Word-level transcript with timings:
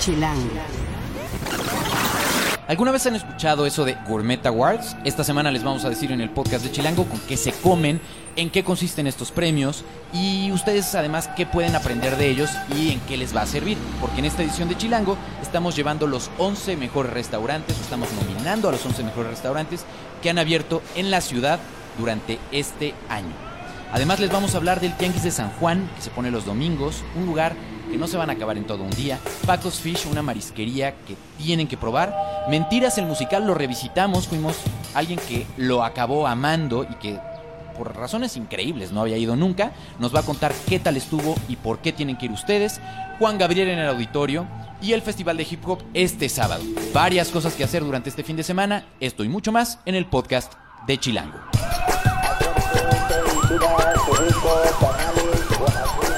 Chilango. 0.00 0.48
¿Alguna 2.66 2.90
vez 2.90 3.04
han 3.04 3.16
escuchado 3.16 3.66
eso 3.66 3.84
de 3.84 3.98
Gourmet 4.08 4.44
Awards? 4.46 4.96
Esta 5.04 5.24
semana 5.24 5.50
les 5.50 5.62
vamos 5.62 5.84
a 5.84 5.90
decir 5.90 6.10
en 6.10 6.22
el 6.22 6.30
podcast 6.30 6.64
de 6.64 6.72
Chilango 6.72 7.04
con 7.04 7.20
qué 7.20 7.36
se 7.36 7.52
comen, 7.52 8.00
en 8.34 8.48
qué 8.48 8.64
consisten 8.64 9.06
estos 9.06 9.30
premios 9.30 9.84
y 10.14 10.50
ustedes 10.52 10.94
además 10.94 11.28
qué 11.36 11.44
pueden 11.44 11.76
aprender 11.76 12.16
de 12.16 12.30
ellos 12.30 12.48
y 12.74 12.92
en 12.92 13.00
qué 13.00 13.18
les 13.18 13.36
va 13.36 13.42
a 13.42 13.46
servir. 13.46 13.76
Porque 14.00 14.20
en 14.20 14.24
esta 14.24 14.42
edición 14.42 14.70
de 14.70 14.78
Chilango 14.78 15.18
estamos 15.42 15.76
llevando 15.76 16.06
los 16.06 16.30
11 16.38 16.78
mejores 16.78 17.12
restaurantes, 17.12 17.78
estamos 17.78 18.08
nominando 18.12 18.70
a 18.70 18.72
los 18.72 18.86
11 18.86 19.04
mejores 19.04 19.32
restaurantes 19.32 19.84
que 20.22 20.30
han 20.30 20.38
abierto 20.38 20.80
en 20.94 21.10
la 21.10 21.20
ciudad 21.20 21.60
durante 21.98 22.38
este 22.52 22.94
año. 23.10 23.34
Además 23.92 24.18
les 24.18 24.30
vamos 24.30 24.54
a 24.54 24.58
hablar 24.58 24.80
del 24.80 24.96
Tianguis 24.96 25.24
de 25.24 25.30
San 25.30 25.50
Juan, 25.50 25.90
que 25.96 26.02
se 26.02 26.10
pone 26.10 26.30
los 26.30 26.46
domingos, 26.46 27.02
un 27.16 27.26
lugar 27.26 27.54
que 27.90 27.98
no 27.98 28.06
se 28.06 28.16
van 28.16 28.30
a 28.30 28.34
acabar 28.34 28.56
en 28.56 28.64
todo 28.64 28.82
un 28.82 28.90
día. 28.90 29.18
Pacos 29.46 29.80
Fish, 29.80 30.06
una 30.10 30.22
marisquería 30.22 30.92
que 31.06 31.16
tienen 31.38 31.66
que 31.66 31.76
probar. 31.76 32.14
Mentiras, 32.48 32.98
el 32.98 33.06
musical 33.06 33.46
lo 33.46 33.54
revisitamos, 33.54 34.28
fuimos 34.28 34.56
alguien 34.94 35.18
que 35.28 35.46
lo 35.56 35.84
acabó 35.84 36.26
amando 36.26 36.84
y 36.84 36.94
que 36.94 37.18
por 37.76 37.96
razones 37.96 38.36
increíbles 38.36 38.92
no 38.92 39.00
había 39.00 39.16
ido 39.16 39.36
nunca. 39.36 39.72
Nos 39.98 40.14
va 40.14 40.20
a 40.20 40.24
contar 40.24 40.52
qué 40.68 40.78
tal 40.78 40.96
estuvo 40.96 41.34
y 41.48 41.56
por 41.56 41.78
qué 41.78 41.92
tienen 41.92 42.16
que 42.16 42.26
ir 42.26 42.32
ustedes. 42.32 42.80
Juan 43.18 43.38
Gabriel 43.38 43.68
en 43.68 43.78
el 43.78 43.88
auditorio 43.88 44.46
y 44.82 44.92
el 44.92 45.02
Festival 45.02 45.36
de 45.36 45.46
Hip 45.50 45.66
Hop 45.68 45.82
este 45.94 46.28
sábado. 46.28 46.62
Varias 46.92 47.28
cosas 47.28 47.54
que 47.54 47.64
hacer 47.64 47.82
durante 47.82 48.08
este 48.10 48.24
fin 48.24 48.36
de 48.36 48.42
semana, 48.42 48.86
esto 49.00 49.24
y 49.24 49.28
mucho 49.28 49.52
más 49.52 49.78
en 49.84 49.94
el 49.94 50.06
podcast 50.06 50.54
de 50.86 50.98
Chilango. 50.98 51.38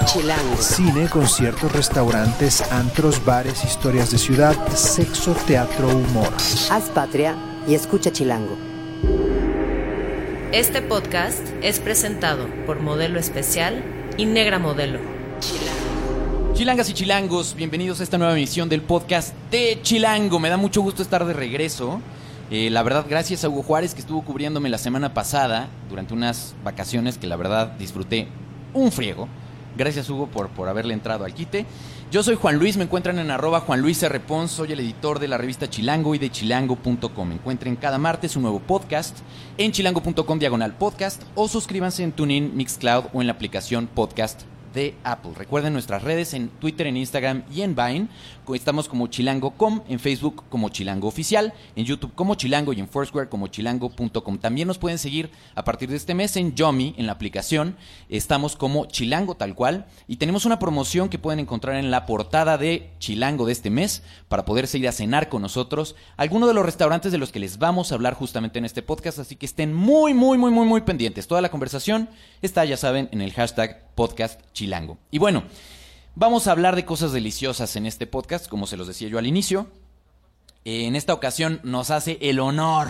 Chilango. 0.05 0.57
Cine, 0.57 1.09
conciertos, 1.09 1.73
restaurantes, 1.73 2.61
antros, 2.73 3.25
bares, 3.25 3.65
historias 3.65 4.11
de 4.11 4.19
ciudad, 4.19 4.57
sexo, 4.75 5.35
teatro, 5.47 5.89
humor. 5.89 6.29
Haz 6.71 6.91
patria 6.91 7.37
y 7.69 7.75
escucha 7.75 8.11
Chilango. 8.11 8.57
Este 10.53 10.83
podcast 10.83 11.47
es 11.63 11.79
presentado 11.79 12.49
por 12.67 12.81
Modelo 12.81 13.19
Especial 13.19 13.83
y 14.17 14.27
Negra 14.27 14.59
Modelo. 14.59 14.99
Chilangas 16.55 16.91
y 16.91 16.95
chilangos, 16.95 17.55
bienvenidos 17.55 18.01
a 18.01 18.03
esta 18.03 18.19
nueva 18.19 18.33
emisión 18.33 18.69
del 18.69 18.83
podcast 18.83 19.35
de 19.51 19.79
Chilango. 19.83 20.39
Me 20.41 20.49
da 20.49 20.57
mucho 20.57 20.83
gusto 20.83 21.03
estar 21.03 21.25
de 21.25 21.33
regreso. 21.33 22.01
Eh, 22.51 22.71
la 22.71 22.83
verdad, 22.83 23.07
gracias 23.09 23.45
a 23.45 23.49
Hugo 23.49 23.63
Juárez 23.63 23.95
que 23.95 24.01
estuvo 24.01 24.23
cubriéndome 24.23 24.69
la 24.69 24.79
semana 24.79 25.15
pasada 25.15 25.69
durante 25.89 26.13
unas 26.13 26.55
vacaciones 26.65 27.19
que 27.19 27.27
la 27.27 27.37
verdad 27.37 27.69
disfruté 27.79 28.29
un 28.75 28.91
friego. 28.93 29.29
Gracias 29.77 30.09
Hugo 30.11 30.27
por, 30.27 30.49
por 30.51 30.69
haberle 30.69 30.95
entrado 30.95 31.25
al 31.25 31.35
quite. 31.35 31.67
Yo 32.11 32.23
soy 32.23 32.37
Juan 32.37 32.59
Luis, 32.59 32.77
me 32.77 32.85
encuentran 32.85 33.19
en 33.19 33.31
arroba 33.31 33.61
Juan 33.61 33.81
Luis 33.81 34.03
R. 34.03 34.21
Pons, 34.21 34.51
soy 34.51 34.73
el 34.73 34.81
editor 34.81 35.19
de 35.19 35.29
la 35.29 35.39
revista 35.39 35.71
Chilango 35.71 36.15
y 36.15 36.19
de 36.19 36.31
chilango.com. 36.31 37.33
Encuentren 37.33 37.77
cada 37.77 37.97
martes 37.97 38.37
un 38.37 38.43
nuevo 38.43 38.61
podcast 38.61 39.19
en 39.57 39.73
chilango.com 39.73 40.39
diagonal 40.39 40.75
podcast 40.75 41.23
o 41.35 41.49
suscríbanse 41.49 42.03
en 42.03 42.13
TuneIn, 42.13 42.55
Mixcloud 42.55 43.07
o 43.15 43.23
en 43.23 43.29
la 43.29 43.33
aplicación 43.33 43.87
podcast 43.87 44.43
de 44.75 44.95
Apple. 45.05 45.33
Recuerden 45.37 45.73
nuestras 45.73 46.03
redes 46.03 46.35
en 46.35 46.49
Twitter, 46.49 46.87
en 46.87 46.97
Instagram 46.97 47.45
y 47.53 47.63
en 47.63 47.75
Vine. 47.75 48.09
Estamos 48.55 48.89
como 48.89 49.07
chilango.com, 49.07 49.83
en 49.89 49.99
Facebook 49.99 50.45
como 50.49 50.69
Chilango 50.69 51.09
Oficial, 51.09 51.55
en 51.77 51.85
YouTube 51.85 52.13
como 52.15 52.35
Chilango 52.35 52.73
y 52.73 52.81
en 52.81 52.89
Foursquare 52.89 53.29
como 53.29 53.47
chilango.com. 53.47 54.39
También 54.39 54.69
nos 54.69 54.79
pueden 54.79 54.99
seguir 54.99 55.31
a 55.55 55.65
partir 55.65 55.89
de 55.89 55.97
este 55.97 56.15
mes 56.15 56.37
en 56.37 56.55
Yomi, 56.55 56.95
en 56.99 57.07
la 57.07 57.13
aplicación. 57.13 57.77
Estamos 58.09 58.57
como 58.57 58.87
Chilango 58.87 59.37
tal 59.37 59.55
cual. 59.55 59.87
Y 60.07 60.17
tenemos 60.17 60.45
una 60.45 60.59
promoción 60.59 61.09
que 61.09 61.19
pueden 61.19 61.41
encontrar 61.41 61.77
en 61.77 61.91
la 61.91 62.05
portada 62.05 62.59
de 62.59 62.91
Chilango 62.99 63.47
de 63.47 63.53
este 63.53 63.71
mes 63.71 64.03
para 64.29 64.45
poderse 64.45 64.77
ir 64.79 64.89
a 64.89 64.93
cenar 64.93 65.29
con 65.29 65.41
nosotros. 65.41 65.95
Algunos 66.17 66.49
de 66.49 66.55
los 66.55 66.67
restaurantes 66.67 67.13
de 67.13 67.19
los 67.19 67.33
que 67.33 67.41
les 67.41 67.59
vamos 67.59 67.91
a 67.91 67.95
hablar 67.95 68.15
justamente 68.15 68.59
en 68.59 68.65
este 68.65 68.83
podcast. 68.83 69.19
Así 69.19 69.37
que 69.37 69.47
estén 69.47 69.73
muy, 69.73 70.15
muy, 70.15 70.37
muy, 70.37 70.51
muy, 70.51 70.67
muy 70.67 70.81
pendientes. 70.83 71.27
Toda 71.27 71.41
la 71.41 71.51
conversación 71.51 72.09
está, 72.43 72.65
ya 72.65 72.77
saben, 72.77 73.09
en 73.13 73.23
el 73.23 73.33
hashtag 73.33 73.95
podcast 73.95 74.41
chilango. 74.53 74.99
Y 75.11 75.19
bueno, 75.19 75.45
vamos 76.15 76.47
a 76.47 76.53
hablar 76.53 76.77
de 76.77 76.85
cosas 76.85 77.13
deliciosas 77.13 77.77
en 77.77 77.87
este 77.87 78.07
podcast, 78.07 78.49
como 78.49 78.67
se 78.67 78.77
los 78.77 78.87
decía 78.87 79.09
yo 79.09 79.19
al 79.19 79.27
inicio. 79.27 79.69
En 80.65 80.95
esta 80.97 81.15
ocasión 81.15 81.61
nos 81.65 81.91
hace 81.91 82.19
el 82.21 82.39
honor, 82.39 82.89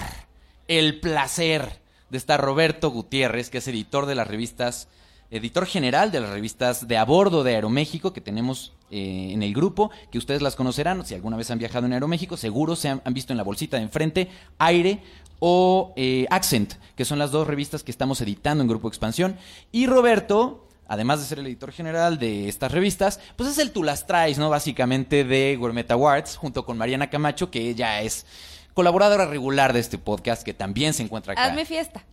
el 0.68 1.00
placer 1.00 1.80
de 2.10 2.18
estar 2.18 2.40
Roberto 2.40 2.90
Gutiérrez, 2.90 3.48
que 3.48 3.58
es 3.58 3.68
editor 3.68 4.06
de 4.06 4.14
las 4.14 4.28
revistas, 4.28 4.88
editor 5.30 5.66
general 5.66 6.12
de 6.12 6.20
las 6.20 6.30
revistas 6.30 6.86
de 6.86 6.98
a 6.98 7.04
bordo 7.04 7.42
de 7.42 7.54
Aeroméxico 7.54 8.12
que 8.12 8.20
tenemos 8.20 8.74
eh, 8.90 9.30
en 9.32 9.42
el 9.42 9.54
grupo, 9.54 9.90
que 10.10 10.18
ustedes 10.18 10.42
las 10.42 10.54
conocerán, 10.54 11.06
si 11.06 11.14
alguna 11.14 11.38
vez 11.38 11.50
han 11.50 11.58
viajado 11.58 11.86
en 11.86 11.94
Aeroméxico, 11.94 12.36
seguro 12.36 12.76
se 12.76 12.90
han, 12.90 13.00
han 13.06 13.14
visto 13.14 13.32
en 13.32 13.38
la 13.38 13.42
bolsita 13.42 13.78
de 13.78 13.84
enfrente, 13.84 14.28
Aire 14.58 15.00
o 15.44 15.92
eh, 15.96 16.26
Accent, 16.30 16.74
que 16.94 17.04
son 17.04 17.18
las 17.18 17.32
dos 17.32 17.48
revistas 17.48 17.82
que 17.82 17.90
estamos 17.90 18.20
editando 18.20 18.62
en 18.62 18.68
Grupo 18.68 18.86
Expansión. 18.86 19.38
Y 19.72 19.86
Roberto, 19.86 20.61
además 20.86 21.20
de 21.20 21.26
ser 21.26 21.38
el 21.38 21.46
editor 21.46 21.72
general 21.72 22.18
de 22.18 22.48
estas 22.48 22.72
revistas, 22.72 23.20
pues 23.36 23.50
es 23.50 23.58
el 23.58 23.72
tú 23.72 23.82
las 23.82 24.06
traes, 24.06 24.38
¿no? 24.38 24.50
Básicamente 24.50 25.24
de 25.24 25.56
Gourmet 25.56 25.90
Awards, 25.90 26.36
junto 26.36 26.64
con 26.64 26.78
Mariana 26.78 27.10
Camacho, 27.10 27.50
que 27.50 27.68
ella 27.68 28.02
es 28.02 28.26
colaboradora 28.74 29.26
regular 29.26 29.72
de 29.72 29.80
este 29.80 29.98
podcast, 29.98 30.42
que 30.42 30.54
también 30.54 30.94
se 30.94 31.02
encuentra 31.02 31.32
acá. 31.32 31.44
Hazme 31.44 31.64
fiesta. 31.64 32.04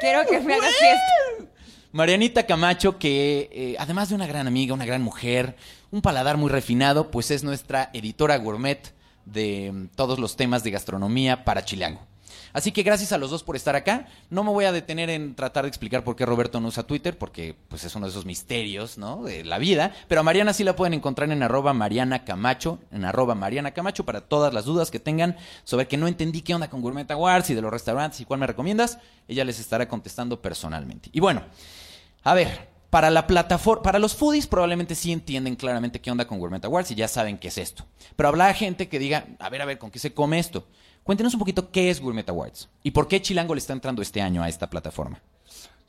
Quiero 0.00 0.26
que 0.26 0.40
me 0.40 0.54
hagas 0.54 0.74
fiesta. 0.74 1.52
Marianita 1.92 2.46
Camacho, 2.46 2.98
que 2.98 3.50
eh, 3.52 3.76
además 3.78 4.08
de 4.08 4.14
una 4.14 4.26
gran 4.26 4.46
amiga, 4.46 4.72
una 4.74 4.86
gran 4.86 5.02
mujer, 5.02 5.56
un 5.90 6.00
paladar 6.00 6.38
muy 6.38 6.50
refinado, 6.50 7.10
pues 7.10 7.30
es 7.30 7.44
nuestra 7.44 7.90
editora 7.92 8.36
gourmet 8.38 8.94
de 9.26 9.70
mm, 9.72 9.88
todos 9.94 10.18
los 10.18 10.36
temas 10.36 10.64
de 10.64 10.70
gastronomía 10.70 11.44
para 11.44 11.64
Chilango. 11.64 12.00
Así 12.52 12.72
que 12.72 12.82
gracias 12.82 13.12
a 13.12 13.18
los 13.18 13.30
dos 13.30 13.42
por 13.42 13.56
estar 13.56 13.76
acá. 13.76 14.06
No 14.30 14.44
me 14.44 14.50
voy 14.50 14.64
a 14.64 14.72
detener 14.72 15.10
en 15.10 15.34
tratar 15.34 15.64
de 15.64 15.68
explicar 15.68 16.04
por 16.04 16.16
qué 16.16 16.26
Roberto 16.26 16.60
no 16.60 16.68
usa 16.68 16.82
Twitter, 16.82 17.16
porque 17.16 17.56
pues 17.68 17.84
es 17.84 17.94
uno 17.94 18.06
de 18.06 18.10
esos 18.10 18.26
misterios, 18.26 18.98
¿no? 18.98 19.22
De 19.22 19.44
la 19.44 19.58
vida. 19.58 19.92
Pero 20.08 20.20
a 20.20 20.24
Mariana 20.24 20.52
sí 20.52 20.64
la 20.64 20.76
pueden 20.76 20.94
encontrar 20.94 21.30
en 21.30 21.42
arroba 21.42 21.72
Mariana 21.72 22.24
Camacho, 22.24 22.78
en 22.90 23.04
arroba 23.04 23.34
Mariana 23.34 23.72
Camacho, 23.72 24.04
para 24.04 24.20
todas 24.20 24.52
las 24.52 24.64
dudas 24.64 24.90
que 24.90 25.00
tengan 25.00 25.36
sobre 25.64 25.88
que 25.88 25.96
no 25.96 26.08
entendí 26.08 26.42
qué 26.42 26.54
onda 26.54 26.68
con 26.68 26.82
Gourmet 26.82 27.10
Awards 27.10 27.50
y 27.50 27.54
de 27.54 27.62
los 27.62 27.70
restaurantes 27.70 28.20
y 28.20 28.24
cuál 28.24 28.40
me 28.40 28.46
recomiendas. 28.46 28.98
Ella 29.28 29.44
les 29.44 29.60
estará 29.60 29.88
contestando 29.88 30.40
personalmente. 30.42 31.10
Y 31.12 31.20
bueno, 31.20 31.42
a 32.24 32.34
ver, 32.34 32.72
para 32.92 33.08
la 33.08 33.26
plataforma, 33.26 33.82
para 33.82 33.98
los 33.98 34.14
foodies 34.14 34.46
probablemente 34.46 34.94
sí 34.94 35.12
entienden 35.12 35.56
claramente 35.56 36.02
qué 36.02 36.10
onda 36.10 36.26
con 36.26 36.38
Gourmet 36.38 36.62
Awards 36.62 36.90
y 36.90 36.94
ya 36.94 37.08
saben 37.08 37.38
qué 37.38 37.48
es 37.48 37.56
esto. 37.56 37.86
Pero 38.16 38.28
habrá 38.28 38.52
gente 38.52 38.88
que 38.88 38.98
diga, 38.98 39.28
a 39.38 39.48
ver, 39.48 39.62
a 39.62 39.64
ver, 39.64 39.78
¿con 39.78 39.90
qué 39.90 39.98
se 39.98 40.12
come 40.12 40.38
esto? 40.38 40.66
Cuéntenos 41.04 41.34
un 41.34 41.40
poquito 41.40 41.70
qué 41.70 41.90
es 41.90 42.00
Gourmet 42.00 42.28
Awards 42.28 42.68
y 42.82 42.90
por 42.92 43.08
qué 43.08 43.20
Chilango 43.20 43.54
le 43.54 43.58
está 43.58 43.72
entrando 43.72 44.02
este 44.02 44.20
año 44.22 44.42
a 44.42 44.48
esta 44.48 44.70
plataforma. 44.70 45.20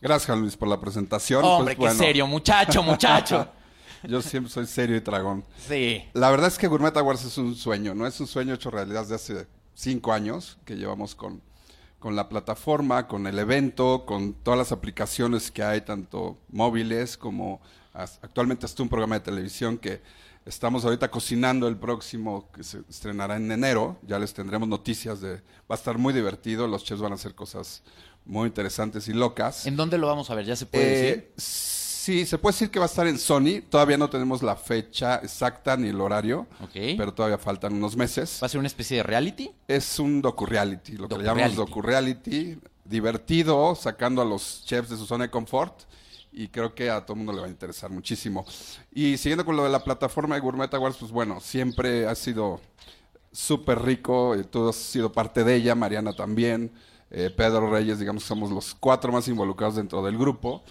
Gracias, 0.01 0.37
Luis, 0.37 0.57
por 0.57 0.67
la 0.67 0.79
presentación. 0.79 1.43
Hombre, 1.45 1.75
Pues, 1.75 1.91
qué 1.91 1.95
bueno, 1.95 2.03
serio, 2.07 2.27
muchacho, 2.27 2.83
muchacho. 2.83 3.47
Yo 4.03 4.21
siempre 4.21 4.51
soy 4.51 4.65
serio 4.67 4.97
y 4.97 4.99
dragón. 4.99 5.45
Sí. 5.65 6.03
La 6.13 6.29
verdad 6.29 6.47
es 6.47 6.57
que 6.57 6.67
Gourmet 6.67 6.95
Awards 6.97 7.23
es 7.23 7.37
un 7.37 7.55
sueño, 7.55 7.95
¿no? 7.95 8.05
Es 8.05 8.19
un 8.19 8.27
sueño 8.27 8.53
hecho 8.53 8.69
realidad 8.69 9.01
desde 9.01 9.15
hace 9.15 9.47
cinco 9.75 10.11
años 10.11 10.57
que 10.65 10.75
llevamos 10.75 11.15
con, 11.15 11.41
con 11.99 12.17
la 12.17 12.27
plataforma, 12.27 13.07
con 13.07 13.27
el 13.27 13.39
evento, 13.39 14.03
con 14.05 14.33
todas 14.33 14.57
las 14.57 14.71
aplicaciones 14.73 15.51
que 15.51 15.63
hay, 15.63 15.81
tanto 15.81 16.37
móviles 16.49 17.15
como 17.15 17.61
actualmente 17.93 18.65
hasta 18.65 18.83
un 18.83 18.89
programa 18.89 19.15
de 19.15 19.21
televisión 19.21 19.77
que 19.77 20.01
estamos 20.45 20.83
ahorita 20.85 21.09
cocinando 21.09 21.67
el 21.67 21.77
próximo 21.77 22.49
que 22.51 22.63
se 22.63 22.79
estrenará 22.89 23.37
en 23.37 23.51
enero. 23.51 23.97
Ya 24.03 24.19
les 24.19 24.33
tendremos 24.33 24.67
noticias 24.67 25.21
de... 25.21 25.35
Va 25.35 25.41
a 25.71 25.75
estar 25.75 25.97
muy 25.97 26.13
divertido, 26.13 26.67
los 26.67 26.83
chefs 26.83 27.01
van 27.01 27.11
a 27.11 27.15
hacer 27.15 27.35
cosas 27.35 27.83
muy 28.25 28.47
interesantes 28.47 29.07
y 29.07 29.13
locas. 29.13 29.65
¿En 29.65 29.75
dónde 29.75 29.97
lo 29.97 30.07
vamos 30.07 30.29
a 30.29 30.35
ver? 30.35 30.45
¿Ya 30.45 30.55
se 30.55 30.65
puede 30.65 30.85
Eh, 30.85 30.99
decir? 31.05 31.31
Sí, 31.37 32.25
se 32.25 32.37
puede 32.37 32.53
decir 32.53 32.69
que 32.69 32.79
va 32.79 32.85
a 32.85 32.87
estar 32.89 33.07
en 33.07 33.17
Sony. 33.17 33.61
Todavía 33.69 33.97
no 33.97 34.09
tenemos 34.09 34.43
la 34.43 34.57
fecha 34.57 35.15
exacta 35.23 35.77
ni 35.77 35.87
el 35.87 36.01
horario, 36.01 36.47
Ok. 36.61 36.71
pero 36.97 37.13
todavía 37.13 37.37
faltan 37.37 37.73
unos 37.73 37.95
meses. 37.95 38.39
¿Va 38.43 38.47
a 38.47 38.49
ser 38.49 38.59
una 38.59 38.67
especie 38.67 38.97
de 38.97 39.03
reality? 39.03 39.49
Es 39.69 39.99
un 39.99 40.21
docu-reality, 40.21 40.97
lo 40.97 41.07
que 41.07 41.17
le 41.19 41.23
llamamos 41.23 41.55
docu-reality, 41.55 42.59
divertido, 42.83 43.73
sacando 43.75 44.21
a 44.21 44.25
los 44.25 44.63
chefs 44.65 44.89
de 44.89 44.97
su 44.97 45.05
zona 45.05 45.23
de 45.25 45.29
confort. 45.31 45.83
Y 46.35 46.47
creo 46.47 46.73
que 46.73 46.89
a 46.89 47.05
todo 47.05 47.13
el 47.13 47.17
mundo 47.19 47.33
le 47.33 47.41
va 47.41 47.45
a 47.47 47.49
interesar 47.49 47.91
muchísimo. 47.91 48.43
Y 48.91 49.17
siguiendo 49.17 49.45
con 49.45 49.55
lo 49.55 49.63
de 49.63 49.69
la 49.69 49.83
plataforma 49.83 50.35
de 50.35 50.41
Gourmet 50.41 50.73
Awards, 50.73 50.97
pues 50.97 51.11
bueno, 51.11 51.39
siempre 51.39 52.07
ha 52.07 52.15
sido 52.15 52.59
súper 53.31 53.81
rico. 53.83 54.33
eh, 54.35 54.43
tú 54.43 54.67
has 54.69 54.75
sido 54.75 55.11
parte 55.11 55.43
de 55.43 55.55
ella, 55.55 55.75
Mariana 55.75 56.13
también. 56.13 56.71
eh, 57.11 57.29
Pedro 57.29 57.69
Reyes, 57.69 57.99
digamos 57.99 58.23
somos 58.23 58.49
los 58.49 58.73
cuatro 58.73 59.11
más 59.11 59.27
involucrados 59.27 59.75
dentro 59.75 60.01
del 60.03 60.17
grupo. 60.17 60.63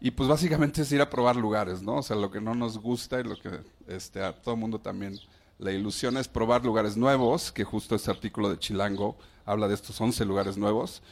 Y 0.00 0.12
pues 0.12 0.28
básicamente 0.28 0.82
es 0.82 0.92
ir 0.92 1.00
a 1.00 1.10
probar 1.10 1.36
lugares, 1.36 1.82
¿no? 1.82 1.96
O 1.96 2.02
sea, 2.02 2.16
lo 2.16 2.30
que 2.30 2.40
no 2.40 2.54
nos 2.54 2.78
gusta 2.78 3.20
y 3.20 3.24
lo 3.24 3.36
que 3.36 3.50
este, 3.88 4.22
a 4.22 4.32
todo 4.32 4.54
el 4.54 4.60
mundo 4.60 4.78
también 4.80 5.18
le 5.58 5.74
ilusiona 5.74 6.20
es 6.20 6.28
probar 6.28 6.64
lugares 6.64 6.96
nuevos, 6.96 7.52
que 7.52 7.64
justo 7.64 7.94
este 7.96 8.10
artículo 8.10 8.48
de 8.48 8.58
Chilango 8.58 9.18
habla 9.44 9.68
de 9.68 9.74
estos 9.74 10.00
11 10.00 10.24
lugares 10.24 10.56
nuevos, 10.56 11.02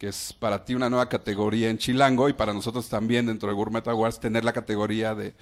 que 0.00 0.08
es 0.08 0.32
para 0.32 0.64
ti 0.64 0.74
una 0.74 0.88
nueva 0.88 1.10
categoría 1.10 1.68
en 1.68 1.76
Chilango 1.76 2.30
y 2.30 2.32
para 2.32 2.54
nosotros 2.54 2.88
también 2.88 3.26
dentro 3.26 3.50
de 3.50 3.54
Gourmet 3.54 3.86
Awards 3.86 4.18
tener 4.18 4.46
la 4.46 4.54
categoría 4.54 5.14
de, 5.14 5.34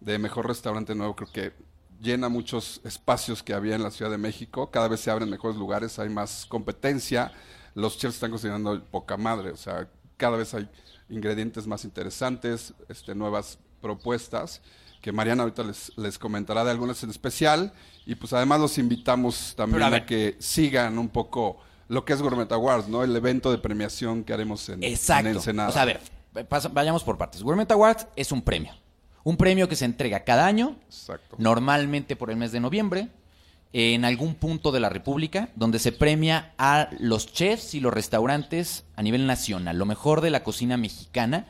de 0.00 0.18
mejor 0.18 0.46
restaurante 0.46 0.94
nuevo, 0.94 1.16
creo 1.16 1.32
que 1.32 1.52
llena 1.98 2.28
muchos 2.28 2.82
espacios 2.84 3.42
que 3.42 3.54
había 3.54 3.74
en 3.74 3.82
la 3.82 3.90
Ciudad 3.90 4.10
de 4.10 4.18
México. 4.18 4.70
Cada 4.70 4.86
vez 4.88 5.00
se 5.00 5.10
abren 5.10 5.30
mejores 5.30 5.56
lugares, 5.56 5.98
hay 5.98 6.10
más 6.10 6.44
competencia. 6.44 7.32
Los 7.74 7.96
chefs 7.96 8.16
están 8.16 8.30
cocinando 8.30 8.84
poca 8.84 9.16
madre, 9.16 9.50
o 9.50 9.56
sea, 9.56 9.88
cada 10.18 10.36
vez 10.36 10.52
hay 10.52 10.68
ingredientes 11.08 11.66
más 11.66 11.86
interesantes, 11.86 12.74
este, 12.90 13.14
nuevas 13.14 13.58
propuestas 13.80 14.60
que 15.00 15.10
Mariana 15.10 15.44
ahorita 15.44 15.64
les, 15.64 15.90
les 15.96 16.18
comentará 16.18 16.64
de 16.64 16.70
algunas 16.70 17.02
en 17.02 17.08
especial. 17.08 17.72
Y 18.04 18.14
pues 18.16 18.34
además 18.34 18.60
los 18.60 18.76
invitamos 18.76 19.54
también 19.56 19.82
Pero 19.82 19.96
a 19.96 20.06
que 20.06 20.36
sigan 20.38 20.98
un 20.98 21.08
poco 21.08 21.60
lo 21.88 22.04
que 22.04 22.12
es 22.12 22.22
Gourmet 22.22 22.50
Awards, 22.52 22.88
¿no? 22.88 23.02
El 23.04 23.14
evento 23.16 23.50
de 23.50 23.58
premiación 23.58 24.24
que 24.24 24.32
haremos 24.32 24.68
en, 24.68 24.82
Exacto. 24.82 25.28
en 25.28 25.36
Ensenada. 25.36 25.68
O 25.68 25.72
sea, 25.72 25.82
a 25.82 25.86
ver, 25.86 26.00
pasa- 26.48 26.68
vayamos 26.68 27.04
por 27.04 27.18
partes. 27.18 27.42
Gourmet 27.42 27.70
Awards 27.70 28.06
es 28.16 28.32
un 28.32 28.42
premio. 28.42 28.72
Un 29.24 29.36
premio 29.36 29.68
que 29.68 29.76
se 29.76 29.84
entrega 29.84 30.24
cada 30.24 30.46
año, 30.46 30.76
Exacto. 30.86 31.36
normalmente 31.38 32.16
por 32.16 32.30
el 32.30 32.36
mes 32.36 32.50
de 32.52 32.60
noviembre, 32.60 33.08
en 33.74 34.04
algún 34.04 34.34
punto 34.34 34.70
de 34.72 34.80
la 34.80 34.88
República, 34.88 35.48
donde 35.56 35.78
se 35.78 35.92
premia 35.92 36.52
a 36.58 36.90
los 36.98 37.32
chefs 37.32 37.74
y 37.74 37.80
los 37.80 37.92
restaurantes 37.94 38.84
a 38.96 39.02
nivel 39.02 39.26
nacional, 39.26 39.78
lo 39.78 39.86
mejor 39.86 40.20
de 40.20 40.30
la 40.30 40.42
cocina 40.42 40.76
mexicana. 40.76 41.46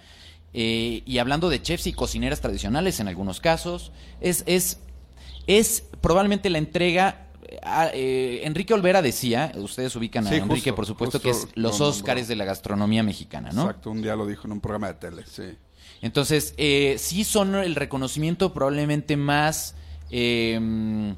Eh, 0.55 1.03
y 1.07 1.19
hablando 1.19 1.49
de 1.49 1.63
chefs 1.63 1.87
y 1.87 1.93
cocineras 1.95 2.41
tradicionales 2.43 3.01
en 3.01 3.09
algunos 3.09 3.41
casos, 3.41 3.91
es, 4.21 4.45
es, 4.47 4.79
es 5.47 5.85
probablemente 6.01 6.51
la 6.51 6.59
entrega. 6.59 7.27
Eh, 7.49 7.59
a- 7.63 7.91
eh, 7.93 8.41
Enrique 8.45 8.75
Olvera 8.75 9.03
decía, 9.03 9.53
ustedes 9.57 9.95
ubican 9.97 10.27
a 10.27 10.31
Sí, 10.31 10.37
Enrique, 10.37 10.71
justo, 10.71 10.75
por 10.75 10.87
supuesto, 10.87 11.21
que 11.21 11.31
es 11.31 11.49
los. 11.55 11.81
Óscares 11.81 12.29
de 12.29 12.37
la 12.37 12.45
gastronomía 12.45 13.03
mexicana, 13.03 13.51
¿no? 13.53 13.63
Exacto, 13.63 13.91
un 13.91 14.03
día 14.03 14.15
lo 14.17 14.27
dijo 14.27 14.47
en 14.47 14.53
un 14.53 14.61
programa 14.61 14.89
de 14.89 14.95
tele, 14.95 15.25
sí. 15.27 15.57
Entonces, 16.01 16.55
eh, 16.57 16.97
sí 16.99 17.25
son 17.25 17.55
el 17.55 17.75
reconocimiento 17.75 18.53
probablemente 18.53 19.17
más 19.17 19.75
eh, 20.11 21.15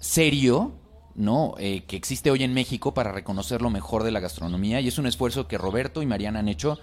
serio, 0.00 0.72
¿no? 1.14 1.54
Eh, 1.58 1.84
que 1.86 1.96
existe 1.96 2.30
hoy 2.30 2.42
en 2.42 2.52
México 2.54 2.92
para 2.94 3.12
reconocer 3.12 3.62
lo 3.62 3.70
mejor 3.70 4.02
de 4.02 4.10
la 4.10 4.20
gastronomía. 4.20 4.80
Y 4.80 4.88
es 4.88 4.98
un 4.98 5.06
esfuerzo 5.06 5.48
que 5.48 5.58
Roberto 5.58 6.02
y 6.02 6.06
Mariana 6.06 6.40
han 6.40 6.48
hecho 6.48 6.78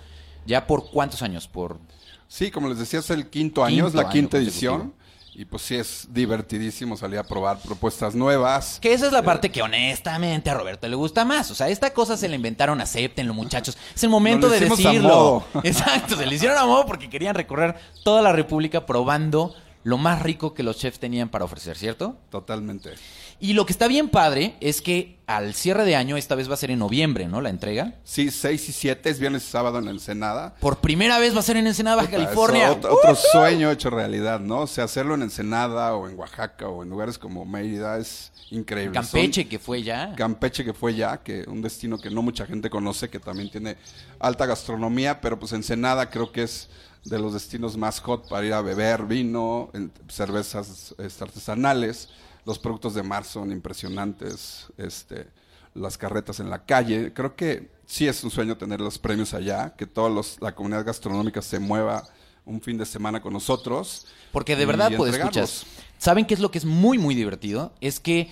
ya 0.45 0.67
por 0.67 0.89
cuántos 0.89 1.21
años? 1.21 1.47
Por 1.47 1.79
Sí, 2.27 2.49
como 2.49 2.67
les 2.67 2.79
decía, 2.79 2.99
es 2.99 3.09
el 3.11 3.27
quinto 3.29 3.63
año, 3.63 3.85
es 3.87 3.93
la 3.93 4.01
año 4.03 4.11
quinta 4.11 4.37
edición. 4.37 4.93
Y 5.35 5.45
pues 5.45 5.63
sí, 5.63 5.75
es 5.75 6.07
divertidísimo 6.11 6.95
salir 6.95 7.17
a 7.17 7.23
probar 7.23 7.57
propuestas 7.57 8.13
nuevas. 8.13 8.77
Que 8.79 8.93
esa 8.93 9.07
es 9.07 9.11
la 9.11 9.23
parte 9.23 9.51
que 9.51 9.63
honestamente 9.63 10.49
a 10.51 10.53
Roberto 10.53 10.87
le 10.87 10.95
gusta 10.95 11.25
más. 11.25 11.49
O 11.49 11.55
sea, 11.55 11.69
esta 11.69 11.91
cosa 11.91 12.17
se 12.17 12.29
la 12.29 12.35
inventaron, 12.35 12.79
acéptenlo, 12.79 13.33
muchachos. 13.33 13.75
Es 13.95 14.03
el 14.03 14.09
momento 14.09 14.47
de 14.47 14.57
a 14.57 14.59
decirlo. 14.59 15.01
modo. 15.01 15.45
Exacto, 15.63 16.15
se 16.15 16.27
le 16.27 16.35
hicieron 16.35 16.57
a 16.57 16.65
modo 16.65 16.85
porque 16.85 17.09
querían 17.09 17.33
recorrer 17.33 17.75
toda 18.03 18.21
la 18.21 18.31
República 18.31 18.85
probando 18.85 19.55
lo 19.83 19.97
más 19.97 20.21
rico 20.21 20.53
que 20.53 20.63
los 20.63 20.77
chefs 20.77 20.99
tenían 20.99 21.29
para 21.29 21.45
ofrecer, 21.45 21.77
¿cierto? 21.77 22.15
Totalmente. 22.29 22.93
Y 23.43 23.51
lo 23.51 23.65
que 23.65 23.73
está 23.73 23.89
bien 23.89 24.07
padre 24.07 24.55
es 24.61 24.81
que 24.81 25.17
al 25.27 25.53
cierre 25.53 25.83
de 25.83 25.97
año, 25.97 26.15
esta 26.15 26.33
vez 26.33 26.49
va 26.49 26.53
a 26.53 26.57
ser 26.57 26.71
en 26.71 26.79
noviembre, 26.79 27.27
¿no? 27.27 27.41
La 27.41 27.49
entrega. 27.49 27.95
Sí, 28.05 28.31
6 28.31 28.69
y 28.69 28.71
7 28.71 29.09
es 29.09 29.19
viernes 29.19 29.43
y 29.45 29.51
sábado 29.51 29.79
en 29.79 29.89
Ensenada. 29.89 30.55
Por 30.61 30.77
primera 30.77 31.19
vez 31.19 31.35
va 31.35 31.41
a 31.41 31.43
ser 31.43 31.57
en 31.57 31.67
Ensenada, 31.67 31.97
Baja 31.97 32.09
California. 32.09 32.71
Otro, 32.71 32.93
otro 32.93 33.15
sueño 33.15 33.69
hecho 33.69 33.89
realidad, 33.89 34.39
¿no? 34.39 34.59
O 34.61 34.67
sea, 34.67 34.85
hacerlo 34.85 35.15
en 35.15 35.23
Ensenada 35.23 35.93
o 35.93 36.07
en 36.07 36.17
Oaxaca 36.17 36.69
o 36.69 36.83
en 36.83 36.89
lugares 36.89 37.17
como 37.17 37.43
Mérida 37.43 37.97
es 37.97 38.31
increíble. 38.49 38.93
Campeche, 38.93 39.41
Son- 39.41 39.49
que 39.49 39.59
fue 39.59 39.83
ya. 39.83 40.15
Campeche 40.15 40.63
que 40.63 40.73
fue 40.73 40.95
ya, 40.95 41.17
que 41.17 41.43
un 41.45 41.61
destino 41.61 41.97
que 41.97 42.09
no 42.09 42.21
mucha 42.21 42.45
gente 42.45 42.69
conoce, 42.69 43.09
que 43.09 43.19
también 43.19 43.51
tiene 43.51 43.75
alta 44.19 44.45
gastronomía, 44.45 45.19
pero 45.19 45.37
pues 45.37 45.51
Ensenada 45.51 46.09
creo 46.09 46.31
que 46.31 46.43
es 46.43 46.69
de 47.03 47.19
los 47.19 47.33
destinos 47.33 47.75
más 47.75 47.99
hot 47.99 48.29
para 48.29 48.45
ir 48.47 48.53
a 48.53 48.61
beber 48.61 49.03
vino, 49.03 49.69
cervezas 50.07 50.95
este, 50.97 51.23
artesanales. 51.25 52.07
Los 52.45 52.59
productos 52.59 52.93
de 52.93 53.03
mar 53.03 53.23
son 53.23 53.51
impresionantes, 53.51 54.67
este, 54.77 55.27
las 55.73 55.97
carretas 55.97 56.39
en 56.39 56.49
la 56.49 56.65
calle. 56.65 57.13
Creo 57.13 57.35
que 57.35 57.71
sí 57.85 58.07
es 58.07 58.23
un 58.23 58.31
sueño 58.31 58.57
tener 58.57 58.81
los 58.81 58.99
premios 58.99 59.33
allá, 59.33 59.75
que 59.75 59.85
toda 59.85 60.23
la 60.41 60.53
comunidad 60.53 60.85
gastronómica 60.85 61.41
se 61.41 61.59
mueva 61.59 62.03
un 62.45 62.61
fin 62.61 62.77
de 62.77 62.85
semana 62.85 63.21
con 63.21 63.33
nosotros. 63.33 64.07
Porque 64.31 64.55
de 64.55 64.65
verdad, 64.65 64.91
pues 64.97 65.15
escuchas. 65.15 65.65
¿Saben 65.97 66.25
qué 66.25 66.33
es 66.33 66.39
lo 66.39 66.51
que 66.51 66.57
es 66.57 66.65
muy, 66.65 66.97
muy 66.97 67.15
divertido? 67.15 67.73
Es 67.79 67.99
que 67.99 68.29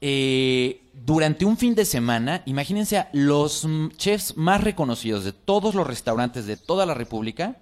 eh, 0.00 0.82
durante 0.92 1.44
un 1.44 1.56
fin 1.56 1.74
de 1.74 1.84
semana, 1.84 2.42
imagínense 2.46 2.98
a 2.98 3.08
los 3.12 3.66
chefs 3.96 4.36
más 4.36 4.64
reconocidos 4.64 5.24
de 5.24 5.32
todos 5.32 5.74
los 5.74 5.86
restaurantes 5.86 6.46
de 6.46 6.56
toda 6.56 6.86
la 6.86 6.94
República, 6.94 7.58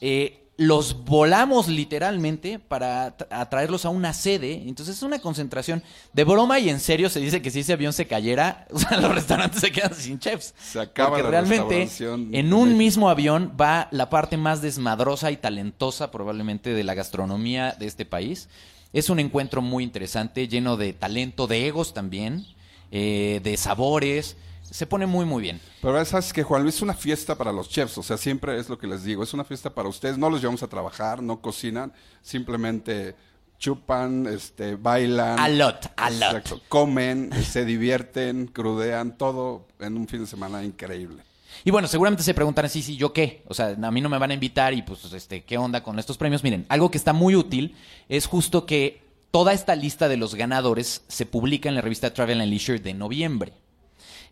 eh, 0.00 0.43
los 0.56 1.04
volamos 1.04 1.66
literalmente 1.68 2.58
para 2.60 3.16
tra- 3.16 3.26
atraerlos 3.30 3.84
a 3.84 3.88
una 3.88 4.12
sede. 4.12 4.62
Entonces 4.66 4.96
es 4.96 5.02
una 5.02 5.18
concentración 5.18 5.82
de 6.12 6.24
broma 6.24 6.60
y 6.60 6.68
en 6.68 6.78
serio 6.78 7.10
se 7.10 7.20
dice 7.20 7.42
que 7.42 7.50
si 7.50 7.60
ese 7.60 7.72
avión 7.72 7.92
se 7.92 8.06
cayera, 8.06 8.66
o 8.72 8.78
sea, 8.78 8.98
los 8.98 9.14
restaurantes 9.14 9.60
se 9.60 9.72
quedan 9.72 9.94
sin 9.94 10.18
chefs. 10.18 10.54
Se 10.58 10.80
acaba 10.80 11.10
Porque 11.10 11.24
la 11.24 11.30
realmente 11.30 11.88
en 11.98 12.52
un 12.52 12.76
mismo 12.76 13.10
avión 13.10 13.52
va 13.60 13.88
la 13.90 14.10
parte 14.10 14.36
más 14.36 14.62
desmadrosa 14.62 15.30
y 15.32 15.36
talentosa 15.36 16.10
probablemente 16.10 16.72
de 16.72 16.84
la 16.84 16.94
gastronomía 16.94 17.72
de 17.78 17.86
este 17.86 18.04
país. 18.06 18.48
Es 18.92 19.10
un 19.10 19.18
encuentro 19.18 19.60
muy 19.60 19.82
interesante, 19.82 20.46
lleno 20.46 20.76
de 20.76 20.92
talento, 20.92 21.48
de 21.48 21.66
egos 21.66 21.94
también, 21.94 22.46
eh, 22.90 23.40
de 23.42 23.56
sabores. 23.56 24.36
Se 24.62 24.86
pone 24.86 25.06
muy, 25.06 25.24
muy 25.24 25.42
bien. 25.42 25.60
Pero 25.80 26.04
sabes 26.04 26.32
que 26.32 26.42
Juan 26.42 26.62
Luis 26.62 26.76
es 26.76 26.82
una 26.82 26.94
fiesta 26.94 27.36
para 27.36 27.52
los 27.52 27.68
chefs, 27.68 27.96
o 27.98 28.02
sea, 28.02 28.16
siempre 28.16 28.58
es 28.58 28.68
lo 28.68 28.78
que 28.78 28.86
les 28.86 29.04
digo, 29.04 29.22
es 29.22 29.32
una 29.32 29.44
fiesta 29.44 29.70
para 29.70 29.88
ustedes, 29.88 30.18
no 30.18 30.28
los 30.30 30.40
llevamos 30.40 30.62
a 30.62 30.68
trabajar, 30.68 31.22
no 31.22 31.40
cocinan, 31.40 31.92
simplemente 32.22 33.14
chupan, 33.58 34.26
este, 34.26 34.76
bailan. 34.76 35.38
A 35.38 35.48
lot, 35.48 35.92
a 35.96 36.10
lot. 36.10 36.22
Exacto, 36.22 36.60
comen, 36.68 37.30
se 37.44 37.64
divierten, 37.64 38.46
crudean, 38.46 39.16
todo 39.16 39.66
en 39.78 39.96
un 39.96 40.08
fin 40.08 40.20
de 40.20 40.26
semana 40.26 40.64
increíble. 40.64 41.22
Y 41.62 41.70
bueno, 41.70 41.86
seguramente 41.86 42.22
se 42.22 42.34
preguntarán, 42.34 42.70
sí, 42.70 42.82
sí, 42.82 42.96
¿yo 42.96 43.12
qué? 43.12 43.42
O 43.46 43.54
sea, 43.54 43.76
a 43.80 43.90
mí 43.90 44.00
no 44.00 44.08
me 44.08 44.18
van 44.18 44.30
a 44.32 44.34
invitar 44.34 44.74
y 44.74 44.82
pues, 44.82 45.04
este, 45.12 45.44
¿qué 45.44 45.56
onda 45.56 45.82
con 45.82 45.98
estos 45.98 46.18
premios? 46.18 46.42
Miren, 46.42 46.66
algo 46.68 46.90
que 46.90 46.98
está 46.98 47.12
muy 47.12 47.36
útil 47.36 47.76
es 48.08 48.26
justo 48.26 48.66
que 48.66 49.03
toda 49.34 49.52
esta 49.52 49.74
lista 49.74 50.08
de 50.08 50.16
los 50.16 50.36
ganadores 50.36 51.02
se 51.08 51.26
publica 51.26 51.68
en 51.68 51.74
la 51.74 51.80
revista 51.80 52.14
Travel 52.14 52.40
and 52.40 52.50
Leisure 52.50 52.78
de 52.78 52.94
noviembre. 52.94 53.52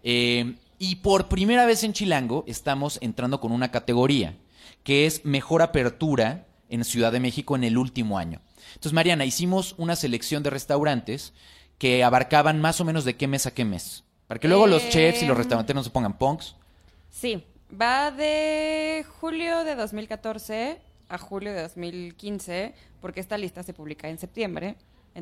Eh, 0.04 0.54
y 0.78 0.94
por 0.94 1.26
primera 1.26 1.66
vez 1.66 1.82
en 1.82 1.93
Chilango 1.93 2.44
estamos 2.46 2.99
entrando 3.02 3.40
con 3.40 3.50
una 3.50 3.72
categoría 3.72 4.37
que 4.84 5.06
es 5.06 5.25
mejor 5.25 5.60
apertura 5.60 6.46
en 6.69 6.84
Ciudad 6.84 7.10
de 7.10 7.19
México 7.19 7.56
en 7.56 7.64
el 7.64 7.78
último 7.78 8.16
año. 8.16 8.43
Entonces, 8.69 8.93
Mariana, 8.93 9.25
hicimos 9.25 9.75
una 9.76 9.96
selección 9.96 10.44
de 10.44 10.50
restaurantes 10.50 11.32
que 11.79 12.05
abarcaban 12.05 12.60
más 12.60 12.81
o 12.81 12.84
menos 12.84 13.05
de 13.05 13.17
qué 13.17 13.27
mes 13.27 13.46
a 13.46 13.55
qué 13.55 13.65
mes. 13.65 14.05
Para 14.29 14.38
que 14.38 14.46
luego 14.46 14.69
los 14.69 14.88
chefs 14.88 15.20
y 15.24 15.27
los 15.27 15.36
restaurantes 15.36 15.74
no 15.74 15.82
se 15.82 15.91
pongan 15.91 16.17
punks. 16.17 16.55
Sí, 17.10 17.43
va 17.74 18.12
de 18.12 19.05
julio 19.19 19.65
de 19.65 19.74
2014 19.74 20.92
a 21.12 21.19
julio 21.19 21.52
de 21.52 21.62
2015, 21.62 22.74
porque 23.00 23.20
esta 23.20 23.36
lista 23.36 23.62
se 23.62 23.74
publica 23.74 24.08
en 24.08 24.19
septiembre. 24.19 24.76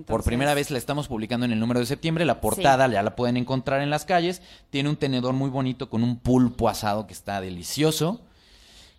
Por 0.07 0.23
primera 0.23 0.55
vez 0.55 0.71
la 0.71 0.79
estamos 0.79 1.09
publicando 1.09 1.47
en 1.47 1.53
el 1.53 1.59
número 1.59 1.81
de 1.81 1.87
septiembre. 1.87 2.25
La 2.25 2.41
portada 2.41 2.87
ya 2.87 3.03
la 3.03 3.17
pueden 3.17 3.37
encontrar 3.37 3.83
en 3.83 3.91
las 3.91 4.05
calles. 4.05 4.41
Tiene 4.71 4.89
un 4.89 4.97
tenedor 4.97 5.35
muy 5.35 5.51
bonito 5.51 5.91
con 5.91 6.05
un 6.05 6.17
pulpo 6.17 6.69
asado 6.69 7.09
que 7.09 7.13
está 7.13 7.41
delicioso. 7.41 8.21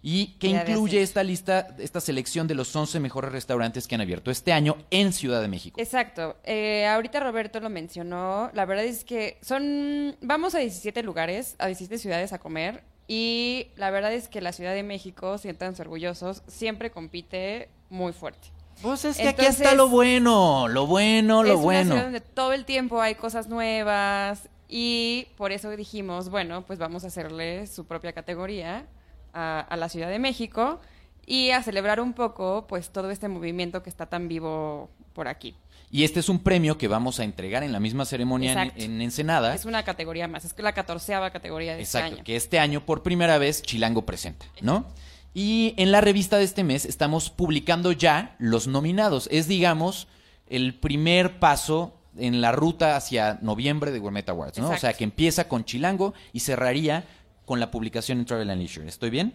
Y 0.03 0.33
que 0.39 0.49
Ya 0.49 0.61
incluye 0.61 1.01
esta 1.01 1.23
lista, 1.23 1.75
esta 1.77 2.01
selección 2.01 2.47
de 2.47 2.55
los 2.55 2.75
11 2.75 2.99
mejores 2.99 3.31
restaurantes 3.31 3.87
que 3.87 3.95
han 3.95 4.01
abierto 4.01 4.31
este 4.31 4.51
año 4.51 4.75
en 4.89 5.13
Ciudad 5.13 5.41
de 5.41 5.47
México. 5.47 5.79
Exacto. 5.79 6.37
Eh, 6.43 6.87
ahorita 6.87 7.19
Roberto 7.19 7.59
lo 7.59 7.69
mencionó. 7.69 8.49
La 8.53 8.65
verdad 8.65 8.83
es 8.83 9.05
que 9.05 9.37
son. 9.41 10.17
Vamos 10.21 10.55
a 10.55 10.57
17 10.57 11.03
lugares, 11.03 11.55
a 11.59 11.67
17 11.67 11.99
ciudades 11.99 12.33
a 12.33 12.39
comer. 12.39 12.83
Y 13.13 13.67
la 13.75 13.91
verdad 13.91 14.13
es 14.13 14.29
que 14.29 14.39
la 14.39 14.53
Ciudad 14.53 14.73
de 14.73 14.83
México, 14.83 15.37
siéntanse 15.37 15.81
orgullosos, 15.81 16.43
siempre 16.47 16.91
compite 16.91 17.67
muy 17.89 18.13
fuerte. 18.13 18.47
Pues 18.81 19.03
es 19.03 19.17
que 19.17 19.27
aquí 19.27 19.45
está 19.45 19.75
lo 19.75 19.89
bueno, 19.89 20.69
lo 20.69 20.87
bueno, 20.87 21.43
lo 21.43 21.49
es 21.49 21.55
una 21.55 21.61
bueno. 21.61 21.91
ciudad 21.91 22.03
donde 22.03 22.21
todo 22.21 22.53
el 22.53 22.63
tiempo 22.63 23.01
hay 23.01 23.15
cosas 23.15 23.49
nuevas. 23.49 24.47
Y 24.69 25.27
por 25.35 25.51
eso 25.51 25.69
dijimos, 25.71 26.29
bueno, 26.29 26.65
pues 26.65 26.79
vamos 26.79 27.03
a 27.03 27.07
hacerle 27.07 27.67
su 27.67 27.85
propia 27.85 28.13
categoría 28.13 28.85
a, 29.33 29.59
a 29.59 29.75
la 29.75 29.89
Ciudad 29.89 30.07
de 30.07 30.17
México 30.17 30.79
y 31.25 31.51
a 31.51 31.61
celebrar 31.63 31.99
un 31.99 32.13
poco, 32.13 32.65
pues, 32.69 32.91
todo 32.91 33.11
este 33.11 33.27
movimiento 33.27 33.83
que 33.83 33.89
está 33.89 34.05
tan 34.05 34.29
vivo 34.29 34.89
por 35.11 35.27
aquí. 35.27 35.57
Y 35.91 36.05
este 36.05 36.21
es 36.21 36.29
un 36.29 36.39
premio 36.39 36.77
que 36.77 36.87
vamos 36.87 37.19
a 37.19 37.25
entregar 37.25 37.63
en 37.63 37.73
la 37.73 37.79
misma 37.79 38.05
ceremonia 38.05 38.71
en, 38.75 39.01
Ensenada. 39.01 39.53
Es 39.53 39.65
una 39.65 39.83
categoría 39.83 40.27
más, 40.27 40.45
es 40.45 40.53
que 40.53 40.63
la 40.63 40.73
catorceava 40.73 41.31
categoría 41.31 41.75
de 41.75 41.81
Exacto, 41.81 42.07
este 42.07 42.15
año. 42.15 42.23
que 42.23 42.35
este 42.37 42.59
año 42.59 42.85
por 42.85 43.03
primera 43.03 43.37
vez 43.37 43.61
Chilango 43.61 44.05
presenta, 44.05 44.45
¿no? 44.61 44.85
Y 45.33 45.73
en 45.77 45.91
la 45.91 45.99
revista 45.99 46.37
de 46.37 46.45
este 46.45 46.63
mes 46.63 46.85
estamos 46.85 47.29
publicando 47.29 47.91
ya 47.91 48.35
los 48.39 48.67
nominados. 48.67 49.27
Es, 49.31 49.47
digamos, 49.47 50.07
el 50.47 50.75
primer 50.75 51.39
paso 51.39 51.97
en 52.17 52.41
la 52.41 52.51
ruta 52.53 52.95
hacia 52.95 53.39
noviembre 53.41 53.91
de 53.91 53.99
Gourmet 53.99 54.27
Awards, 54.29 54.59
¿no? 54.59 54.69
O 54.69 54.77
sea, 54.77 54.93
que 54.93 55.03
empieza 55.03 55.47
con 55.47 55.65
Chilango 55.65 56.13
y 56.31 56.41
cerraría 56.41 57.05
con 57.45 57.59
la 57.59 57.69
publicación 57.69 58.19
en 58.19 58.25
Travel 58.25 58.49
and 58.49 58.59
Leisure. 58.59 58.87
¿Estoy 58.87 59.09
bien? 59.09 59.33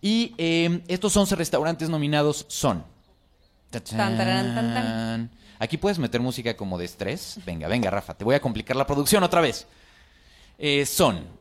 Y 0.00 0.34
eh, 0.38 0.82
estos 0.88 1.14
11 1.14 1.36
restaurantes 1.36 1.90
nominados 1.90 2.46
son 2.48 2.84
tan, 3.70 4.16
tan. 4.16 5.30
Aquí 5.60 5.76
puedes 5.76 5.98
meter 5.98 6.22
música 6.22 6.56
como 6.56 6.78
de 6.78 6.86
estrés. 6.86 7.38
Venga, 7.44 7.68
venga, 7.68 7.90
Rafa, 7.90 8.14
te 8.14 8.24
voy 8.24 8.34
a 8.34 8.40
complicar 8.40 8.76
la 8.76 8.86
producción 8.86 9.22
otra 9.22 9.42
vez. 9.42 9.66
Eh, 10.58 10.86
son. 10.86 11.38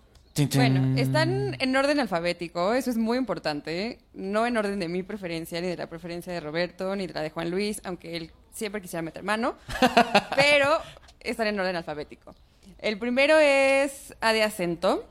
Bueno, 0.55 0.97
están 0.99 1.55
en 1.59 1.75
orden 1.75 1.99
alfabético, 1.99 2.73
eso 2.73 2.89
es 2.89 2.97
muy 2.97 3.17
importante. 3.17 3.99
No 4.13 4.45
en 4.45 4.57
orden 4.57 4.77
de 4.79 4.89
mi 4.89 5.03
preferencia, 5.03 5.59
ni 5.61 5.67
de 5.67 5.77
la 5.77 5.87
preferencia 5.87 6.31
de 6.31 6.39
Roberto, 6.41 6.95
ni 6.95 7.07
de 7.07 7.13
la 7.13 7.21
de 7.21 7.29
Juan 7.29 7.49
Luis, 7.49 7.81
aunque 7.85 8.17
él 8.17 8.31
siempre 8.51 8.81
quisiera 8.81 9.01
meter 9.01 9.23
mano. 9.23 9.55
pero 10.35 10.79
están 11.21 11.47
en 11.47 11.59
orden 11.59 11.77
alfabético. 11.77 12.35
El 12.77 12.99
primero 12.99 13.37
es 13.39 14.15
A 14.19 14.33
de 14.33 14.43
acento, 14.43 15.05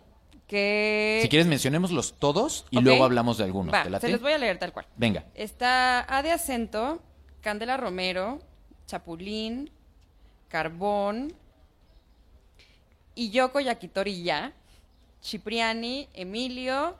que... 0.46 1.20
Si 1.22 1.28
quieres, 1.28 1.46
mencionémoslos 1.46 2.18
todos 2.18 2.66
y 2.70 2.80
luego 2.80 3.04
hablamos 3.04 3.38
de 3.38 3.44
algunos. 3.44 3.74
Se 4.00 4.08
los 4.08 4.20
voy 4.20 4.32
a 4.32 4.38
leer 4.38 4.58
tal 4.58 4.72
cual. 4.72 4.86
Venga. 4.96 5.24
Está 5.34 6.06
A 6.14 6.22
de 6.22 6.30
acento, 6.30 7.02
Candela 7.40 7.76
Romero, 7.76 8.38
Chapulín, 8.88 9.70
Carbón, 10.48 11.32
Iyoko 13.14 13.60
Yakitori 13.60 14.22
Ya, 14.22 14.52
Cipriani, 15.22 16.08
Emilio, 16.14 16.96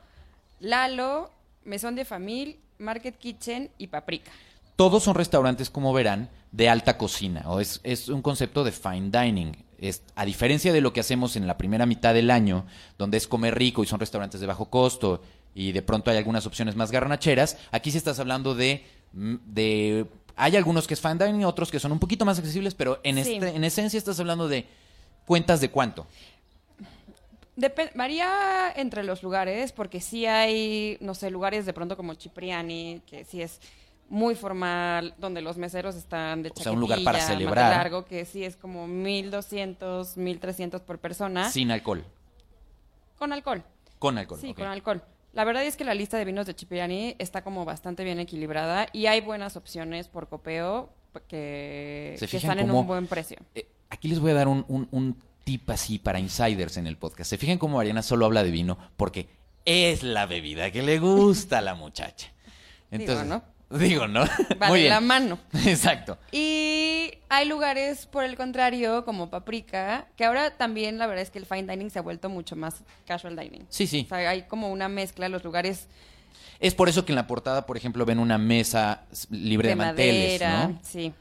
Lalo, 0.59 1.31
Mesón 1.65 1.95
de 1.95 2.05
Famil, 2.05 2.59
Market 2.77 3.17
Kitchen 3.17 3.71
y 3.77 3.87
Paprika. 3.87 4.31
Todos 4.75 5.03
son 5.03 5.15
restaurantes, 5.15 5.69
como 5.69 5.91
verán, 5.91 6.29
de 6.53 6.69
alta 6.69 6.97
cocina. 6.97 7.43
O 7.47 7.59
es, 7.59 7.81
es 7.83 8.07
un 8.07 8.21
concepto 8.21 8.63
de 8.63 8.71
fine 8.71 9.09
dining. 9.11 9.51
Es, 9.77 10.03
a 10.15 10.25
diferencia 10.25 10.71
de 10.71 10.81
lo 10.81 10.93
que 10.93 10.99
hacemos 10.99 11.35
en 11.35 11.47
la 11.47 11.57
primera 11.57 11.85
mitad 11.85 12.13
del 12.13 12.31
año, 12.31 12.65
donde 12.97 13.17
es 13.17 13.27
comer 13.27 13.57
rico 13.57 13.83
y 13.83 13.87
son 13.87 13.99
restaurantes 13.99 14.39
de 14.39 14.47
bajo 14.47 14.69
costo 14.69 15.21
y 15.55 15.71
de 15.71 15.81
pronto 15.81 16.11
hay 16.11 16.17
algunas 16.17 16.45
opciones 16.45 16.75
más 16.75 16.91
garnacheras, 16.91 17.57
aquí 17.71 17.91
sí 17.91 17.97
estás 17.97 18.19
hablando 18.19 18.55
de, 18.55 18.85
mm, 19.13 19.35
de 19.45 20.05
hay 20.39 20.55
algunos 20.55 20.87
que 20.87 20.93
es 20.95 21.01
fine 21.01 21.15
dining, 21.23 21.43
otros 21.45 21.69
que 21.69 21.79
son 21.79 21.91
un 21.91 21.99
poquito 21.99 22.25
más 22.25 22.39
accesibles, 22.39 22.73
pero 22.73 22.99
en, 23.03 23.23
Sí. 23.23 23.33
este, 23.35 23.49
en 23.55 23.63
esencia 23.63 23.97
estás 23.97 24.19
hablando 24.19 24.47
de 24.47 24.65
cuentas 25.25 25.61
de 25.61 25.69
cuánto. 25.69 26.07
Varía 27.93 28.71
entre 28.77 29.03
los 29.03 29.21
lugares, 29.21 29.73
porque 29.73 29.99
sí 29.99 30.25
hay, 30.25 30.97
no 31.01 31.13
sé, 31.13 31.29
lugares 31.29 31.65
de 31.65 31.73
pronto 31.73 31.97
como 31.97 32.15
Cipriani, 32.15 33.01
que 33.05 33.25
sí 33.25 33.41
es 33.41 33.59
muy 34.07 34.33
formal, 34.33 35.13
donde 35.17 35.41
los 35.41 35.57
meseros 35.57 35.95
están 35.95 36.41
de 36.41 36.49
O 36.49 36.55
sea, 36.55 36.71
un 36.71 36.79
lugar 36.79 36.99
para 37.03 37.19
celebrar. 37.19 37.69
largo, 37.75 38.05
que 38.05 38.23
sí 38.25 38.45
es 38.45 38.55
como 38.55 38.87
1200, 38.87 40.15
1300 40.15 40.81
por 40.81 40.99
persona, 40.99 41.49
Sin 41.51 41.69
alcohol. 41.69 42.03
con 43.17 43.33
alcohol. 43.33 43.61
Con 43.99 44.17
alcohol. 44.17 44.39
Sí, 44.39 44.53
con 44.53 44.65
alcohol. 44.65 45.03
La 45.33 45.43
verdad 45.43 45.63
es 45.63 45.75
que 45.77 45.83
la 45.83 45.93
lista 45.93 46.17
de 46.17 46.25
vinos 46.25 46.45
de 46.47 46.53
Cipriani 46.53 47.15
está 47.19 47.43
como 47.43 47.63
bastante 47.65 48.03
bien 48.03 48.19
equilibrada 48.19 48.87
y 48.93 49.05
hay 49.05 49.21
buenas 49.21 49.55
opciones 49.55 50.07
por 50.07 50.27
copeo 50.27 50.89
que, 51.27 52.15
están 52.19 52.59
en 52.59 52.71
un 52.71 52.87
buen 52.87 53.07
precio. 53.07 53.37
Eh, 53.55 53.67
aquí 53.89 54.07
les 54.07 54.19
voy 54.19 54.31
a 54.31 54.35
dar 54.35 54.47
un, 54.47 54.65
un- 54.67 54.87
un 54.91 55.15
tip 55.43 55.69
así 55.69 55.99
para 55.99 56.19
insiders 56.19 56.77
en 56.77 56.87
el 56.87 56.97
podcast. 56.97 57.29
Se 57.29 57.37
fijan 57.37 57.57
cómo 57.57 57.77
Mariana 57.77 58.01
solo 58.01 58.25
habla 58.25 58.43
de 58.43 58.51
vino 58.51 58.77
porque 58.97 59.27
es 59.65 60.03
la 60.03 60.25
bebida 60.25 60.71
que 60.71 60.81
le 60.81 60.99
gusta 60.99 61.59
a 61.59 61.61
la 61.61 61.75
muchacha. 61.75 62.31
Digo, 62.91 63.23
¿no? 63.23 63.43
Digo, 63.79 64.07
¿no? 64.07 64.21
Va 64.61 64.67
Muy 64.67 64.79
de 64.79 64.83
bien. 64.85 64.89
la 64.89 65.01
mano. 65.01 65.39
Exacto. 65.65 66.17
Y 66.31 67.11
hay 67.29 67.47
lugares, 67.47 68.07
por 68.07 68.23
el 68.23 68.35
contrario, 68.35 69.05
como 69.05 69.29
Paprika, 69.29 70.07
que 70.15 70.25
ahora 70.25 70.57
también 70.57 70.97
la 70.97 71.05
verdad 71.05 71.21
es 71.21 71.29
que 71.29 71.37
el 71.37 71.45
fine 71.45 71.63
dining 71.63 71.91
se 71.91 71.99
ha 71.99 72.01
vuelto 72.01 72.29
mucho 72.29 72.55
más 72.55 72.83
casual 73.05 73.35
dining. 73.35 73.65
Sí, 73.69 73.85
sí. 73.85 74.03
O 74.05 74.09
sea, 74.09 74.29
hay 74.29 74.43
como 74.43 74.71
una 74.71 74.89
mezcla, 74.89 75.29
los 75.29 75.43
lugares 75.43 75.87
Es 76.59 76.73
por 76.73 76.89
eso 76.89 77.05
que 77.05 77.11
en 77.11 77.17
la 77.17 77.27
portada, 77.27 77.65
por 77.67 77.77
ejemplo, 77.77 78.05
ven 78.05 78.17
una 78.19 78.37
mesa 78.39 79.03
libre 79.29 79.67
de, 79.67 79.73
de, 79.73 79.75
manteles, 79.75 80.41
madera. 80.41 80.67
¿no? 80.67 80.79
Sí. 80.81 81.13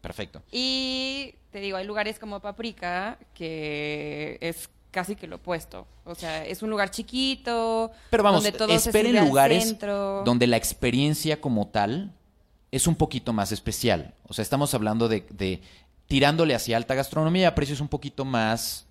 Perfecto. 0.00 0.42
Y 0.52 1.34
te 1.50 1.58
digo, 1.60 1.76
hay 1.76 1.84
lugares 1.84 2.18
como 2.20 2.40
Paprika 2.40 3.18
que 3.34 4.38
es 4.40 4.70
casi 4.98 5.14
que 5.14 5.28
lo 5.28 5.36
opuesto. 5.36 5.86
O 6.04 6.16
sea, 6.16 6.44
es 6.44 6.60
un 6.60 6.70
lugar 6.70 6.90
chiquito. 6.90 7.92
Pero 8.10 8.24
vamos, 8.24 8.42
donde 8.42 8.58
todo 8.58 8.72
esperen 8.72 9.24
lugares 9.24 9.76
donde 10.24 10.48
la 10.48 10.56
experiencia 10.56 11.40
como 11.40 11.68
tal 11.68 12.12
es 12.72 12.88
un 12.88 12.96
poquito 12.96 13.32
más 13.32 13.52
especial. 13.52 14.14
O 14.26 14.34
sea, 14.34 14.42
estamos 14.42 14.74
hablando 14.74 15.06
de, 15.08 15.24
de 15.30 15.60
tirándole 16.08 16.56
hacia 16.56 16.76
alta 16.76 16.96
gastronomía 16.96 17.46
a 17.48 17.54
precios 17.54 17.80
un 17.80 17.86
poquito 17.86 18.24
más 18.24 18.86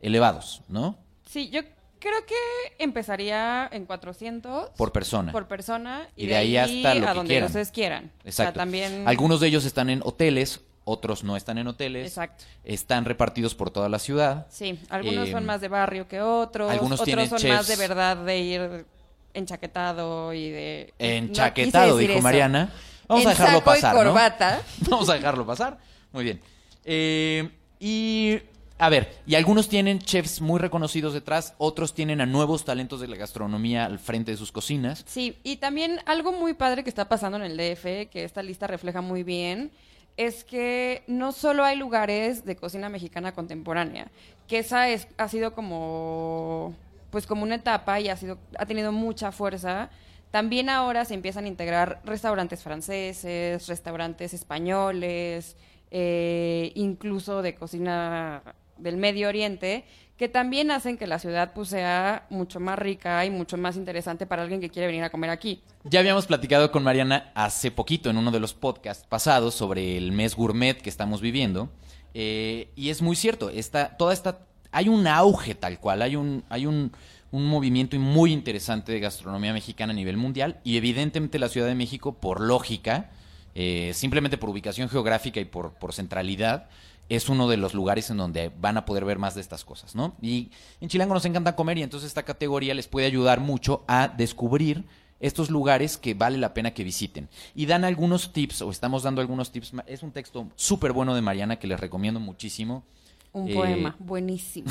elevados, 0.00 0.62
¿no? 0.68 0.96
Sí, 1.28 1.50
yo 1.50 1.60
creo 1.98 2.24
que 2.26 2.34
empezaría 2.82 3.68
en 3.70 3.84
400 3.84 4.70
Por 4.70 4.92
persona. 4.92 5.30
por 5.30 5.46
persona 5.46 6.08
y, 6.16 6.24
Y 6.24 6.26
de 6.28 6.36
ahí 6.36 6.56
hasta 6.56 6.94
lo 6.94 7.06
a 7.06 7.10
que 7.10 7.16
donde 7.18 7.28
quieran. 7.34 7.46
ustedes 7.48 7.70
quieran. 7.70 8.04
O 8.24 8.28
Exacto. 8.28 8.52
sea, 8.54 8.62
también 8.62 9.06
Algunos 9.06 9.40
de 9.40 9.48
ellos 9.48 9.66
están 9.66 9.90
en 9.90 10.00
hoteles, 10.04 10.62
otros 10.90 11.24
no 11.24 11.36
están 11.36 11.58
en 11.58 11.66
hoteles. 11.68 12.06
Exacto. 12.08 12.44
Están 12.64 13.04
repartidos 13.04 13.54
por 13.54 13.70
toda 13.70 13.88
la 13.88 13.98
ciudad. 13.98 14.46
Sí, 14.50 14.78
algunos 14.90 15.28
Eh, 15.28 15.32
son 15.32 15.46
más 15.46 15.60
de 15.60 15.68
barrio 15.68 16.06
que 16.08 16.20
otros, 16.20 16.70
algunos 16.70 17.00
otros 17.00 17.04
tienen 17.06 17.28
son 17.28 17.38
chefs- 17.38 17.56
más 17.56 17.66
de 17.68 17.76
verdad 17.76 18.16
de 18.16 18.38
ir 18.38 18.86
enchaquetado 19.34 20.32
y 20.32 20.50
de 20.50 20.94
Enchaquetado, 20.98 21.96
dijo 21.96 22.12
eso. 22.14 22.22
Mariana. 22.22 22.70
Vamos 23.08 23.24
En 23.24 23.28
a 23.28 23.30
dejarlo 23.32 23.58
saco 23.58 23.70
y 23.70 23.74
pasar, 23.74 23.94
¿no? 23.94 24.02
corbata. 24.04 24.62
Vamos 24.88 25.08
a 25.08 25.14
dejarlo 25.14 25.46
pasar. 25.46 25.78
Muy 26.12 26.24
bien. 26.24 26.40
Eh, 26.84 27.48
y 27.80 28.38
a 28.78 28.88
ver, 28.88 29.16
y 29.26 29.34
algunos 29.34 29.68
tienen 29.68 29.98
chefs 29.98 30.40
muy 30.40 30.58
reconocidos 30.58 31.12
detrás, 31.12 31.54
otros 31.58 31.92
tienen 31.94 32.20
a 32.20 32.26
nuevos 32.26 32.64
talentos 32.64 33.00
de 33.00 33.08
la 33.08 33.16
gastronomía 33.16 33.84
al 33.84 33.98
frente 33.98 34.30
de 34.30 34.36
sus 34.36 34.52
cocinas. 34.52 35.04
Sí, 35.06 35.36
y 35.42 35.56
también 35.56 36.00
algo 36.06 36.32
muy 36.32 36.54
padre 36.54 36.82
que 36.82 36.88
está 36.88 37.08
pasando 37.08 37.36
en 37.36 37.44
el 37.44 37.56
DF, 37.56 38.08
que 38.10 38.24
esta 38.24 38.42
lista 38.42 38.66
refleja 38.66 39.00
muy 39.02 39.22
bien, 39.22 39.70
es 40.16 40.44
que 40.44 41.02
no 41.06 41.32
solo 41.32 41.64
hay 41.64 41.76
lugares 41.76 42.44
de 42.44 42.56
cocina 42.56 42.88
mexicana 42.88 43.32
contemporánea, 43.32 44.10
que 44.46 44.58
esa 44.58 44.88
es, 44.88 45.08
ha 45.16 45.28
sido 45.28 45.54
como 45.54 46.74
pues 47.10 47.26
como 47.26 47.42
una 47.42 47.56
etapa 47.56 47.98
y 48.00 48.08
ha 48.08 48.16
sido 48.16 48.38
ha 48.58 48.66
tenido 48.66 48.92
mucha 48.92 49.32
fuerza. 49.32 49.90
También 50.30 50.68
ahora 50.68 51.04
se 51.04 51.14
empiezan 51.14 51.44
a 51.44 51.48
integrar 51.48 52.00
restaurantes 52.04 52.62
franceses, 52.62 53.66
restaurantes 53.66 54.32
españoles, 54.32 55.56
eh, 55.90 56.70
incluso 56.76 57.42
de 57.42 57.54
cocina 57.56 58.42
del 58.78 58.96
Medio 58.96 59.28
Oriente, 59.28 59.84
que 60.20 60.28
también 60.28 60.70
hacen 60.70 60.98
que 60.98 61.06
la 61.06 61.18
ciudad 61.18 61.54
pues, 61.54 61.70
sea 61.70 62.26
mucho 62.28 62.60
más 62.60 62.78
rica 62.78 63.24
y 63.24 63.30
mucho 63.30 63.56
más 63.56 63.76
interesante 63.76 64.26
para 64.26 64.42
alguien 64.42 64.60
que 64.60 64.68
quiere 64.68 64.86
venir 64.86 65.02
a 65.02 65.08
comer 65.08 65.30
aquí. 65.30 65.62
Ya 65.84 66.00
habíamos 66.00 66.26
platicado 66.26 66.70
con 66.70 66.82
Mariana 66.82 67.32
hace 67.34 67.70
poquito 67.70 68.10
en 68.10 68.18
uno 68.18 68.30
de 68.30 68.38
los 68.38 68.52
podcasts 68.52 69.06
pasados 69.08 69.54
sobre 69.54 69.96
el 69.96 70.12
mes 70.12 70.36
gourmet 70.36 70.74
que 70.74 70.90
estamos 70.90 71.22
viviendo. 71.22 71.70
eh, 72.12 72.68
y 72.76 72.90
es 72.90 73.00
muy 73.00 73.16
cierto, 73.16 73.48
esta, 73.48 73.96
toda 73.96 74.12
esta, 74.12 74.40
hay 74.72 74.90
un 74.90 75.06
auge 75.06 75.54
tal 75.54 75.80
cual, 75.80 76.02
hay 76.02 76.16
un, 76.16 76.44
hay 76.50 76.66
un, 76.66 76.92
un 77.30 77.46
movimiento 77.46 77.98
muy 77.98 78.30
interesante 78.30 78.92
de 78.92 79.00
gastronomía 79.00 79.54
mexicana 79.54 79.94
a 79.94 79.96
nivel 79.96 80.18
mundial 80.18 80.60
y 80.64 80.76
evidentemente 80.76 81.38
la 81.38 81.48
Ciudad 81.48 81.66
de 81.66 81.74
México, 81.74 82.12
por 82.12 82.42
lógica, 82.42 83.08
eh, 83.54 83.92
simplemente 83.94 84.36
por 84.36 84.50
ubicación 84.50 84.90
geográfica 84.90 85.40
y 85.40 85.46
por, 85.46 85.72
por 85.72 85.94
centralidad, 85.94 86.68
es 87.10 87.28
uno 87.28 87.48
de 87.48 87.58
los 87.58 87.74
lugares 87.74 88.08
en 88.08 88.16
donde 88.16 88.50
van 88.60 88.78
a 88.78 88.86
poder 88.86 89.04
ver 89.04 89.18
más 89.18 89.34
de 89.34 89.42
estas 89.42 89.64
cosas, 89.64 89.94
¿no? 89.94 90.14
Y 90.22 90.50
en 90.80 90.88
Chilango 90.88 91.12
nos 91.12 91.24
encanta 91.26 91.54
comer 91.56 91.76
y 91.76 91.82
entonces 91.82 92.06
esta 92.08 92.22
categoría 92.22 92.72
les 92.72 92.88
puede 92.88 93.06
ayudar 93.06 93.40
mucho 93.40 93.84
a 93.86 94.08
descubrir 94.08 94.84
estos 95.18 95.50
lugares 95.50 95.98
que 95.98 96.14
vale 96.14 96.38
la 96.38 96.54
pena 96.54 96.72
que 96.72 96.82
visiten. 96.84 97.28
Y 97.54 97.66
dan 97.66 97.84
algunos 97.84 98.32
tips, 98.32 98.62
o 98.62 98.70
estamos 98.70 99.02
dando 99.02 99.20
algunos 99.20 99.50
tips. 99.52 99.72
Es 99.86 100.02
un 100.02 100.12
texto 100.12 100.48
súper 100.56 100.92
bueno 100.92 101.14
de 101.14 101.20
Mariana 101.20 101.58
que 101.58 101.66
les 101.66 101.78
recomiendo 101.78 102.20
muchísimo. 102.20 102.84
Un 103.32 103.48
Eh, 103.48 103.54
poema 103.54 103.96
buenísimo. 104.00 104.70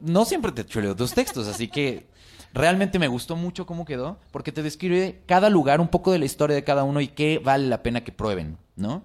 No 0.00 0.24
siempre 0.24 0.52
te 0.52 0.66
chuleo 0.66 0.94
tus 0.94 1.14
textos, 1.14 1.46
así 1.48 1.68
que 1.68 2.06
realmente 2.52 2.98
me 2.98 3.08
gustó 3.08 3.36
mucho 3.36 3.64
cómo 3.64 3.84
quedó, 3.84 4.18
porque 4.30 4.52
te 4.52 4.62
describe 4.62 5.22
cada 5.26 5.48
lugar, 5.50 5.80
un 5.80 5.88
poco 5.88 6.12
de 6.12 6.18
la 6.18 6.24
historia 6.24 6.54
de 6.56 6.64
cada 6.64 6.84
uno 6.84 7.00
y 7.00 7.08
qué 7.08 7.40
vale 7.42 7.68
la 7.68 7.82
pena 7.82 8.04
que 8.04 8.12
prueben, 8.12 8.58
¿no? 8.76 9.02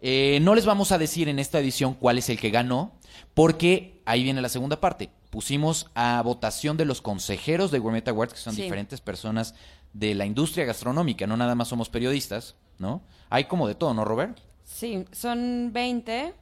Eh, 0.00 0.38
no 0.42 0.54
les 0.54 0.64
vamos 0.66 0.92
a 0.92 0.98
decir 0.98 1.28
en 1.28 1.38
esta 1.38 1.58
edición 1.58 1.94
cuál 1.94 2.18
es 2.18 2.28
el 2.28 2.38
que 2.38 2.50
ganó, 2.50 2.92
porque 3.34 4.00
ahí 4.04 4.22
viene 4.22 4.40
la 4.40 4.48
segunda 4.48 4.80
parte. 4.80 5.10
Pusimos 5.30 5.90
a 5.94 6.22
votación 6.22 6.76
de 6.76 6.84
los 6.84 7.02
consejeros 7.02 7.70
de 7.70 7.78
Gourmet 7.80 8.06
Awards, 8.08 8.32
que 8.34 8.38
son 8.40 8.54
Sí. 8.54 8.62
diferentes 8.62 9.00
personas 9.00 9.54
de 9.92 10.14
la 10.14 10.24
industria 10.26 10.64
gastronómica, 10.64 11.26
no 11.26 11.36
nada 11.36 11.54
más 11.54 11.68
somos 11.68 11.88
periodistas, 11.88 12.54
¿no? 12.78 13.02
Hay 13.30 13.44
como 13.44 13.66
de 13.66 13.74
todo, 13.74 13.92
¿no, 13.94 14.04
Robert? 14.04 14.38
Sí, 14.64 15.04
son 15.12 15.70
20. 15.72 16.34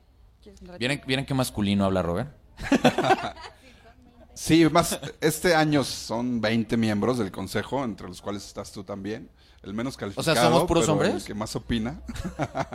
¿Vieron, 0.78 1.00
¿vieron 1.06 1.24
qué 1.24 1.34
masculino 1.34 1.84
habla 1.84 2.02
Robert? 2.02 2.30
Sí, 4.34 4.66
más 4.70 5.00
este 5.22 5.54
año 5.54 5.82
son 5.82 6.42
20 6.42 6.76
miembros 6.76 7.16
del 7.16 7.32
consejo, 7.32 7.82
entre 7.84 8.06
los 8.06 8.20
cuales 8.20 8.46
estás 8.46 8.70
tú 8.70 8.84
también. 8.84 9.30
El 9.66 9.74
menos 9.74 9.96
calificado. 9.96 10.36
¿somos 10.36 10.64
puros 10.64 10.84
pero 10.84 10.92
hombres? 10.94 11.14
El 11.14 11.24
que 11.24 11.34
más 11.34 11.54
opina. 11.56 12.00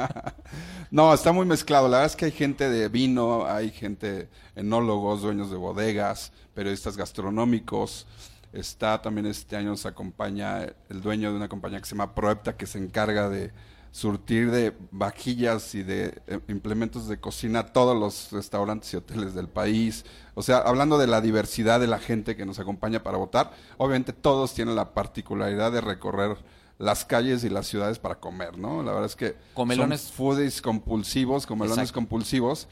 no, 0.91 1.13
está 1.13 1.31
muy 1.31 1.45
mezclado. 1.45 1.87
La 1.87 1.97
verdad 1.97 2.11
es 2.11 2.15
que 2.15 2.25
hay 2.25 2.31
gente 2.31 2.69
de 2.69 2.89
vino, 2.89 3.45
hay 3.45 3.71
gente, 3.71 4.29
enólogos, 4.55 5.21
dueños 5.21 5.49
de 5.49 5.57
bodegas, 5.57 6.33
periodistas 6.53 6.97
gastronómicos. 6.97 8.05
Está 8.51 9.01
también 9.01 9.25
este 9.25 9.55
año 9.55 9.69
nos 9.69 9.85
acompaña 9.85 10.67
el 10.89 11.01
dueño 11.01 11.31
de 11.31 11.37
una 11.37 11.47
compañía 11.47 11.79
que 11.79 11.85
se 11.85 11.95
llama 11.95 12.13
Proepta, 12.13 12.57
que 12.57 12.67
se 12.67 12.77
encarga 12.77 13.29
de, 13.29 13.53
surtir 13.91 14.51
de 14.51 14.73
vajillas 14.91 15.75
y 15.75 15.83
de 15.83 16.21
eh, 16.27 16.39
implementos 16.47 17.07
de 17.07 17.19
cocina 17.19 17.59
a 17.59 17.65
todos 17.73 17.97
los 17.97 18.31
restaurantes 18.31 18.93
y 18.93 18.97
hoteles 18.97 19.33
del 19.33 19.49
país. 19.49 20.05
O 20.33 20.41
sea, 20.41 20.59
hablando 20.59 20.97
de 20.97 21.07
la 21.07 21.21
diversidad 21.21 21.79
de 21.79 21.87
la 21.87 21.99
gente 21.99 22.35
que 22.35 22.45
nos 22.45 22.59
acompaña 22.59 23.03
para 23.03 23.17
votar, 23.17 23.51
obviamente 23.77 24.13
todos 24.13 24.53
tienen 24.53 24.75
la 24.75 24.93
particularidad 24.93 25.71
de 25.71 25.81
recorrer 25.81 26.37
las 26.81 27.05
calles 27.05 27.43
y 27.43 27.49
las 27.49 27.67
ciudades 27.67 27.99
para 27.99 28.19
comer, 28.19 28.57
¿no? 28.57 28.81
La 28.83 28.91
verdad 28.91 29.05
es 29.05 29.15
que 29.15 29.35
Comelones. 29.53 30.01
son 30.01 30.13
foodies 30.13 30.61
compulsivos, 30.61 31.45
comelones 31.45 31.77
Exacto. 31.77 31.95
compulsivos, 31.95 32.67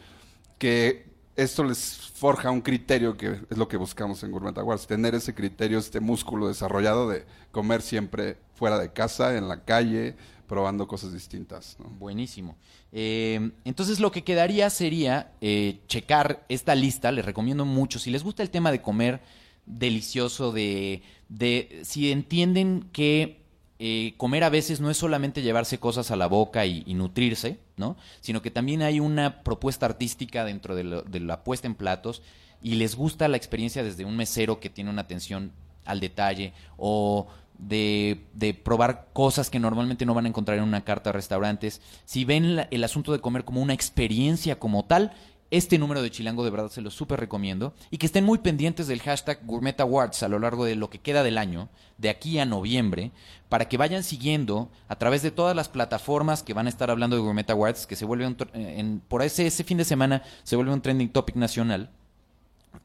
que 0.57 1.07
esto 1.35 1.63
les 1.63 1.95
forja 2.15 2.51
un 2.51 2.61
criterio 2.61 3.15
que 3.15 3.39
es 3.49 3.57
lo 3.57 3.67
que 3.67 3.77
buscamos 3.77 4.23
en 4.23 4.31
Gourmet 4.31 4.57
Awards, 4.57 4.87
tener 4.87 5.15
ese 5.15 5.33
criterio, 5.33 5.77
este 5.77 5.99
músculo 5.99 6.47
desarrollado 6.47 7.07
de 7.07 7.25
comer 7.51 7.81
siempre 7.81 8.37
fuera 8.55 8.77
de 8.79 8.91
casa, 8.91 9.37
en 9.37 9.47
la 9.47 9.63
calle, 9.63 10.15
probando 10.47 10.87
cosas 10.87 11.13
distintas. 11.13 11.77
¿no? 11.79 11.85
Buenísimo. 11.91 12.57
Eh, 12.91 13.51
entonces 13.63 13.99
lo 13.99 14.11
que 14.11 14.23
quedaría 14.23 14.69
sería 14.69 15.31
eh, 15.39 15.79
checar 15.87 16.43
esta 16.49 16.73
lista. 16.75 17.11
Les 17.11 17.23
recomiendo 17.23 17.63
mucho. 17.63 17.99
Si 17.99 18.09
les 18.09 18.23
gusta 18.23 18.41
el 18.43 18.49
tema 18.49 18.71
de 18.71 18.81
comer 18.81 19.21
delicioso, 19.65 20.51
de, 20.51 21.03
de 21.29 21.81
si 21.83 22.11
entienden 22.11 22.89
que 22.91 23.38
eh, 23.79 24.13
comer 24.17 24.43
a 24.43 24.49
veces 24.49 24.81
no 24.81 24.89
es 24.89 24.97
solamente 24.97 25.41
llevarse 25.41 25.79
cosas 25.79 26.11
a 26.11 26.15
la 26.17 26.27
boca 26.27 26.65
y, 26.65 26.83
nutrirse, 26.93 27.59
¿no? 27.77 27.95
Sino 28.19 28.41
que 28.41 28.51
también 28.51 28.81
hay 28.81 28.99
una 28.99 29.41
propuesta 29.43 29.85
artística 29.85 30.43
dentro 30.43 30.75
de, 30.75 30.83
lo- 30.83 31.01
de 31.01 31.19
la 31.21 31.43
puesta 31.43 31.65
en 31.67 31.75
platos 31.75 32.21
y 32.61 32.75
les 32.75 32.95
gusta 32.95 33.27
la 33.29 33.37
experiencia 33.37 33.81
desde 33.83 34.03
un 34.05 34.17
mesero 34.17 34.59
que 34.59 34.69
tiene 34.69 34.89
una 34.89 35.01
atención 35.03 35.53
al 35.85 36.01
detalle 36.01 36.51
o 36.77 37.27
de, 37.57 38.25
de 38.33 38.53
probar 38.53 39.07
cosas 39.13 39.49
que 39.49 39.59
normalmente 39.59 40.05
no 40.05 40.13
van 40.13 40.25
a 40.25 40.29
encontrar 40.29 40.57
en 40.57 40.63
una 40.65 40.83
carta 40.83 41.09
de 41.09 41.13
restaurantes. 41.13 41.81
Si 42.05 42.25
ven 42.25 42.57
la- 42.57 42.67
el 42.71 42.83
asunto 42.83 43.13
de 43.13 43.19
comer 43.21 43.45
como 43.45 43.61
una 43.61 43.73
experiencia 43.73 44.59
como 44.59 44.85
tal, 44.85 45.13
este 45.51 45.77
número 45.77 46.01
de 46.01 46.11
Chilango 46.11 46.43
de 46.43 46.51
verdad 46.51 46.69
se 46.69 46.81
lo 46.81 46.91
súper 46.91 47.19
recomiendo. 47.19 47.73
Y 47.91 47.97
que 47.97 48.05
estén 48.05 48.25
muy 48.25 48.39
pendientes 48.39 48.87
del 48.87 49.01
hashtag 49.01 49.45
Gourmet 49.45 49.79
Awards 49.79 50.23
a 50.23 50.27
lo 50.27 50.39
largo 50.39 50.65
de 50.65 50.75
lo 50.75 50.89
que 50.89 50.99
queda 50.99 51.23
del 51.23 51.37
año, 51.37 51.69
de 51.97 52.09
aquí 52.09 52.39
a 52.39 52.45
noviembre, 52.45 53.11
para 53.49 53.67
que 53.67 53.77
vayan 53.77 54.03
siguiendo 54.03 54.69
a 54.87 54.97
través 54.97 55.21
de 55.21 55.31
todas 55.31 55.55
las 55.55 55.69
plataformas 55.69 56.43
que 56.43 56.53
van 56.53 56.67
a 56.67 56.69
estar 56.69 56.91
hablando 56.91 57.15
de 57.15 57.21
Gourmet 57.21 57.49
Awards, 57.49 57.87
que 57.87 57.95
se 57.95 58.05
vuelve 58.05 58.27
un 58.27 58.37
eh, 58.53 58.99
por 59.07 59.21
ese, 59.23 59.47
ese 59.47 59.63
fin 59.63 59.77
de 59.77 59.85
semana 59.85 60.23
se 60.43 60.55
vuelve 60.55 60.73
un 60.73 60.81
trending 60.81 61.09
topic 61.09 61.35
nacional 61.35 61.89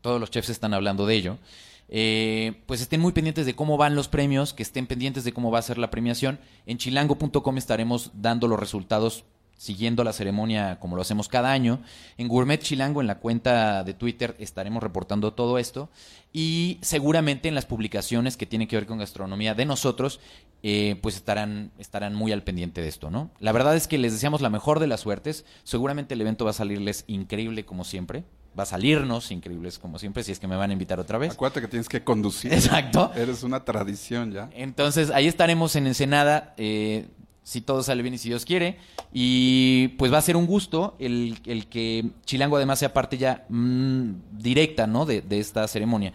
todos 0.01 0.21
los 0.21 0.31
chefs 0.31 0.51
están 0.51 0.75
hablando 0.75 1.07
de 1.07 1.15
ello. 1.15 1.39
Eh, 1.89 2.63
pues 2.67 2.81
estén 2.81 3.01
muy 3.01 3.13
pendientes 3.13 3.47
de 3.47 3.55
cómo 3.55 3.77
van 3.77 3.95
los 3.95 4.09
premios, 4.09 4.53
que 4.53 4.63
estén 4.63 4.87
pendientes 4.87 5.25
de 5.25 5.33
cómo 5.33 5.51
va 5.51 5.59
a 5.59 5.63
ser 5.63 5.79
la 5.79 5.91
premiación. 5.91 6.39
En 6.67 6.79
chilango.com 6.79 7.59
estaremos 7.59 8.11
dando 8.15 8.49
los 8.49 8.59
resultados 8.59 9.25
siguiendo 9.57 10.05
la 10.05 10.13
ceremonia 10.13 10.79
como 10.81 10.97
lo 10.97 11.03
hacemos 11.03 11.29
cada 11.29 11.53
año. 11.53 11.81
En 12.19 12.29
Gourmet 12.29 12.61
Chilango, 12.61 13.01
en 13.01 13.07
la 13.07 13.19
cuenta 13.19 13.85
de 13.85 13.95
Twitter, 13.95 14.37
estaremos 14.39 14.83
reportando 14.83 15.33
todo 15.33 15.59
esto. 15.59 15.91
Y 16.33 16.79
seguramente 16.83 17.49
en 17.49 17.55
las 17.55 17.67
publicaciones 17.67 18.37
que 18.37 18.47
tienen 18.47 18.69
que 18.69 18.77
ver 18.77 18.87
con 18.87 18.99
gastronomía 18.99 19.55
de 19.55 19.65
nosotros, 19.67 20.21
eh, 20.63 20.99
pues 21.03 21.17
estarán, 21.17 21.73
estarán 21.79 22.15
muy 22.15 22.33
al 22.33 22.43
pendiente 22.43 22.81
de 22.81 22.89
esto, 22.89 23.11
¿no? 23.11 23.31
La 23.39 23.53
verdad 23.53 23.77
es 23.77 23.87
que 23.87 23.99
les 23.99 24.13
deseamos 24.13 24.41
la 24.41 24.51
mejor 24.51 24.81
de 24.81 24.87
las 24.87 25.01
suertes. 25.01 25.45
Seguramente 25.63 26.15
el 26.15 26.21
evento 26.21 26.45
va 26.45 26.53
a 26.53 26.55
salirles 26.55 27.05
increíble 27.07 27.65
como 27.65 27.85
siempre. 27.85 28.25
Va 28.59 28.63
a 28.63 28.67
salirnos 28.67 29.31
increíbles 29.31 29.79
como 29.79 29.99
siempre, 29.99 30.23
si 30.23 30.33
es 30.33 30.39
que 30.39 30.47
me 30.47 30.57
van 30.57 30.71
a 30.71 30.73
invitar 30.73 31.01
otra 31.01 31.19
vez. 31.19 31.33
Acuérdate 31.33 31.61
que 31.61 31.69
tienes 31.69 31.89
que 31.89 32.03
conducir. 32.03 32.53
Exacto. 32.53 33.13
Eres 33.15 33.43
una 33.43 33.65
tradición 33.65 34.33
ya. 34.33 34.49
Entonces, 34.55 35.11
ahí 35.11 35.27
estaremos 35.27 35.75
en 35.77 35.89
Ensenada, 35.89 36.55
eh, 36.57 37.09
si 37.45 37.61
todo 37.61 37.85
sale 37.85 38.03
bien 38.03 38.15
y 38.15 38.19
si 38.19 38.29
Dios 38.29 38.45
quiere. 38.45 38.79
Y 39.13 39.89
pues 39.97 40.13
va 40.13 40.19
a 40.19 40.23
ser 40.23 40.37
un 40.37 40.47
gusto 40.47 40.97
el, 40.99 41.39
el 41.47 41.69
que 41.69 42.11
Chilango 42.25 42.57
además 42.57 42.81
sea 42.81 42.93
parte 42.93 43.17
ya 43.17 43.47
mm, 43.49 44.15
directa, 44.33 44.89
¿no? 44.89 45.07
De, 45.07 45.23
de 45.23 45.39
esta 45.39 45.69
ceremonia. 45.69 46.13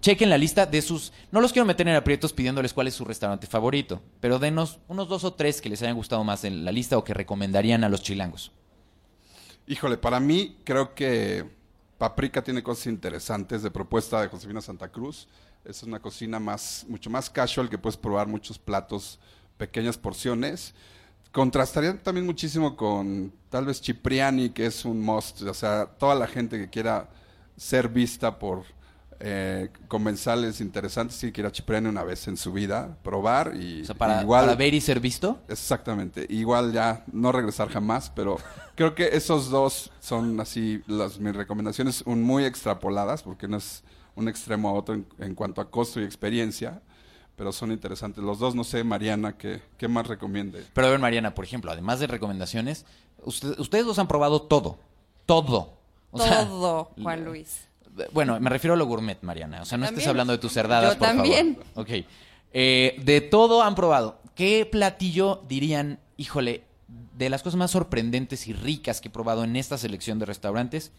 Chequen 0.00 0.30
la 0.30 0.38
lista 0.38 0.64
de 0.64 0.80
sus... 0.80 1.12
No 1.32 1.40
los 1.40 1.52
quiero 1.52 1.66
meter 1.66 1.86
en 1.88 1.96
aprietos 1.96 2.32
pidiéndoles 2.32 2.72
cuál 2.72 2.86
es 2.86 2.94
su 2.94 3.04
restaurante 3.04 3.48
favorito, 3.48 4.00
pero 4.20 4.38
denos 4.38 4.78
unos 4.86 5.08
dos 5.08 5.24
o 5.24 5.34
tres 5.34 5.60
que 5.60 5.68
les 5.68 5.82
hayan 5.82 5.96
gustado 5.96 6.22
más 6.22 6.44
en 6.44 6.64
la 6.64 6.70
lista 6.70 6.96
o 6.96 7.02
que 7.02 7.14
recomendarían 7.14 7.82
a 7.82 7.88
los 7.88 8.02
chilangos. 8.02 8.52
Híjole, 9.66 9.98
para 9.98 10.20
mí 10.20 10.56
creo 10.64 10.94
que 10.94 11.44
Paprika 11.98 12.44
tiene 12.44 12.62
cosas 12.62 12.86
interesantes 12.86 13.62
de 13.62 13.72
propuesta 13.72 14.22
de 14.22 14.28
Josefina 14.28 14.60
Santa 14.60 14.88
Cruz. 14.88 15.28
Es 15.64 15.82
una 15.82 16.00
cocina 16.00 16.38
más, 16.38 16.86
mucho 16.88 17.10
más 17.10 17.28
casual 17.28 17.68
que 17.68 17.76
puedes 17.76 17.96
probar 17.96 18.28
muchos 18.28 18.56
platos, 18.56 19.18
pequeñas 19.58 19.98
porciones. 19.98 20.74
Contrastaría 21.32 22.02
también 22.02 22.24
muchísimo 22.24 22.76
con 22.76 23.32
tal 23.50 23.66
vez 23.66 23.82
Cipriani, 23.82 24.50
que 24.50 24.66
es 24.66 24.84
un 24.84 25.00
must. 25.00 25.42
O 25.42 25.54
sea, 25.54 25.86
toda 25.86 26.14
la 26.14 26.26
gente 26.26 26.58
que 26.58 26.70
quiera 26.70 27.10
ser 27.56 27.88
vista 27.88 28.38
por 28.38 28.64
eh, 29.20 29.70
comensales 29.88 30.60
interesantes 30.60 31.18
tiene 31.18 31.32
que 31.32 31.40
ir 31.40 31.46
a 31.46 31.50
Cipriani 31.50 31.88
una 31.88 32.04
vez 32.04 32.28
en 32.28 32.36
su 32.36 32.52
vida, 32.52 32.96
probar 33.02 33.52
y 33.56 33.82
O 33.82 33.84
sea, 33.84 33.96
para, 33.96 34.22
igual 34.22 34.44
para 34.44 34.56
ver 34.56 34.74
y 34.74 34.80
ser 34.80 35.00
visto. 35.00 35.40
Exactamente. 35.48 36.24
Igual 36.28 36.72
ya 36.72 37.04
no 37.12 37.32
regresar 37.32 37.68
jamás, 37.68 38.10
pero 38.14 38.38
creo 38.76 38.94
que 38.94 39.08
esos 39.08 39.50
dos 39.50 39.90
son 39.98 40.38
así 40.40 40.82
las 40.86 41.18
mis 41.18 41.34
recomendaciones, 41.34 42.02
un 42.06 42.22
muy 42.22 42.44
extrapoladas, 42.44 43.24
porque 43.24 43.48
no 43.48 43.56
es 43.56 43.82
un 44.14 44.28
extremo 44.28 44.68
a 44.68 44.72
otro 44.72 44.94
en, 44.94 45.06
en 45.18 45.34
cuanto 45.34 45.60
a 45.60 45.70
costo 45.70 46.00
y 46.00 46.04
experiencia, 46.04 46.80
pero 47.38 47.52
son 47.52 47.72
interesantes. 47.72 48.22
Los 48.22 48.38
dos, 48.40 48.54
no 48.54 48.64
sé, 48.64 48.84
Mariana, 48.84 49.38
¿qué, 49.38 49.62
qué 49.78 49.88
más 49.88 50.06
recomiende? 50.08 50.64
Pero 50.74 50.88
a 50.88 50.90
ver, 50.90 50.98
Mariana, 50.98 51.34
por 51.34 51.44
ejemplo, 51.44 51.70
además 51.70 52.00
de 52.00 52.08
recomendaciones, 52.08 52.84
usted- 53.24 53.58
ustedes 53.58 53.86
dos 53.86 53.98
han 53.98 54.08
probado 54.08 54.42
todo. 54.42 54.78
Todo. 55.24 55.78
O 56.10 56.18
sea, 56.18 56.44
Todo, 56.46 56.90
Juan 57.02 57.24
Luis. 57.24 57.60
Bueno, 58.12 58.38
me 58.40 58.50
refiero 58.50 58.74
a 58.74 58.76
lo 58.76 58.86
gourmet, 58.86 59.18
Mariana. 59.22 59.62
O 59.62 59.64
sea, 59.64 59.78
no 59.78 59.86
estés 59.86 60.06
hablando 60.06 60.32
de 60.32 60.38
tus 60.38 60.52
cerdadas, 60.52 60.94
Yo 60.94 60.98
por 60.98 61.08
también. 61.08 61.56
favor. 61.74 61.82
Ok. 61.82 62.04
Eh, 62.52 62.96
de 63.04 63.20
todo 63.20 63.62
han 63.62 63.74
probado. 63.74 64.18
¿Qué 64.34 64.66
platillo 64.70 65.42
dirían, 65.48 65.98
híjole, 66.16 66.62
de 67.16 67.28
las 67.30 67.42
cosas 67.42 67.58
más 67.58 67.70
sorprendentes 67.72 68.46
y 68.46 68.52
ricas 68.52 69.00
que 69.00 69.08
he 69.08 69.10
probado 69.10 69.44
en 69.44 69.56
esta 69.56 69.76
selección 69.78 70.18
de 70.18 70.26
restaurantes, 70.26 70.92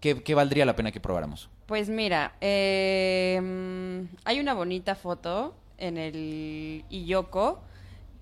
qué, 0.00 0.22
qué 0.22 0.34
valdría 0.34 0.64
la 0.64 0.76
pena 0.76 0.92
que 0.92 1.00
probáramos? 1.00 1.48
Pues 1.66 1.88
mira, 1.88 2.34
eh, 2.40 3.40
mm, 3.42 4.16
hay 4.24 4.40
una 4.40 4.54
bonita 4.54 4.94
foto 4.94 5.54
en 5.80 5.98
el 5.98 6.84
Iyoko, 6.90 7.60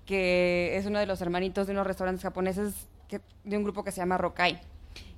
que 0.05 0.75
es 0.77 0.85
uno 0.85 0.97
de 0.99 1.05
los 1.05 1.21
hermanitos 1.21 1.67
de 1.67 1.73
unos 1.73 1.85
restaurantes 1.85 2.23
japoneses 2.23 2.73
que- 3.07 3.21
de 3.43 3.57
un 3.57 3.63
grupo 3.63 3.83
que 3.83 3.91
se 3.91 3.97
llama 4.01 4.17
Rokai. 4.17 4.59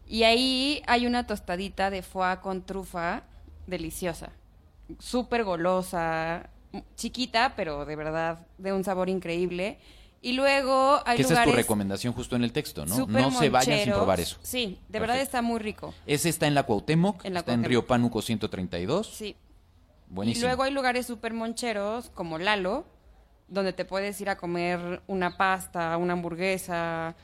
Y 0.08 0.24
ahí 0.24 0.82
hay 0.88 1.06
una 1.08 1.26
tostadita 1.26 1.90
de 1.90 2.02
foie 2.02 2.38
con 2.42 2.64
trufa 2.64 3.24
deliciosa, 3.68 4.32
súper 5.00 5.44
golosa, 5.46 6.50
chiquita, 6.96 7.54
pero 7.56 7.86
de 7.86 7.96
verdad 7.96 8.46
de 8.58 8.74
un 8.74 8.84
sabor 8.84 9.08
increíble. 9.10 9.78
Y 10.24 10.34
luego 10.34 11.02
hay 11.06 11.16
que 11.16 11.24
esa 11.24 11.42
es 11.44 11.50
tu 11.50 11.56
recomendación 11.56 12.14
justo 12.14 12.36
en 12.36 12.44
el 12.44 12.52
texto, 12.52 12.86
¿no? 12.86 13.08
No 13.08 13.32
se 13.32 13.50
vayan 13.50 13.80
sin 13.80 13.94
probar 13.94 14.20
eso. 14.20 14.38
Sí, 14.44 14.78
de 14.88 15.00
verdad 15.00 15.16
Perfecto. 15.16 15.38
está 15.38 15.42
muy 15.42 15.60
rico. 15.60 15.94
Ese 16.06 16.30
está 16.30 16.46
en 16.46 16.54
la 16.54 16.64
Cuauhtémoc, 16.64 17.26
En 17.26 17.34
la 17.34 17.40
está 17.40 17.54
en 17.54 17.62
Cuauhtémoc. 17.62 17.70
Río 17.70 17.88
Pánuco 17.88 18.22
132. 18.22 19.08
Sí, 19.08 19.36
Buenísimo. 20.12 20.46
Y 20.46 20.48
luego 20.48 20.64
hay 20.64 20.74
lugares 20.74 21.06
súper 21.06 21.34
moncheros, 21.34 22.10
como 22.10 22.38
Lalo, 22.38 22.86
donde 23.48 23.72
te 23.72 23.86
puedes 23.86 24.20
ir 24.20 24.30
a 24.30 24.38
comer 24.38 25.02
una 25.08 25.38
pasta, 25.38 25.96
una 25.98 26.14
hamburguesa, 26.14 27.16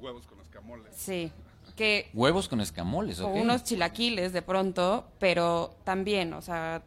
Huevos 0.00 0.26
con 0.26 0.40
escamoles. 0.40 0.94
sí, 0.94 1.32
que 1.74 2.08
Huevos 2.14 2.48
con 2.48 2.60
escamoles, 2.60 3.18
o 3.20 3.28
¿ok? 3.28 3.36
unos 3.36 3.64
chilaquiles 3.64 4.32
de 4.32 4.42
pronto, 4.42 5.08
pero 5.18 5.74
también, 5.84 6.32
o 6.34 6.40
sea, 6.40 6.82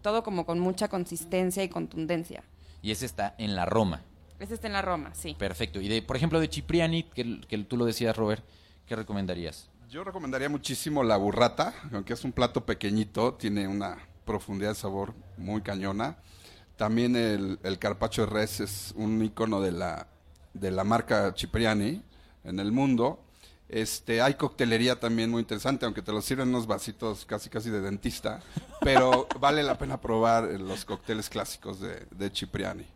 todo 0.00 0.22
como 0.22 0.46
con 0.46 0.60
mucha 0.60 0.88
consistencia 0.88 1.62
y 1.62 1.68
contundencia. 1.68 2.42
Y 2.80 2.90
ese 2.90 3.04
está 3.04 3.34
en 3.36 3.54
la 3.54 3.66
Roma. 3.66 4.02
Ese 4.38 4.54
está 4.54 4.66
en 4.66 4.72
la 4.72 4.82
Roma, 4.82 5.14
sí. 5.14 5.34
Perfecto. 5.38 5.80
Y 5.80 5.88
de, 5.88 6.00
por 6.02 6.16
ejemplo, 6.16 6.40
de 6.40 6.48
Cipriani, 6.48 7.04
que, 7.04 7.40
que 7.42 7.58
tú 7.58 7.76
lo 7.76 7.84
decías, 7.84 8.16
Robert, 8.16 8.42
¿qué 8.86 8.96
recomendarías? 8.96 9.68
Yo 9.90 10.04
recomendaría 10.04 10.48
muchísimo 10.48 11.04
la 11.04 11.16
burrata, 11.18 11.74
aunque 11.92 12.14
es 12.14 12.24
un 12.24 12.32
plato 12.32 12.64
pequeñito, 12.66 13.34
tiene 13.34 13.68
una 13.68 13.96
profundidad 14.24 14.70
de 14.70 14.74
sabor 14.76 15.14
muy 15.36 15.62
cañona. 15.62 16.16
También 16.76 17.14
el, 17.16 17.58
el 17.62 17.78
carpaccio 17.78 18.26
de 18.26 18.32
res 18.32 18.60
es 18.60 18.92
un 18.96 19.22
icono 19.22 19.60
de 19.60 19.72
la, 19.72 20.08
de 20.54 20.70
la 20.70 20.84
marca 20.84 21.32
Cipriani 21.36 22.02
en 22.44 22.60
el 22.60 22.72
mundo. 22.72 23.20
Este, 23.68 24.20
hay 24.20 24.34
coctelería 24.34 25.00
también 25.00 25.30
muy 25.30 25.40
interesante, 25.40 25.84
aunque 25.84 26.02
te 26.02 26.12
lo 26.12 26.20
sirven 26.20 26.48
en 26.48 26.54
unos 26.54 26.66
vasitos 26.66 27.24
casi 27.24 27.48
casi 27.48 27.70
de 27.70 27.80
dentista, 27.80 28.40
pero 28.80 29.26
vale 29.40 29.62
la 29.62 29.78
pena 29.78 30.00
probar 30.00 30.44
los 30.60 30.84
cócteles 30.84 31.30
clásicos 31.30 31.80
de, 31.80 32.06
de 32.10 32.30
Cipriani. 32.30 32.86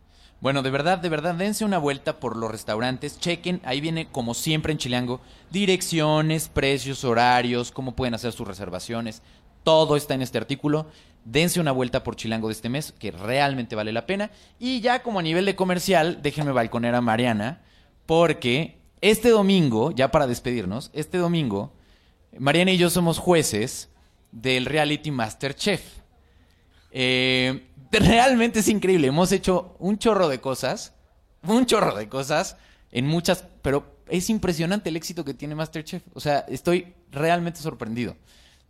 Bueno, 0.41 0.61
de 0.61 0.69
verdad, 0.69 0.99
de 0.99 1.09
verdad, 1.09 1.35
dense 1.35 1.65
una 1.65 1.79
vuelta 1.79 2.19
por 2.19 2.37
los 2.37 2.49
restaurantes, 2.49 3.19
chequen, 3.19 3.59
ahí 3.65 3.81
viene 3.81 4.07
como 4.09 4.33
siempre 4.33 4.71
en 4.71 4.77
Chilango, 4.77 5.19
direcciones, 5.51 6.47
precios, 6.47 7.03
horarios, 7.03 7.71
cómo 7.71 7.93
pueden 7.93 8.13
hacer 8.13 8.31
sus 8.31 8.47
reservaciones, 8.47 9.21
todo 9.63 9.97
está 9.97 10.13
en 10.13 10.21
este 10.21 10.37
artículo. 10.37 10.87
Dense 11.25 11.59
una 11.59 11.71
vuelta 11.71 12.03
por 12.03 12.15
Chilango 12.15 12.47
de 12.47 12.53
este 12.53 12.69
mes, 12.69 12.91
que 12.91 13.11
realmente 13.11 13.75
vale 13.75 13.91
la 13.91 14.05
pena. 14.05 14.31
Y 14.57 14.81
ya 14.81 15.03
como 15.03 15.19
a 15.19 15.23
nivel 15.23 15.45
de 15.45 15.55
comercial, 15.55 16.19
déjenme 16.21 16.51
balconer 16.51 16.95
a 16.95 17.01
Mariana, 17.01 17.61
porque 18.05 18.79
este 19.01 19.29
domingo, 19.29 19.91
ya 19.91 20.11
para 20.11 20.27
despedirnos, 20.27 20.89
este 20.93 21.17
domingo, 21.17 21.73
Mariana 22.37 22.71
y 22.71 22.77
yo 22.77 22.89
somos 22.89 23.17
jueces 23.17 23.89
del 24.31 24.65
reality 24.65 25.11
Masterchef. 25.11 25.81
Eh, 26.91 27.67
realmente 27.91 28.59
es 28.59 28.67
increíble. 28.67 29.07
Hemos 29.07 29.31
hecho 29.31 29.75
un 29.79 29.97
chorro 29.97 30.27
de 30.27 30.39
cosas, 30.39 30.93
un 31.43 31.65
chorro 31.65 31.95
de 31.95 32.09
cosas, 32.09 32.57
en 32.91 33.07
muchas, 33.07 33.45
pero 33.61 33.99
es 34.07 34.29
impresionante 34.29 34.89
el 34.89 34.95
éxito 34.95 35.23
que 35.23 35.33
tiene 35.33 35.55
Masterchef. 35.55 36.03
O 36.13 36.19
sea, 36.19 36.39
estoy 36.47 36.93
realmente 37.11 37.59
sorprendido. 37.59 38.15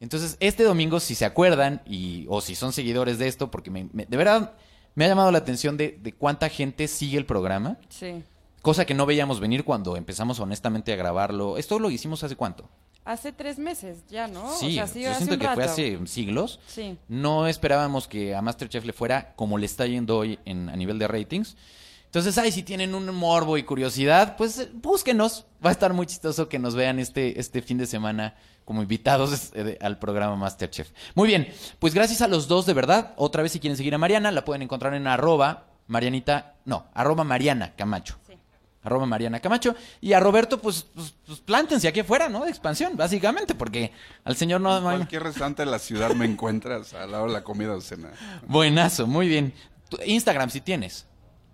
Entonces, 0.01 0.37
este 0.39 0.63
domingo, 0.63 0.99
si 0.99 1.15
se 1.15 1.25
acuerdan, 1.25 1.81
y, 1.85 2.25
o 2.29 2.41
si 2.41 2.55
son 2.55 2.71
seguidores 2.73 3.17
de 3.19 3.27
esto, 3.27 3.51
porque 3.51 3.69
me- 3.71 3.89
me- 3.91 4.05
de 4.05 4.17
verdad 4.17 4.53
me 4.95 5.05
ha 5.05 5.07
llamado 5.07 5.31
la 5.31 5.37
atención 5.39 5.77
de, 5.77 5.97
de 6.01 6.13
cuánta 6.13 6.49
gente 6.49 6.87
sigue 6.87 7.17
el 7.17 7.25
programa, 7.25 7.77
Sí. 7.89 8.23
cosa 8.61 8.85
que 8.85 8.93
no 8.93 9.05
veíamos 9.05 9.39
venir 9.39 9.63
cuando 9.63 9.95
empezamos 9.97 10.39
honestamente 10.39 10.93
a 10.93 10.95
grabarlo. 10.95 11.57
Esto 11.57 11.79
lo 11.79 11.89
hicimos 11.91 12.23
hace 12.23 12.35
cuánto? 12.35 12.69
Hace 13.05 13.31
tres 13.31 13.57
meses 13.59 14.03
ya, 14.09 14.27
¿no? 14.27 14.55
Sí, 14.57 14.67
o 14.67 14.71
sea, 14.71 14.87
sí, 14.87 15.01
yo 15.01 15.09
hace 15.11 15.25
siento 15.25 15.39
que 15.39 15.53
fue 15.53 15.63
hace 15.63 15.99
siglos. 16.05 16.59
Sí. 16.67 16.97
No 17.07 17.47
esperábamos 17.47 18.07
que 18.07 18.35
a 18.35 18.41
Masterchef 18.41 18.85
le 18.85 18.93
fuera 18.93 19.33
como 19.35 19.57
le 19.57 19.65
está 19.65 19.85
yendo 19.87 20.17
hoy 20.17 20.37
en, 20.45 20.69
a 20.69 20.75
nivel 20.75 20.99
de 20.99 21.07
ratings. 21.07 21.55
Entonces, 22.05 22.37
ay, 22.37 22.51
si 22.51 22.63
tienen 22.63 22.95
un 22.95 23.13
morbo 23.15 23.57
y 23.57 23.63
curiosidad, 23.63 24.35
pues 24.37 24.69
búsquenos. 24.73 25.45
Va 25.63 25.69
a 25.69 25.73
estar 25.73 25.93
muy 25.93 26.07
chistoso 26.07 26.49
que 26.49 26.59
nos 26.59 26.75
vean 26.75 26.99
este, 26.99 27.39
este 27.39 27.61
fin 27.61 27.77
de 27.77 27.85
semana 27.85 28.35
como 28.69 28.83
invitados 28.83 29.49
eh, 29.55 29.79
al 29.81 29.97
programa 29.97 30.35
Masterchef. 30.35 30.91
Muy 31.15 31.27
bien, 31.27 31.51
pues 31.79 31.95
gracias 31.95 32.21
a 32.21 32.27
los 32.27 32.47
dos, 32.47 32.67
de 32.67 32.75
verdad. 32.75 33.15
Otra 33.17 33.41
vez, 33.41 33.51
si 33.51 33.59
quieren 33.59 33.75
seguir 33.75 33.95
a 33.95 33.97
Mariana, 33.97 34.29
la 34.29 34.45
pueden 34.45 34.61
encontrar 34.61 34.93
en 34.93 35.07
arroba 35.07 35.69
Marianita, 35.87 36.53
no, 36.65 36.85
arroba 36.93 37.23
Mariana 37.23 37.73
Camacho. 37.75 38.17
Arroba 38.83 39.07
Mariana 39.07 39.39
Camacho. 39.39 39.75
Y 40.01 40.13
a 40.13 40.19
Roberto, 40.19 40.61
pues, 40.61 40.85
pues, 40.93 41.15
pues 41.25 41.39
plántense 41.39 41.87
aquí 41.87 42.01
afuera, 42.01 42.29
¿no? 42.29 42.43
De 42.45 42.51
expansión, 42.51 42.95
básicamente, 42.95 43.55
porque 43.55 43.91
al 44.23 44.35
señor 44.35 44.61
no... 44.61 44.77
En 44.77 44.83
cualquier 44.83 45.23
restaurante 45.23 45.65
de 45.65 45.71
la 45.71 45.79
ciudad 45.79 46.11
me 46.11 46.25
encuentras 46.25 46.93
a 46.93 47.07
la 47.07 47.23
hora 47.23 47.33
de 47.33 47.39
la 47.39 47.43
comida 47.43 47.73
o 47.73 47.81
cena. 47.81 48.11
Buenazo, 48.47 49.07
muy 49.07 49.27
bien. 49.27 49.51
Instagram 50.05 50.51
si 50.51 50.61
tienes. 50.61 51.07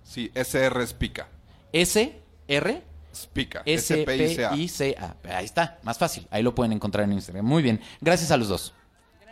Sí, 0.04 0.30
SR 0.36 0.84
es 0.84 0.94
pica. 0.94 1.30
S 1.72 2.22
R 2.50 2.84
Spica. 3.16 3.64
S 3.66 3.94
P 3.94 4.02
S-P-I-C-A. 4.02 4.56
I 4.56 4.68
C 4.68 4.96
A. 5.00 5.16
Ahí 5.38 5.46
está, 5.46 5.80
más 5.84 5.98
fácil. 5.98 6.28
Ahí 6.32 6.44
lo 6.44 6.54
pueden 6.54 6.74
encontrar 6.74 7.06
en 7.06 7.14
Instagram. 7.14 7.46
Muy 7.46 7.64
bien. 7.64 7.82
Gracias 8.02 8.32
a 8.32 8.38
los 8.38 8.48
dos. 8.48 8.74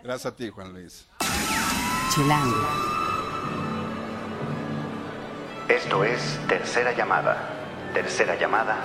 Gracias 0.03 0.33
a 0.33 0.35
ti, 0.35 0.49
Juan 0.49 0.73
Luis. 0.73 1.05
Chilango. 2.13 2.67
Esto 5.69 6.03
es 6.03 6.39
Tercera 6.47 6.95
Llamada. 6.95 7.49
Tercera 7.93 8.37
Llamada, 8.39 8.75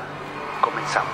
comenzamos. 0.61 1.11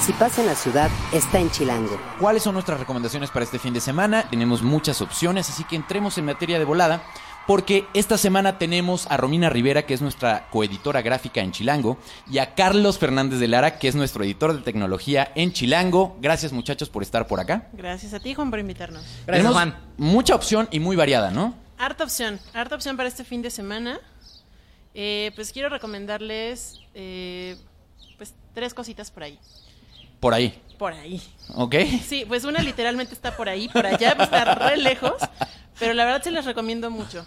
Si 0.00 0.12
pasa 0.12 0.40
en 0.42 0.46
la 0.46 0.54
ciudad, 0.54 0.90
está 1.12 1.38
en 1.38 1.50
Chilango. 1.50 1.98
¿Cuáles 2.20 2.42
son 2.42 2.54
nuestras 2.54 2.78
recomendaciones 2.78 3.30
para 3.30 3.44
este 3.44 3.58
fin 3.58 3.72
de 3.74 3.80
semana? 3.80 4.28
Tenemos 4.28 4.62
muchas 4.62 5.00
opciones, 5.00 5.48
así 5.48 5.64
que 5.64 5.76
entremos 5.76 6.18
en 6.18 6.26
materia 6.26 6.58
de 6.58 6.64
volada. 6.64 7.02
Porque 7.46 7.84
esta 7.92 8.16
semana 8.16 8.58
tenemos 8.58 9.06
a 9.10 9.16
Romina 9.16 9.50
Rivera, 9.50 9.84
que 9.84 9.92
es 9.92 10.00
nuestra 10.00 10.48
coeditora 10.50 11.02
gráfica 11.02 11.42
en 11.42 11.52
Chilango, 11.52 11.98
y 12.30 12.38
a 12.38 12.54
Carlos 12.54 12.98
Fernández 12.98 13.38
de 13.38 13.48
Lara, 13.48 13.78
que 13.78 13.88
es 13.88 13.94
nuestro 13.94 14.24
editor 14.24 14.54
de 14.56 14.62
tecnología 14.62 15.30
en 15.34 15.52
Chilango. 15.52 16.16
Gracias 16.20 16.52
muchachos 16.52 16.88
por 16.88 17.02
estar 17.02 17.26
por 17.26 17.40
acá. 17.40 17.68
Gracias 17.74 18.14
a 18.14 18.20
ti, 18.20 18.32
Juan, 18.34 18.50
por 18.50 18.58
invitarnos. 18.58 19.04
Tenemos 19.26 19.56
mucha 19.98 20.34
opción 20.34 20.68
y 20.70 20.80
muy 20.80 20.96
variada, 20.96 21.30
¿no? 21.30 21.54
Harta 21.76 22.04
opción, 22.04 22.40
harta 22.54 22.76
opción 22.76 22.96
para 22.96 23.08
este 23.08 23.24
fin 23.24 23.42
de 23.42 23.50
semana. 23.50 24.00
Eh, 24.94 25.32
pues 25.34 25.52
quiero 25.52 25.68
recomendarles 25.68 26.80
eh, 26.94 27.56
pues 28.16 28.32
tres 28.54 28.72
cositas 28.72 29.10
por 29.10 29.24
ahí. 29.24 29.38
Por 30.20 30.32
ahí. 30.32 30.58
Por 30.78 30.92
ahí. 30.92 31.20
¿Ok? 31.54 31.74
Sí, 32.06 32.24
pues 32.26 32.44
una 32.44 32.62
literalmente 32.62 33.12
está 33.12 33.36
por 33.36 33.48
ahí, 33.48 33.68
por 33.68 33.86
allá, 33.86 34.14
pues 34.16 34.28
está 34.28 34.54
re 34.54 34.76
lejos, 34.76 35.14
pero 35.84 35.94
la 35.94 36.04
verdad 36.04 36.22
se 36.22 36.30
les 36.30 36.44
recomiendo 36.44 36.90
mucho. 36.90 37.26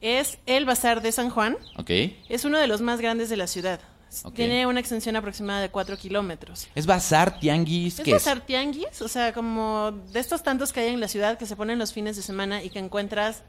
Es 0.00 0.38
el 0.46 0.64
Bazar 0.64 1.00
de 1.02 1.10
San 1.12 1.30
Juan. 1.30 1.56
¿Ok? 1.76 1.90
Es 2.28 2.44
uno 2.44 2.58
de 2.58 2.66
los 2.66 2.80
más 2.80 3.00
grandes 3.00 3.28
de 3.30 3.36
la 3.36 3.46
ciudad. 3.46 3.80
Ok. 4.24 4.34
Tiene 4.34 4.66
una 4.66 4.78
extensión 4.80 5.16
aproximada 5.16 5.60
de 5.60 5.68
4 5.70 5.96
kilómetros. 5.98 6.68
¿Es 6.74 6.86
bazar, 6.86 7.38
tianguis? 7.40 7.98
Es 7.98 8.04
¿Qué 8.04 8.10
es? 8.12 8.24
bazar 8.24 8.40
tianguis, 8.46 9.02
o 9.02 9.08
sea, 9.08 9.32
como 9.32 9.92
de 10.12 10.20
estos 10.20 10.42
tantos 10.42 10.72
que 10.72 10.80
hay 10.80 10.88
en 10.94 11.00
la 11.00 11.08
ciudad 11.08 11.36
que 11.38 11.44
se 11.44 11.56
ponen 11.56 11.78
los 11.78 11.92
fines 11.92 12.16
de 12.16 12.22
semana 12.22 12.62
y 12.62 12.70
que 12.70 12.78
encuentras 12.78 13.42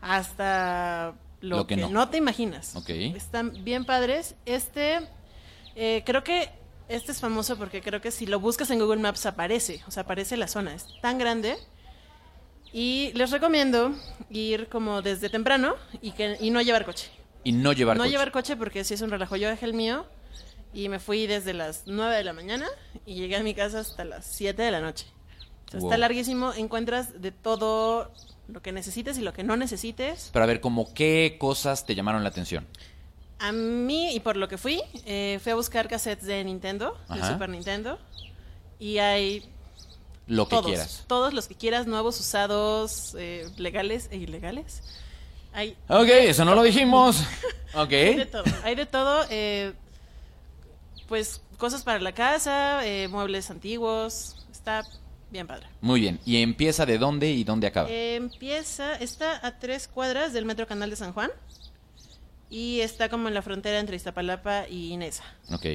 hasta 0.00 1.14
lo, 1.40 1.58
Lo 1.58 1.66
que 1.66 1.76
que, 1.76 1.80
no. 1.82 1.88
no. 1.90 2.08
te 2.08 2.16
imaginas. 2.16 2.76
Ok. 2.76 2.88
Están 2.90 3.64
bien 3.64 3.84
padres. 3.84 4.34
Este, 4.46 5.00
eh, 5.76 6.02
creo 6.06 6.24
que 6.24 6.50
este 6.88 7.12
es 7.12 7.20
famoso 7.20 7.56
porque 7.56 7.80
creo 7.82 8.00
que 8.00 8.10
si 8.10 8.26
lo 8.26 8.40
buscas 8.40 8.70
en 8.70 8.78
Google 8.78 9.00
Maps 9.00 9.26
aparece, 9.26 9.82
o 9.86 9.90
sea, 9.90 10.02
aparece 10.04 10.36
la 10.36 10.48
zona. 10.48 10.74
Es 10.74 10.86
tan 11.00 11.18
grande. 11.18 11.56
Y 12.72 13.12
les 13.14 13.30
recomiendo 13.30 13.92
ir 14.30 14.68
como 14.68 15.02
desde 15.02 15.28
temprano 15.28 15.74
y, 16.00 16.12
que, 16.12 16.36
y 16.40 16.50
no 16.50 16.60
llevar 16.62 16.84
coche. 16.84 17.10
Y 17.42 17.52
no 17.52 17.72
llevar 17.72 17.96
no 17.96 18.02
coche. 18.04 18.10
llevar 18.12 18.32
coche 18.32 18.56
porque 18.56 18.84
si 18.84 18.94
es 18.94 19.00
un 19.02 19.10
relajo. 19.10 19.36
Yo 19.36 19.48
dejé 19.48 19.66
el 19.66 19.74
mío 19.74 20.06
y 20.72 20.88
me 20.88 20.98
fui 21.00 21.26
desde 21.26 21.52
las 21.52 21.82
9 21.86 22.14
de 22.16 22.24
la 22.24 22.32
mañana 22.32 22.66
y 23.06 23.14
llegué 23.14 23.36
a 23.36 23.42
mi 23.42 23.54
casa 23.54 23.80
hasta 23.80 24.04
las 24.04 24.24
7 24.26 24.62
de 24.62 24.70
la 24.70 24.80
noche. 24.80 25.06
Sea, 25.70 25.80
Wow. 25.80 25.88
Está 25.90 25.98
larguísimo. 25.98 26.52
Encuentras 26.52 27.20
de 27.20 27.32
todo 27.32 28.12
lo 28.48 28.60
que 28.62 28.72
necesites 28.72 29.18
y 29.18 29.22
lo 29.22 29.32
que 29.32 29.42
no 29.44 29.56
necesites. 29.56 30.30
Pero 30.32 30.44
a 30.44 30.46
ver, 30.46 30.60
como 30.60 30.92
qué 30.94 31.36
cosas 31.38 31.86
te 31.86 31.94
llamaron 31.94 32.22
la 32.22 32.28
atención. 32.28 32.66
A 33.38 33.52
mí, 33.52 34.14
y 34.14 34.20
por 34.20 34.36
lo 34.36 34.48
que 34.48 34.58
fui, 34.58 34.82
eh, 35.06 35.38
fui 35.42 35.52
a 35.52 35.54
buscar 35.54 35.88
cassettes 35.88 36.26
de 36.26 36.44
Nintendo, 36.44 36.98
de 37.08 37.20
Ajá. 37.20 37.32
Super 37.32 37.48
Nintendo. 37.48 37.98
Y 38.78 38.98
hay 38.98 39.48
Lo 40.30 40.46
que 40.46 40.50
todos, 40.54 40.66
quieras. 40.66 41.04
todos 41.08 41.34
los 41.34 41.48
que 41.48 41.56
quieras, 41.56 41.88
nuevos, 41.88 42.20
usados, 42.20 43.16
eh, 43.18 43.50
legales 43.56 44.08
e 44.12 44.16
ilegales. 44.16 44.80
Hay 45.52 45.76
Ok, 45.88 46.06
eso 46.08 46.44
no 46.44 46.54
lo 46.54 46.62
dijimos. 46.62 47.22
Ok. 47.74 47.92
Hay 47.92 48.14
de 48.16 48.26
todo. 48.26 48.44
Hay 48.64 48.74
de 48.74 48.86
todo. 48.86 49.26
eh, 49.30 49.72
pues 51.08 51.40
cosas 51.56 51.82
para 51.84 52.00
la 52.00 52.12
casa, 52.12 52.84
eh, 52.86 53.06
muebles 53.08 53.50
antiguos. 53.50 54.44
Está 54.50 54.84
bien 55.30 55.46
padre. 55.46 55.66
Muy 55.80 56.00
bien. 56.00 56.18
¿Y 56.24 56.42
empieza 56.42 56.84
de 56.86 56.98
dónde 56.98 57.30
y 57.30 57.44
dónde 57.44 57.66
acaba? 57.68 57.88
Empieza, 57.90 58.94
está 58.96 59.44
a 59.46 59.58
tres 59.58 59.86
cuadras 59.88 60.32
del 60.32 60.44
Metro 60.46 60.66
Canal 60.66 60.90
de 60.90 60.96
San 60.96 61.12
Juan. 61.12 61.30
Y 62.48 62.80
está 62.80 63.08
como 63.08 63.28
en 63.28 63.34
la 63.34 63.42
frontera 63.42 63.78
entre 63.78 63.94
Iztapalapa 63.96 64.66
y 64.68 64.92
Inesa. 64.92 65.22
Ok. 65.52 65.66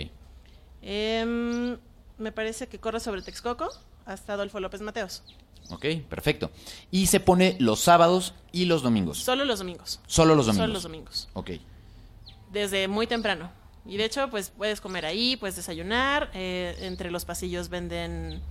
Em, 0.81 1.77
me 2.17 2.31
parece 2.33 2.67
que 2.67 2.79
corre 2.79 2.99
sobre 2.99 3.21
Texcoco 3.21 3.69
hasta 4.05 4.33
Adolfo 4.33 4.59
López 4.59 4.81
Mateos. 4.81 5.23
Ok, 5.69 5.85
perfecto. 6.07 6.51
Y 6.91 7.07
se 7.07 7.19
pone 7.19 7.55
los 7.59 7.79
sábados 7.79 8.33
y 8.51 8.65
los 8.65 8.83
domingos. 8.83 9.17
Solo 9.17 9.45
los 9.45 9.59
domingos. 9.59 9.99
Solo 10.05 10.35
los 10.35 10.45
domingos. 10.45 10.63
Solo 10.63 10.73
los 10.73 10.83
domingos. 10.83 11.29
Ok. 11.33 11.51
desde 12.51 12.87
muy 12.87 13.07
temprano. 13.07 13.51
Y 13.85 13.97
de 13.97 14.05
hecho, 14.05 14.29
pues 14.29 14.49
puedes 14.49 14.79
comer 14.81 15.05
ahí, 15.05 15.35
puedes 15.35 15.55
desayunar. 15.57 16.29
eh, 16.33 16.75
entre 16.81 17.11
los 17.11 17.25
pasillos 17.25 17.69
venden, 17.69 18.41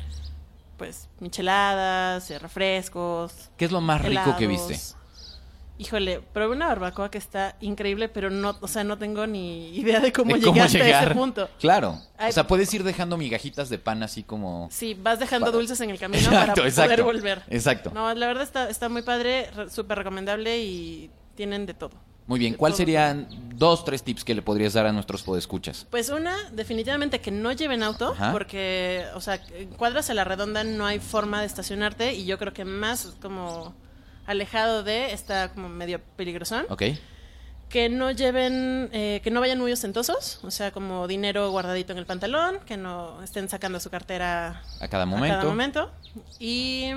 pues, 0.77 1.09
micheladas, 1.21 2.31
eh, 2.31 2.39
refrescos. 2.39 3.51
¿Qué 3.57 3.65
es 3.65 3.73
lo 3.73 3.81
más 3.81 4.03
rico 4.03 4.37
que 4.37 4.47
viste? 4.47 4.79
Híjole, 5.77 6.21
probé 6.21 6.55
una 6.55 6.69
barbacoa 6.69 7.11
que 7.11 7.19
está 7.19 7.57
increíble, 7.61 8.09
pero 8.09 8.31
no, 8.31 8.57
o 8.61 8.69
sea, 8.69 8.85
no 8.85 8.97
tengo 8.97 9.27
ni 9.27 9.77
idea 9.77 9.99
de 9.99 10.13
cómo 10.13 10.35
¿De 10.35 10.41
llegué 10.41 10.61
hasta 10.61 11.03
ese 11.03 11.15
punto. 11.15 11.49
Claro. 11.59 12.01
Ay, 12.17 12.31
o 12.31 12.33
sea, 12.33 12.47
puedes 12.47 12.73
ir 12.73 12.85
dejando 12.85 13.17
migajitas 13.17 13.69
de 13.69 13.79
pan 13.79 14.03
así 14.05 14.23
como... 14.23 14.69
Sí, 14.71 14.95
vas 14.95 15.19
dejando 15.19 15.47
Para- 15.47 15.59
dulces 15.59 15.81
en 15.81 15.91
el 15.91 15.99
camino 15.99 16.21
Exacto, 16.23 16.63
para 16.63 16.73
poder 16.87 17.03
volver. 17.03 17.43
Exacto. 17.51 17.91
No, 17.93 18.15
la 18.15 18.27
verdad 18.29 18.45
está, 18.45 18.71
está 18.71 18.89
muy 18.89 19.03
padre, 19.03 19.51
re- 19.51 19.69
súper 19.69 19.99
recomendable 19.99 20.59
y 20.63 21.11
tienen 21.35 21.67
de 21.67 21.75
todo. 21.75 21.93
Muy 22.27 22.39
bien. 22.39 22.55
¿Cuál 22.55 22.73
serían 22.75 23.27
dos, 23.57 23.85
tres 23.85 24.03
tips 24.03 24.25
que 24.25 24.35
le 24.35 24.41
podrías 24.43 24.73
dar 24.75 24.87
a 24.87 24.93
nuestros 24.93 25.23
podescuchas? 25.25 25.87
Pues 25.91 26.09
una, 26.09 26.35
definitivamente 26.53 27.21
que 27.21 27.31
no 27.31 27.51
lleven 27.53 27.83
auto, 27.83 28.13
Ajá. 28.13 28.33
porque, 28.33 29.05
o 29.15 29.21
sea, 29.21 29.39
en 29.55 29.69
cuadras 29.71 30.09
a 30.09 30.15
la 30.15 30.25
redonda 30.25 30.63
no 30.65 30.87
hay 30.87 31.01
forma 31.01 31.41
de 31.41 31.47
estacionarte 31.47 32.15
y 32.15 32.25
yo 32.25 32.39
creo 32.39 32.55
que 32.55 32.65
más 32.65 33.15
como 33.21 33.75
alejado 34.27 34.83
de 34.83 35.13
está 35.13 35.53
como 35.53 35.69
medio 35.69 36.01
peligrosón. 36.17 36.67
Ok. 36.69 36.83
Que 37.69 37.89
no 37.89 38.11
lleven, 38.13 38.89
eh, 38.93 39.21
que 39.25 39.31
no 39.31 39.41
vayan 39.41 39.59
muy 39.59 39.73
ostentosos, 39.73 40.39
o 40.45 40.51
sea, 40.51 40.71
como 40.71 41.09
dinero 41.09 41.51
guardadito 41.51 41.93
en 41.93 41.99
el 41.99 42.07
pantalón, 42.07 42.61
que 42.67 42.77
no 42.77 43.23
estén 43.23 43.49
sacando 43.49 43.81
su 43.81 43.91
cartera 43.91 44.63
A 44.81 44.89
cada 44.89 45.03
a 45.03 45.07
momento. 45.07 45.37
cada 45.39 45.49
momento. 45.49 45.91
Y, 46.39 46.91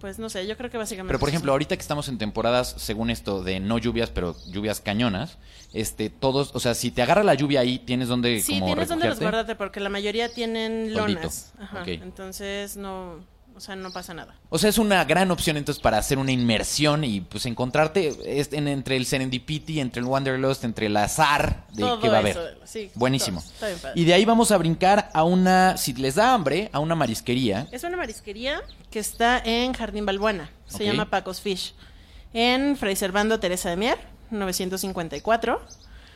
pues 0.00 0.18
no 0.18 0.28
sé, 0.28 0.46
yo 0.46 0.56
creo 0.56 0.70
que 0.70 0.76
básicamente... 0.76 1.08
Pero 1.08 1.18
por 1.18 1.28
ejemplo, 1.28 1.50
ahorita 1.52 1.76
que 1.76 1.80
estamos 1.80 2.08
en 2.08 2.18
temporadas, 2.18 2.74
según 2.78 3.10
esto, 3.10 3.42
de 3.42 3.58
no 3.58 3.78
lluvias, 3.78 4.10
pero 4.10 4.36
lluvias 4.48 4.80
cañonas, 4.80 5.38
este, 5.72 6.10
todos, 6.10 6.50
o 6.54 6.60
sea, 6.60 6.74
si 6.74 6.90
te 6.90 7.00
agarra 7.02 7.24
la 7.24 7.34
lluvia 7.34 7.60
ahí, 7.60 7.78
tienes 7.78 8.08
donde 8.08 8.40
Sí, 8.40 8.54
como 8.54 8.66
tienes 8.66 8.88
donde 8.88 9.06
refugiarte? 9.06 9.24
resguardarte 9.24 9.56
porque 9.56 9.80
la 9.80 9.88
mayoría 9.88 10.28
tienen 10.28 10.94
lonas. 10.94 11.52
Ajá. 11.58 11.82
Entonces 11.86 12.76
no, 12.76 13.24
O 13.58 13.60
sea, 13.60 13.76
no 13.76 13.90
pasa 13.92 14.14
nada. 14.14 14.34
O 14.50 14.56
sea, 14.58 14.70
es 14.70 14.78
una 14.78 15.04
gran 15.04 15.30
opción 15.30 15.56
entonces 15.56 15.82
para 15.82 15.98
hacer 15.98 16.16
una 16.18 16.30
inmersión 16.32 17.02
y 17.04 17.20
pues 17.20 17.44
encontrarte 17.44 18.14
en- 18.56 18.68
entre 18.68 18.96
el 18.96 19.04
Serendipity, 19.04 19.80
entre 19.80 20.00
el 20.00 20.06
Wanderlust, 20.06 20.62
entre 20.64 20.86
el 20.86 20.96
azar 20.96 21.66
de 21.72 21.82
Todo 21.82 22.00
que 22.00 22.08
va 22.08 22.18
a 22.18 22.20
eso, 22.28 22.38
haber. 22.40 22.58
sí, 22.64 22.90
Buenísimo. 22.94 23.40
todo, 23.40 23.50
está 23.52 23.66
bien 23.66 23.78
padre. 23.80 24.00
Y 24.00 24.04
de 24.04 24.14
ahí 24.14 24.24
vamos 24.24 24.50
a 24.52 24.56
brincar 24.58 25.10
a 25.12 25.24
una, 25.24 25.76
si 25.76 25.92
les 25.94 26.14
da 26.14 26.32
hambre, 26.32 26.70
a 26.72 26.78
una 26.78 26.94
marisquería. 26.94 27.66
Es 27.72 27.82
una 27.84 27.96
marisquería 27.96 28.62
que 28.90 29.00
está 29.00 29.38
en 29.44 29.72
Jardín 29.74 30.06
Balbuena. 30.06 30.50
Se 30.68 30.84
llama 30.84 31.10
Pacos 31.10 31.40
Fish. 31.40 31.74
En 32.32 32.76
Fray 32.76 32.94
Servando 32.94 33.40
Teresa 33.40 33.70
de 33.70 33.76
Mier, 33.76 33.98
954. 34.30 35.60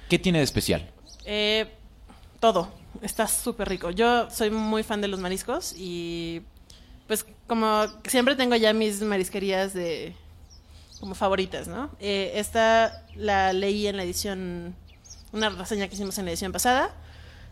¿Qué 0.09 0.19
tiene 0.19 0.39
de 0.39 0.45
especial? 0.45 0.89
Eh, 1.25 1.67
todo. 2.41 2.69
Está 3.01 3.27
súper 3.27 3.69
rico. 3.69 3.91
Yo 3.91 4.29
soy 4.31 4.51
muy 4.51 4.83
fan 4.83 5.01
de 5.01 5.09
los 5.09 5.19
mariscos 5.19 5.75
y 5.77 6.43
pues 7.12 7.27
como 7.46 7.85
siempre 8.07 8.37
tengo 8.37 8.57
ya 8.57 8.72
mis 8.72 9.03
marisquerías 9.03 9.75
de 9.75 10.14
como 10.98 11.14
favoritas, 11.14 11.68
¿no? 11.68 11.90
Eh, 12.01 12.33
esta 12.37 13.05
la 13.14 13.53
leí 13.53 13.87
en 13.87 13.98
la 13.98 14.03
edición, 14.03 14.75
una 15.31 15.51
reseña 15.51 15.88
que 15.88 15.94
hicimos 15.94 16.16
en 16.16 16.25
la 16.25 16.31
edición 16.31 16.53
pasada. 16.53 16.94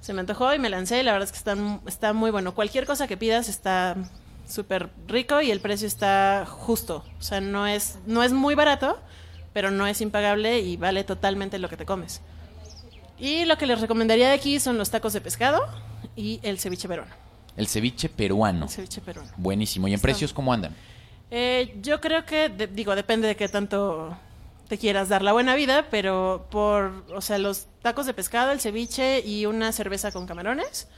Se 0.00 0.14
me 0.14 0.20
antojó 0.20 0.54
y 0.54 0.58
me 0.58 0.70
lancé 0.70 1.00
y 1.00 1.02
la 1.02 1.12
verdad 1.12 1.26
es 1.26 1.32
que 1.32 1.36
está, 1.36 1.58
está 1.86 2.14
muy 2.14 2.30
bueno. 2.30 2.54
Cualquier 2.54 2.86
cosa 2.86 3.06
que 3.06 3.18
pidas 3.18 3.50
está 3.50 3.98
súper 4.48 4.88
rico 5.06 5.42
y 5.42 5.50
el 5.50 5.60
precio 5.60 5.86
está 5.86 6.46
justo. 6.48 7.04
O 7.18 7.22
sea, 7.22 7.42
no 7.42 7.66
es, 7.66 7.98
no 8.06 8.22
es 8.22 8.32
muy 8.32 8.54
barato, 8.54 8.98
pero 9.52 9.70
no 9.70 9.86
es 9.86 10.00
impagable 10.00 10.60
y 10.60 10.78
vale 10.78 11.04
totalmente 11.04 11.58
lo 11.58 11.68
que 11.68 11.76
te 11.76 11.84
comes. 11.84 12.22
Y 13.18 13.44
lo 13.44 13.58
que 13.58 13.66
les 13.66 13.78
recomendaría 13.78 14.28
de 14.28 14.34
aquí 14.36 14.58
son 14.58 14.78
los 14.78 14.88
tacos 14.88 15.12
de 15.12 15.20
pescado 15.20 15.68
y 16.16 16.40
el 16.44 16.58
ceviche 16.58 16.88
peruano. 16.88 17.19
El 17.60 17.68
ceviche 17.68 18.08
peruano. 18.08 18.64
El 18.64 18.70
ceviche 18.70 19.00
peruano. 19.02 19.30
Buenísimo. 19.36 19.86
¿Y 19.86 19.90
en 19.92 19.96
Está- 19.96 20.06
precios 20.06 20.32
cómo 20.32 20.52
andan? 20.52 20.74
Eh, 21.30 21.76
yo 21.82 22.00
creo 22.00 22.24
que, 22.24 22.48
de- 22.48 22.66
digo, 22.66 22.96
depende 22.96 23.28
de 23.28 23.36
qué 23.36 23.48
tanto 23.48 24.16
te 24.66 24.78
quieras 24.78 25.08
dar 25.10 25.20
la 25.22 25.32
buena 25.32 25.54
vida, 25.54 25.86
pero 25.90 26.46
por, 26.50 27.04
o 27.14 27.20
sea, 27.20 27.36
los 27.38 27.66
tacos 27.82 28.06
de 28.06 28.14
pescado, 28.14 28.50
el 28.52 28.60
ceviche 28.60 29.20
y 29.20 29.44
una 29.44 29.72
cerveza 29.72 30.10
con 30.10 30.26
camarones, 30.26 30.88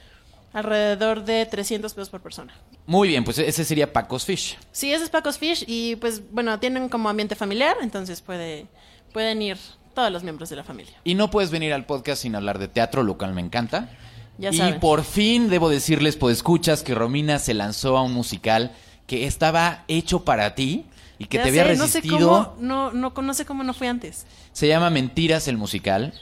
alrededor 0.53 1.25
de 1.25 1.45
300 1.45 1.93
pesos 1.93 2.09
por 2.09 2.21
persona. 2.21 2.53
Muy 2.85 3.09
bien, 3.09 3.23
pues 3.23 3.39
ese 3.39 3.65
sería 3.65 3.91
Pacos 3.91 4.25
Fish. 4.25 4.57
Sí, 4.71 4.93
ese 4.93 5.03
es 5.03 5.09
Pacos 5.09 5.37
Fish 5.37 5.65
y 5.67 5.95
pues 5.97 6.21
bueno, 6.31 6.59
tienen 6.59 6.87
como 6.89 7.09
ambiente 7.09 7.35
familiar, 7.35 7.75
entonces 7.81 8.21
puede, 8.21 8.67
pueden 9.11 9.41
ir 9.41 9.57
todos 9.93 10.11
los 10.11 10.23
miembros 10.23 10.49
de 10.49 10.55
la 10.55 10.63
familia. 10.63 10.93
Y 11.03 11.15
no 11.15 11.29
puedes 11.29 11.51
venir 11.51 11.73
al 11.73 11.85
podcast 11.85 12.21
sin 12.21 12.35
hablar 12.35 12.57
de 12.59 12.67
teatro, 12.67 13.03
lo 13.03 13.17
cual 13.17 13.33
me 13.33 13.41
encanta. 13.41 13.89
Ya 14.37 14.49
y 14.51 14.57
saben. 14.57 14.79
por 14.79 15.03
fin 15.03 15.49
debo 15.49 15.69
decirles, 15.69 16.15
pues 16.15 16.37
escuchas 16.37 16.83
que 16.83 16.95
Romina 16.95 17.39
se 17.39 17.53
lanzó 17.53 17.97
a 17.97 18.01
un 18.01 18.13
musical 18.13 18.71
que 19.07 19.27
estaba 19.27 19.83
hecho 19.87 20.23
para 20.25 20.55
ti 20.55 20.85
y 21.19 21.25
que 21.25 21.37
Ya 21.37 21.43
te 21.43 21.49
había 21.49 21.63
sé, 21.65 21.75
no 21.75 21.87
sé 21.87 21.99
resistido. 21.99 22.55
cómo, 22.55 22.55
no, 22.59 22.91
no, 22.91 23.09
no 23.21 23.33
sé 23.33 23.45
cómo 23.45 23.63
no 23.63 23.73
fui 23.73 23.87
antes. 23.87 24.25
Se 24.51 24.67
llama 24.67 24.89
Mentiras 24.89 25.47
el 25.47 25.57
musical. 25.57 26.13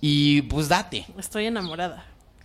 Y 0.00 0.42
pues 0.42 0.68
date, 0.68 1.06
Estoy 1.16 1.46
enamorada. 1.46 2.04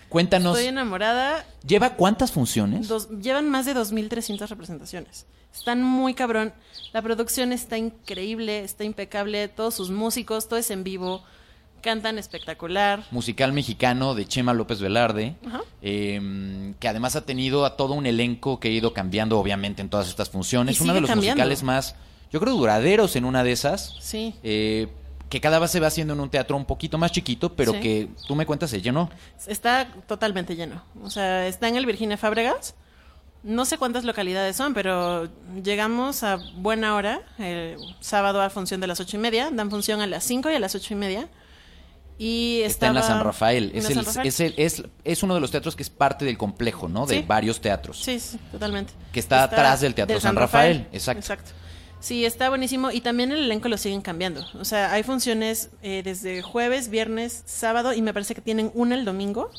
cuéntanos. 0.09 0.55
Estoy 0.55 0.69
enamorada. 0.69 1.43
¿Lleva 1.65 1.95
cuántas 1.95 2.31
funciones? 2.31 2.87
Dos- 2.87 3.09
llevan 3.19 3.49
más 3.49 3.65
de 3.65 3.73
2.300 3.73 4.47
representaciones. 4.47 5.25
Están 5.55 5.81
muy 5.81 6.13
cabrón. 6.13 6.53
La 6.93 7.01
producción 7.01 7.51
está 7.51 7.79
increíble, 7.79 8.59
está 8.63 8.83
impecable. 8.83 9.47
Todos 9.47 9.73
sus 9.73 9.89
músicos, 9.89 10.47
todo 10.47 10.59
es 10.59 10.69
en 10.69 10.83
vivo. 10.83 11.23
Cantan 11.81 12.17
espectacular. 12.17 13.03
Musical 13.11 13.53
mexicano 13.53 14.15
de 14.15 14.25
Chema 14.27 14.53
López 14.53 14.79
Velarde, 14.81 15.35
eh, 15.81 16.73
que 16.79 16.87
además 16.87 17.15
ha 17.15 17.21
tenido 17.25 17.65
a 17.65 17.77
todo 17.77 17.93
un 17.93 18.05
elenco 18.05 18.59
que 18.59 18.67
ha 18.69 18.71
ido 18.71 18.93
cambiando, 18.93 19.39
obviamente, 19.39 19.81
en 19.81 19.89
todas 19.89 20.07
estas 20.09 20.29
funciones. 20.29 20.81
Uno 20.81 20.93
de 20.93 21.01
los 21.01 21.09
cambiando. 21.09 21.35
musicales 21.37 21.63
más, 21.63 21.95
yo 22.31 22.39
creo, 22.39 22.53
duraderos 22.55 23.15
en 23.15 23.25
una 23.25 23.43
de 23.43 23.51
esas. 23.51 23.95
Sí. 23.99 24.35
eh, 24.43 24.87
que 25.29 25.41
cada 25.41 25.59
vez 25.59 25.71
se 25.71 25.81
va 25.81 25.87
haciendo 25.87 26.13
en 26.13 26.21
un 26.21 26.29
teatro 26.29 26.55
un 26.55 26.63
poquito 26.63 26.97
más 26.97 27.11
chiquito, 27.11 27.53
pero 27.53 27.73
Sí. 27.73 27.79
que 27.81 28.09
tú 28.29 28.33
me 28.35 28.45
cuentas 28.45 28.69
se 28.69 28.81
llenó. 28.81 29.09
Está 29.45 29.89
totalmente 30.07 30.55
lleno. 30.55 30.81
O 31.03 31.09
sea, 31.09 31.47
está 31.47 31.67
en 31.67 31.75
el 31.75 31.85
Virginia 31.85 32.15
Fábregas. 32.15 32.75
No 33.43 33.65
sé 33.65 33.77
cuántas 33.77 34.05
localidades 34.05 34.55
son, 34.55 34.73
pero 34.73 35.27
llegamos 35.61 36.23
a 36.23 36.37
buena 36.55 36.95
hora, 36.95 37.21
el 37.39 37.75
sábado 37.99 38.41
a 38.41 38.49
función 38.49 38.79
de 38.79 38.87
las 38.87 39.01
ocho 39.01 39.17
y 39.17 39.19
media. 39.19 39.49
Dan 39.51 39.69
función 39.69 39.99
a 39.99 40.07
las 40.07 40.23
cinco 40.23 40.49
y 40.49 40.55
a 40.55 40.59
las 40.59 40.75
ocho 40.75 40.93
y 40.93 40.97
media. 40.97 41.27
Y 42.19 42.61
Está 42.63 42.87
en 42.87 42.95
la 42.95 43.03
San 43.03 43.23
Rafael. 43.23 43.71
Es, 43.75 43.85
el, 43.89 43.95
San 43.95 44.05
Rafael. 44.05 44.27
es, 44.27 44.39
el- 44.39 44.53
es, 44.57 44.83
es 45.03 45.23
uno 45.23 45.35
de 45.35 45.39
los 45.39 45.51
teatros 45.51 45.75
que 45.75 45.83
es 45.83 45.89
parte 45.89 46.25
del 46.25 46.37
complejo, 46.37 46.87
¿no? 46.89 47.05
De 47.05 47.17
Sí. 47.19 47.25
varios 47.27 47.61
teatros. 47.61 47.99
Sí, 48.01 48.19
sí, 48.19 48.39
totalmente. 48.51 48.93
Que 49.11 49.19
está 49.19 49.43
atrás 49.43 49.81
del 49.81 49.93
Teatro 49.93 50.19
San 50.19 50.35
Rafael, 50.35 50.87
exacto. 50.91 51.51
Sí, 51.99 52.25
está 52.25 52.49
buenísimo. 52.49 52.91
Y 52.91 53.01
también 53.01 53.31
el 53.31 53.39
elenco 53.45 53.69
lo 53.69 53.77
siguen 53.77 54.01
cambiando. 54.01 54.45
O 54.59 54.65
sea, 54.65 54.91
hay 54.93 55.03
funciones 55.03 55.69
eh, 55.81 56.01
desde 56.03 56.41
jueves, 56.41 56.89
viernes, 56.89 57.43
sábado 57.45 57.93
y 57.93 58.01
me 58.01 58.13
parece 58.13 58.35
que 58.35 58.41
tienen 58.41 58.71
una 58.75 58.95
el 58.95 59.03
domingo. 59.05 59.49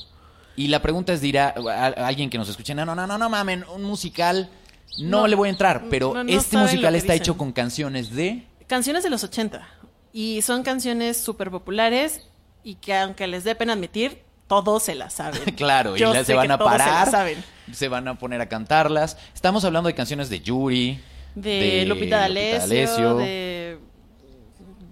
Y 0.56 0.68
la 0.68 0.80
pregunta 0.82 1.12
es, 1.12 1.20
dirá 1.20 1.54
a, 1.56 1.86
a 1.86 2.06
alguien 2.08 2.30
que 2.30 2.38
nos 2.38 2.48
escuche, 2.48 2.74
no, 2.74 2.84
no, 2.84 2.94
no, 2.94 3.06
no, 3.06 3.18
no 3.18 3.28
mamen, 3.28 3.64
un 3.74 3.82
musical 3.84 4.50
no, 4.98 5.20
No, 5.20 5.26
le 5.28 5.36
voy 5.36 5.48
a 5.48 5.50
entrar, 5.52 5.84
pero 5.90 6.12
no, 6.14 6.24
no 6.24 6.30
este 6.32 6.56
musical 6.56 6.94
está 6.96 7.12
dicen. 7.12 7.22
hecho 7.22 7.36
con 7.36 7.52
canciones 7.52 8.14
de... 8.14 8.44
Canciones 8.66 9.04
de 9.04 9.10
los 9.10 9.22
80. 9.22 9.68
Y 10.12 10.40
son 10.42 10.62
canciones 10.64 11.16
súper 11.18 11.50
populares 11.50 12.22
y 12.64 12.76
que 12.76 12.94
aunque 12.94 13.26
les 13.26 13.44
dé 13.44 13.54
pena 13.54 13.72
admitir, 13.74 14.22
todos 14.46 14.82
se 14.82 14.94
las 14.94 15.14
saben. 15.14 15.40
Claro, 15.56 15.96
y 15.96 16.00
Yo 16.00 16.12
sé 16.12 16.24
se 16.24 16.34
van 16.34 16.50
a 16.50 16.56
se 16.56 16.64
parar, 16.64 17.04
las 17.04 17.10
saben. 17.10 17.44
se 17.72 17.88
van 17.88 18.08
a 18.08 18.18
poner 18.18 18.40
a 18.40 18.48
cantarlas. 18.48 19.16
Estamos 19.34 19.64
hablando 19.64 19.88
de 19.88 19.94
canciones 19.94 20.28
de 20.30 20.40
Yuri, 20.40 21.00
De, 21.34 21.84
Lupita 21.86 22.18
D'Alessio, 22.20 23.16
de, 23.18 23.78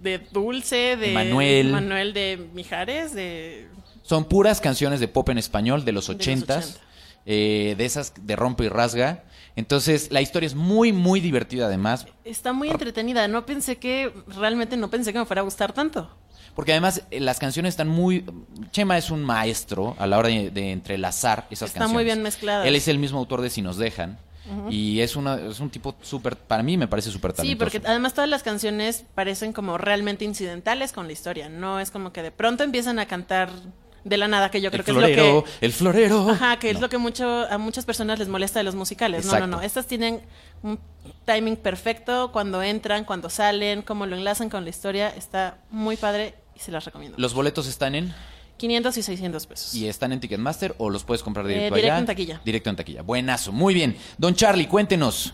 de 0.01 0.19
Dulce, 0.31 0.95
de 0.97 1.11
Manuel. 1.11 1.71
Manuel 1.71 2.13
de 2.13 2.47
Mijares, 2.53 3.13
de... 3.13 3.67
Son 4.03 4.25
puras 4.25 4.61
canciones 4.61 4.99
de 4.99 5.07
pop 5.07 5.27
en 5.29 5.37
español 5.37 5.83
de 5.83 5.91
los 5.91 6.07
De 6.07 6.13
ochentas, 6.13 6.75
80. 6.75 6.85
eh, 7.25 7.75
de 7.77 7.85
esas 7.85 8.13
de 8.21 8.35
rompe 8.35 8.63
y 8.65 8.69
rasga. 8.69 9.23
Entonces, 9.57 10.09
la 10.11 10.21
historia 10.21 10.45
es 10.47 10.53
muy, 10.55 10.93
muy 10.93 11.19
divertida 11.19 11.65
además, 11.65 12.05
Está 12.23 12.53
muy 12.53 12.69
entretenida. 12.69 13.27
No 13.27 13.45
pensé 13.45 13.77
que, 13.77 14.13
realmente 14.27 14.77
no 14.77 14.89
pensé 14.89 15.11
que 15.11 15.19
me 15.19 15.25
fuera 15.25 15.41
a 15.41 15.43
gustar 15.45 15.73
tanto. 15.73 16.09
Porque 16.57 16.71
además 16.71 17.03
eh, 17.11 17.19
las 17.19 17.37
canciones 17.37 17.73
están 17.73 17.87
muy... 17.87 18.25
Chema 18.71 18.97
es 18.97 19.11
un 19.11 19.23
maestro 19.23 19.95
a 19.99 20.07
la 20.07 20.17
hora 20.17 20.27
de, 20.29 20.49
de 20.49 20.71
entrelazar 20.71 21.45
esas 21.51 21.69
Está 21.69 21.81
canciones. 21.81 21.93
muy 21.93 22.03
bien 22.03 22.23
mezcladas. 22.23 22.65
Él 22.65 22.75
es 22.75 22.87
el 22.87 22.97
mismo 22.97 23.19
autor 23.19 23.41
de 23.41 23.51
Si 23.51 23.61
nos 23.61 23.77
dejan. 23.77 24.17
Y 24.69 25.01
es, 25.01 25.15
una, 25.15 25.35
es 25.35 25.59
un 25.59 25.69
tipo 25.69 25.93
súper, 26.01 26.35
para 26.35 26.63
mí 26.63 26.77
me 26.77 26.87
parece 26.87 27.11
súper 27.11 27.31
Sí, 27.31 27.37
talentoso. 27.37 27.59
porque 27.71 27.87
además 27.87 28.13
todas 28.13 28.29
las 28.29 28.41
canciones 28.43 29.03
parecen 29.13 29.53
como 29.53 29.77
realmente 29.77 30.25
incidentales 30.25 30.93
con 30.93 31.05
la 31.05 31.13
historia. 31.13 31.47
No 31.49 31.79
es 31.79 31.91
como 31.91 32.11
que 32.11 32.23
de 32.23 32.31
pronto 32.31 32.63
empiezan 32.63 32.97
a 32.97 33.05
cantar 33.05 33.49
de 34.05 34.17
la 34.17 34.27
nada, 34.29 34.49
que 34.49 34.61
yo 34.61 34.71
creo 34.71 34.79
el 34.79 34.85
que 34.85 34.91
florero, 34.93 35.21
es 35.21 35.33
lo 35.33 35.43
que... 35.43 35.65
el 35.65 35.73
florero. 35.73 36.29
Ajá, 36.31 36.59
que 36.59 36.69
es 36.71 36.79
lo 36.79 36.87
que 36.89 36.97
mucho 36.97 37.45
a 37.51 37.57
muchas 37.57 37.83
personas 37.85 38.19
les 38.19 38.29
molesta 38.29 38.59
de 38.59 38.63
los 38.63 38.73
musicales. 38.73 39.25
No, 39.25 39.37
no, 39.37 39.47
no. 39.47 39.61
Estas 39.61 39.85
tienen 39.85 40.21
un 40.63 40.79
timing 41.25 41.57
perfecto 41.57 42.31
cuando 42.31 42.63
entran, 42.63 43.03
cuando 43.03 43.29
salen, 43.29 43.81
cómo 43.83 44.05
lo 44.05 44.15
enlazan 44.15 44.49
con 44.49 44.63
la 44.63 44.69
historia. 44.69 45.09
Está 45.09 45.57
muy 45.71 45.97
padre 45.97 46.35
y 46.57 46.59
se 46.59 46.71
las 46.71 46.83
recomiendo. 46.85 47.17
Los 47.19 47.33
boletos 47.33 47.67
están 47.67 47.93
en 47.95 48.13
500 48.57 48.97
y 48.97 49.03
600 49.03 49.45
pesos. 49.47 49.75
y 49.75 49.87
están 49.87 50.11
en 50.11 50.19
Ticketmaster 50.19 50.73
o 50.79 50.89
los 50.89 51.03
puedes 51.03 51.21
comprar 51.23 51.45
directo 51.45 51.75
Eh, 51.75 51.77
directo 51.77 51.85
allá. 51.93 51.99
en 51.99 52.05
taquilla. 52.07 52.41
Directo 52.43 52.69
en 52.71 52.75
taquilla. 52.75 53.01
Buenazo, 53.03 53.51
muy 53.51 53.73
bien. 53.73 53.95
Don 54.17 54.33
Charlie, 54.35 54.67
cuéntenos. 54.67 55.33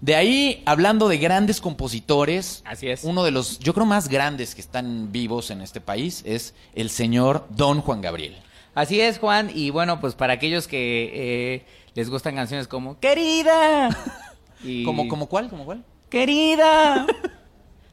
De 0.00 0.14
ahí, 0.14 0.62
hablando 0.66 1.08
de 1.08 1.18
grandes 1.18 1.60
compositores, 1.60 2.62
Así 2.64 2.88
es. 2.88 3.02
uno 3.02 3.24
de 3.24 3.30
los, 3.32 3.58
yo 3.58 3.74
creo, 3.74 3.84
más 3.86 4.08
grandes 4.08 4.54
que 4.54 4.60
están 4.60 5.10
vivos 5.10 5.50
en 5.50 5.60
este 5.60 5.80
país 5.80 6.22
es 6.24 6.54
el 6.74 6.90
señor 6.90 7.46
Don 7.50 7.80
Juan 7.80 8.00
Gabriel. 8.00 8.36
Así 8.74 9.00
es, 9.00 9.18
Juan. 9.18 9.50
Y 9.52 9.70
bueno, 9.70 10.00
pues 10.00 10.14
para 10.14 10.34
aquellos 10.34 10.68
que 10.68 11.10
eh, 11.14 11.64
les 11.94 12.10
gustan 12.10 12.36
canciones 12.36 12.68
como 12.68 13.00
Querida. 13.00 13.88
Y- 14.62 14.84
¿Como, 14.84 15.06
como 15.08 15.26
cuál? 15.28 15.48
¿Como 15.48 15.64
cuál? 15.64 15.84
Querida. 16.10 17.06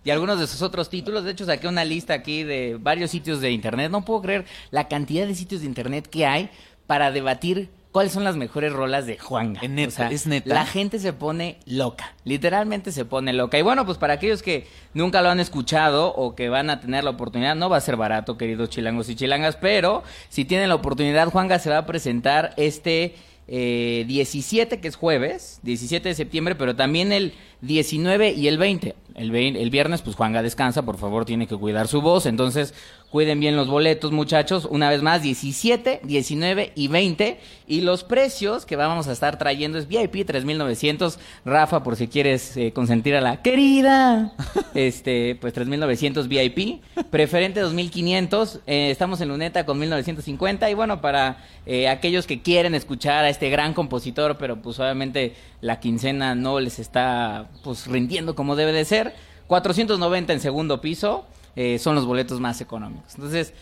Y 0.05 0.11
algunos 0.11 0.39
de 0.39 0.47
sus 0.47 0.61
otros 0.61 0.89
títulos. 0.89 1.23
De 1.23 1.31
hecho, 1.31 1.45
saqué 1.45 1.67
una 1.67 1.83
lista 1.83 2.13
aquí 2.13 2.43
de 2.43 2.77
varios 2.79 3.11
sitios 3.11 3.41
de 3.41 3.51
internet. 3.51 3.91
No 3.91 4.05
puedo 4.05 4.21
creer 4.21 4.45
la 4.69 4.87
cantidad 4.87 5.27
de 5.27 5.35
sitios 5.35 5.61
de 5.61 5.67
internet 5.67 6.07
que 6.07 6.27
hay 6.27 6.49
para 6.85 7.11
debatir 7.11 7.69
cuáles 7.91 8.11
son 8.11 8.23
las 8.23 8.35
mejores 8.35 8.71
rolas 8.71 9.07
de 9.07 9.17
Juanga. 9.17 9.61
Es 9.63 9.69
neta, 9.69 10.11
es 10.11 10.27
neta. 10.27 10.53
La 10.53 10.65
gente 10.65 10.99
se 10.99 11.11
pone 11.11 11.57
loca. 11.65 12.13
Literalmente 12.23 12.91
se 12.91 13.03
pone 13.05 13.33
loca. 13.33 13.57
Y 13.57 13.63
bueno, 13.63 13.83
pues 13.85 13.97
para 13.97 14.13
aquellos 14.13 14.43
que 14.43 14.67
nunca 14.93 15.23
lo 15.23 15.29
han 15.29 15.39
escuchado 15.39 16.13
o 16.13 16.35
que 16.35 16.49
van 16.49 16.69
a 16.69 16.81
tener 16.81 17.03
la 17.03 17.09
oportunidad, 17.09 17.55
no 17.55 17.69
va 17.69 17.77
a 17.77 17.81
ser 17.81 17.95
barato, 17.95 18.37
queridos 18.37 18.69
chilangos 18.69 19.09
y 19.09 19.15
chilangas, 19.15 19.55
pero 19.55 20.03
si 20.29 20.45
tienen 20.45 20.69
la 20.69 20.75
oportunidad, 20.75 21.29
Juanga 21.29 21.57
se 21.57 21.71
va 21.71 21.79
a 21.79 21.85
presentar 21.87 22.53
este 22.57 23.15
eh, 23.47 24.05
17, 24.07 24.79
que 24.79 24.87
es 24.87 24.95
jueves, 24.95 25.59
17 25.63 26.09
de 26.09 26.15
septiembre, 26.15 26.55
pero 26.55 26.75
también 26.75 27.11
el 27.11 27.33
19 27.61 28.33
y 28.33 28.47
el 28.47 28.57
20. 28.57 28.93
El, 29.15 29.33
el 29.33 29.69
viernes, 29.69 30.01
pues 30.01 30.15
Juanga 30.15 30.41
descansa, 30.41 30.83
por 30.83 30.97
favor, 30.97 31.25
tiene 31.25 31.47
que 31.47 31.55
cuidar 31.55 31.87
su 31.87 32.01
voz. 32.01 32.25
Entonces, 32.25 32.73
Cuiden 33.11 33.39
bien 33.39 33.55
los 33.55 33.67
boletos, 33.67 34.11
muchachos. 34.11 34.67
Una 34.69 34.89
vez 34.89 35.01
más, 35.01 35.21
17, 35.21 36.01
19 36.03 36.73
y 36.75 36.87
20. 36.87 37.39
Y 37.67 37.81
los 37.81 38.03
precios 38.03 38.65
que 38.65 38.75
vamos 38.75 39.07
a 39.07 39.13
estar 39.13 39.37
trayendo 39.37 39.77
es 39.77 39.87
VIP 39.87 40.25
3900. 40.25 41.19
Rafa, 41.45 41.83
por 41.83 41.95
si 41.95 42.07
quieres 42.07 42.57
eh, 42.57 42.73
consentir 42.73 43.15
a 43.15 43.21
la 43.21 43.41
querida. 43.41 44.33
Este, 44.75 45.37
pues 45.39 45.53
3900 45.53 46.27
VIP. 46.27 46.81
Preferente 47.09 47.61
2500. 47.61 48.59
Eh, 48.67 48.89
estamos 48.91 49.21
en 49.21 49.29
Luneta 49.29 49.65
con 49.65 49.79
1950. 49.79 50.69
Y 50.69 50.73
bueno, 50.73 50.99
para 50.99 51.37
eh, 51.65 51.87
aquellos 51.87 52.27
que 52.27 52.41
quieren 52.41 52.75
escuchar 52.75 53.23
a 53.23 53.29
este 53.29 53.49
gran 53.49 53.73
compositor, 53.73 54.37
pero 54.37 54.61
pues 54.61 54.77
obviamente 54.79 55.33
la 55.61 55.79
quincena 55.79 56.35
no 56.35 56.59
les 56.59 56.79
está 56.79 57.47
pues 57.63 57.87
rindiendo 57.87 58.35
como 58.35 58.57
debe 58.57 58.73
de 58.73 58.83
ser. 58.83 59.13
490 59.47 60.33
en 60.33 60.39
segundo 60.41 60.81
piso 60.81 61.25
eh, 61.55 61.79
son 61.79 61.95
los 61.95 62.05
boletos 62.05 62.39
más 62.39 62.61
económicos. 62.61 63.15
Entonces, 63.15 63.53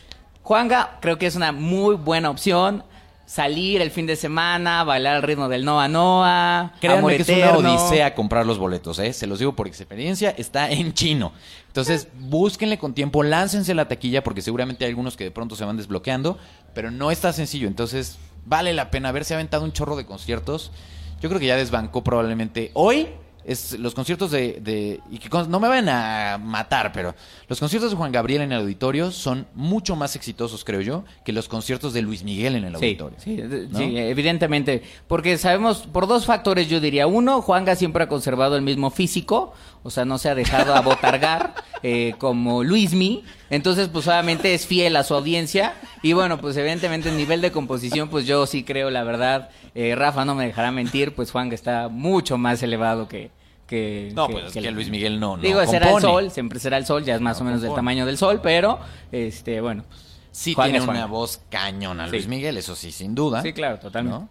Juanga 0.42 0.98
creo 1.02 1.18
que 1.18 1.26
es 1.26 1.36
una 1.36 1.52
muy 1.52 1.96
buena 1.96 2.30
opción. 2.30 2.84
Salir 3.26 3.82
el 3.82 3.90
fin 3.90 4.06
de 4.06 4.18
semana, 4.18 4.84
bailar 4.84 5.16
al 5.16 5.24
ritmo 5.24 5.48
del 5.48 5.64
Noa 5.64 5.88
Noa. 5.88 6.74
Créanme 6.82 7.00
Amor 7.00 7.16
que 7.16 7.22
es 7.22 7.30
una 7.30 7.74
odisea 7.74 8.14
comprar 8.14 8.46
los 8.46 8.60
boletos, 8.60 9.00
¿eh? 9.00 9.14
Se 9.14 9.28
los 9.28 9.40
digo 9.40 9.56
por 9.56 9.66
experiencia, 9.66 10.32
está 10.38 10.70
en 10.70 10.94
chino. 10.94 11.32
Entonces, 11.68 12.10
búsquenle 12.20 12.78
con 12.78 12.94
tiempo, 12.94 13.24
láncense 13.24 13.74
la 13.74 13.88
taquilla, 13.88 14.24
porque 14.24 14.42
seguramente 14.42 14.84
hay 14.84 14.90
algunos 14.90 15.16
que 15.16 15.24
de 15.24 15.32
pronto 15.32 15.56
se 15.56 15.64
van 15.64 15.78
desbloqueando, 15.78 16.38
pero 16.74 16.92
no 16.92 17.12
está 17.12 17.32
sencillo. 17.32 17.68
Entonces, 17.68 18.20
vale 18.46 18.74
la 18.74 18.92
pena 18.92 19.10
haberse 19.10 19.34
aventado 19.34 19.64
un 19.64 19.72
chorro 19.72 19.96
de 19.96 20.06
conciertos. 20.06 20.72
Yo 21.22 21.30
creo 21.30 21.40
que 21.40 21.48
ya 21.48 21.56
desbancó 21.56 22.04
probablemente 22.04 22.72
hoy. 22.74 23.08
Es 23.46 23.78
los 23.78 23.94
conciertos 23.94 24.32
de, 24.32 24.60
de- 24.62 25.02
y 25.12 25.18
que 25.18 25.30
con- 25.30 25.52
no 25.52 25.60
me 25.60 25.68
van 25.68 25.90
a 25.90 26.38
matar, 26.42 26.92
pero 26.94 27.14
los 27.50 27.60
conciertos 27.60 27.92
de 27.92 27.98
Juan 27.98 28.12
Gabriel 28.12 28.42
en 28.42 28.52
el 28.54 28.60
auditorio 28.62 29.12
son 29.12 29.46
mucho 29.54 29.96
más 29.96 30.16
exitosos, 30.16 30.64
creo 30.64 30.80
yo, 30.82 31.04
que 31.26 31.34
los 31.34 31.50
conciertos 31.50 31.94
de 31.94 32.02
Luis 32.02 32.24
Miguel 32.24 32.56
en 32.56 32.64
el 32.66 32.72
Sí, 32.78 32.86
auditorio. 32.86 33.18
sí, 33.22 33.36
de- 33.36 33.68
¿no? 33.68 33.78
sí, 33.80 33.98
evidentemente. 33.98 34.84
Porque 35.08 35.38
sabemos, 35.38 35.80
por 35.92 36.08
dos 36.08 36.26
factores 36.26 36.70
yo 36.70 36.80
diría. 36.80 37.06
Uno, 37.08 37.42
Juanga 37.42 37.76
siempre 37.76 38.04
ha 38.04 38.08
conservado 38.08 38.56
el 38.56 38.62
mismo 38.62 38.90
físico, 38.92 39.54
o 39.84 39.90
sea, 39.90 40.06
no 40.06 40.18
se 40.18 40.30
ha 40.30 40.36
dejado 40.36 40.74
abotargar 40.76 41.54
eh, 41.84 42.14
como 42.20 42.64
Luismi. 42.64 43.24
Entonces, 43.50 43.90
pues 43.90 44.08
obviamente 44.08 44.54
es 44.54 44.66
fiel 44.66 44.96
a 44.96 45.04
su 45.04 45.14
audiencia. 45.16 45.74
Y 46.04 46.14
bueno, 46.14 46.38
pues 46.40 46.56
evidentemente 46.58 47.10
el 47.10 47.18
nivel 47.18 47.42
de 47.42 47.52
composición, 47.52 48.10
pues 48.10 48.28
yo 48.28 48.46
sí 48.46 48.64
creo, 48.64 48.90
la 48.92 49.04
verdad, 49.04 49.50
eh, 49.74 49.96
Rafa 49.96 50.26
no 50.26 50.36
me 50.36 50.46
dejará 50.46 50.72
mentir, 50.72 51.16
pues 51.16 51.32
Juanga 51.32 51.56
está 51.56 51.88
mucho 51.88 52.38
más 52.38 52.62
elevado 52.62 53.08
que... 53.08 53.32
que 53.68 54.12
No, 54.14 54.28
que- 54.28 54.34
pues 54.34 54.46
es 54.48 54.54
que 54.54 54.62
que 54.62 54.72
Luis 54.72 54.90
Miguel 54.90 55.20
no, 55.20 55.38
no 55.38 55.42
Digo, 55.42 55.66
será 55.66 55.92
el 55.96 56.02
sol, 56.02 56.30
siempre 56.30 56.60
será 56.60 56.78
el 56.78 56.86
sol, 56.86 57.04
ya 57.06 57.16
es 57.16 57.22
más 57.22 57.38
No 57.40 57.44
o 57.44 57.46
menos 57.46 57.62
del 57.62 57.74
tamaño 57.74 58.06
del 58.06 58.18
sol, 58.18 58.42
pero, 58.44 58.80
este, 59.12 59.62
bueno. 59.62 59.84
pues, 59.90 60.02
Sí 60.32 60.54
Juan 60.56 60.72
tiene 60.72 60.84
Juan. 60.86 60.98
una 60.98 61.06
voz 61.06 61.42
cañona 61.50 62.06
Sí. 62.06 62.12
Luis 62.12 62.28
Miguel, 62.28 62.58
eso 62.58 62.76
sí, 62.76 62.92
sin 62.92 63.16
duda. 63.16 63.42
Sí, 63.42 63.54
claro, 63.54 63.80
totalmente. 63.80 64.20
¿no? 64.20 64.30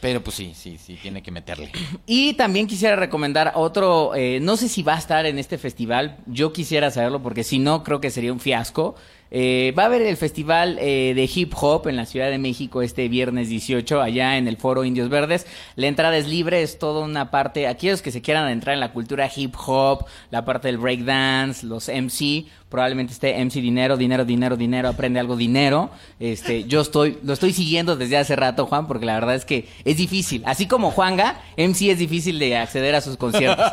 Pero 0.00 0.20
pues 0.24 0.34
sí, 0.34 0.52
sí, 0.56 0.76
sí, 0.78 0.98
tiene 1.00 1.22
que 1.22 1.30
meterle. 1.30 1.70
Y 2.06 2.32
también 2.32 2.66
quisiera 2.66 2.96
recomendar 2.96 3.52
otro, 3.54 4.16
eh, 4.16 4.40
no 4.42 4.56
sé 4.56 4.68
si 4.68 4.82
va 4.82 4.94
a 4.94 4.98
estar 4.98 5.24
en 5.26 5.38
este 5.38 5.58
festival, 5.58 6.16
yo 6.26 6.52
quisiera 6.52 6.90
saberlo 6.90 7.22
porque 7.22 7.44
si 7.44 7.60
no 7.60 7.84
creo 7.84 8.00
que 8.00 8.10
sería 8.10 8.32
un 8.32 8.40
fiasco. 8.40 8.96
Eh, 9.34 9.72
va 9.78 9.84
a 9.84 9.86
haber 9.86 10.02
el 10.02 10.18
festival 10.18 10.76
eh, 10.78 11.14
de 11.16 11.30
hip 11.34 11.54
hop 11.58 11.88
en 11.88 11.96
la 11.96 12.04
Ciudad 12.04 12.28
de 12.28 12.36
México 12.36 12.82
este 12.82 13.08
viernes 13.08 13.48
18 13.48 14.02
allá 14.02 14.36
en 14.36 14.46
el 14.46 14.58
Foro 14.58 14.84
Indios 14.84 15.08
Verdes. 15.08 15.46
La 15.74 15.86
entrada 15.86 16.18
es 16.18 16.28
libre, 16.28 16.62
es 16.62 16.78
toda 16.78 17.02
una 17.02 17.30
parte, 17.30 17.66
aquellos 17.66 18.02
que 18.02 18.12
se 18.12 18.20
quieran 18.20 18.50
entrar 18.50 18.74
en 18.74 18.80
la 18.80 18.92
cultura 18.92 19.30
hip 19.34 19.54
hop, 19.66 20.04
la 20.30 20.44
parte 20.44 20.68
del 20.68 20.76
breakdance, 20.76 21.64
los 21.64 21.88
MC, 21.88 22.44
probablemente 22.72 23.12
esté 23.12 23.42
MC 23.42 23.60
Dinero, 23.60 23.98
Dinero, 23.98 24.24
Dinero, 24.24 24.56
Dinero, 24.56 24.88
aprende 24.88 25.20
algo 25.20 25.36
dinero. 25.36 25.90
Este, 26.18 26.64
yo 26.64 26.80
estoy, 26.80 27.18
lo 27.22 27.34
estoy 27.34 27.52
siguiendo 27.52 27.96
desde 27.96 28.16
hace 28.16 28.34
rato, 28.34 28.64
Juan, 28.66 28.86
porque 28.86 29.04
la 29.04 29.12
verdad 29.12 29.34
es 29.34 29.44
que 29.44 29.68
es 29.84 29.98
difícil. 29.98 30.42
Así 30.46 30.66
como 30.66 30.90
Juanga, 30.90 31.40
MC 31.58 31.90
es 31.90 31.98
difícil 31.98 32.38
de 32.38 32.56
acceder 32.56 32.94
a 32.94 33.02
sus 33.02 33.18
conciertos. 33.18 33.66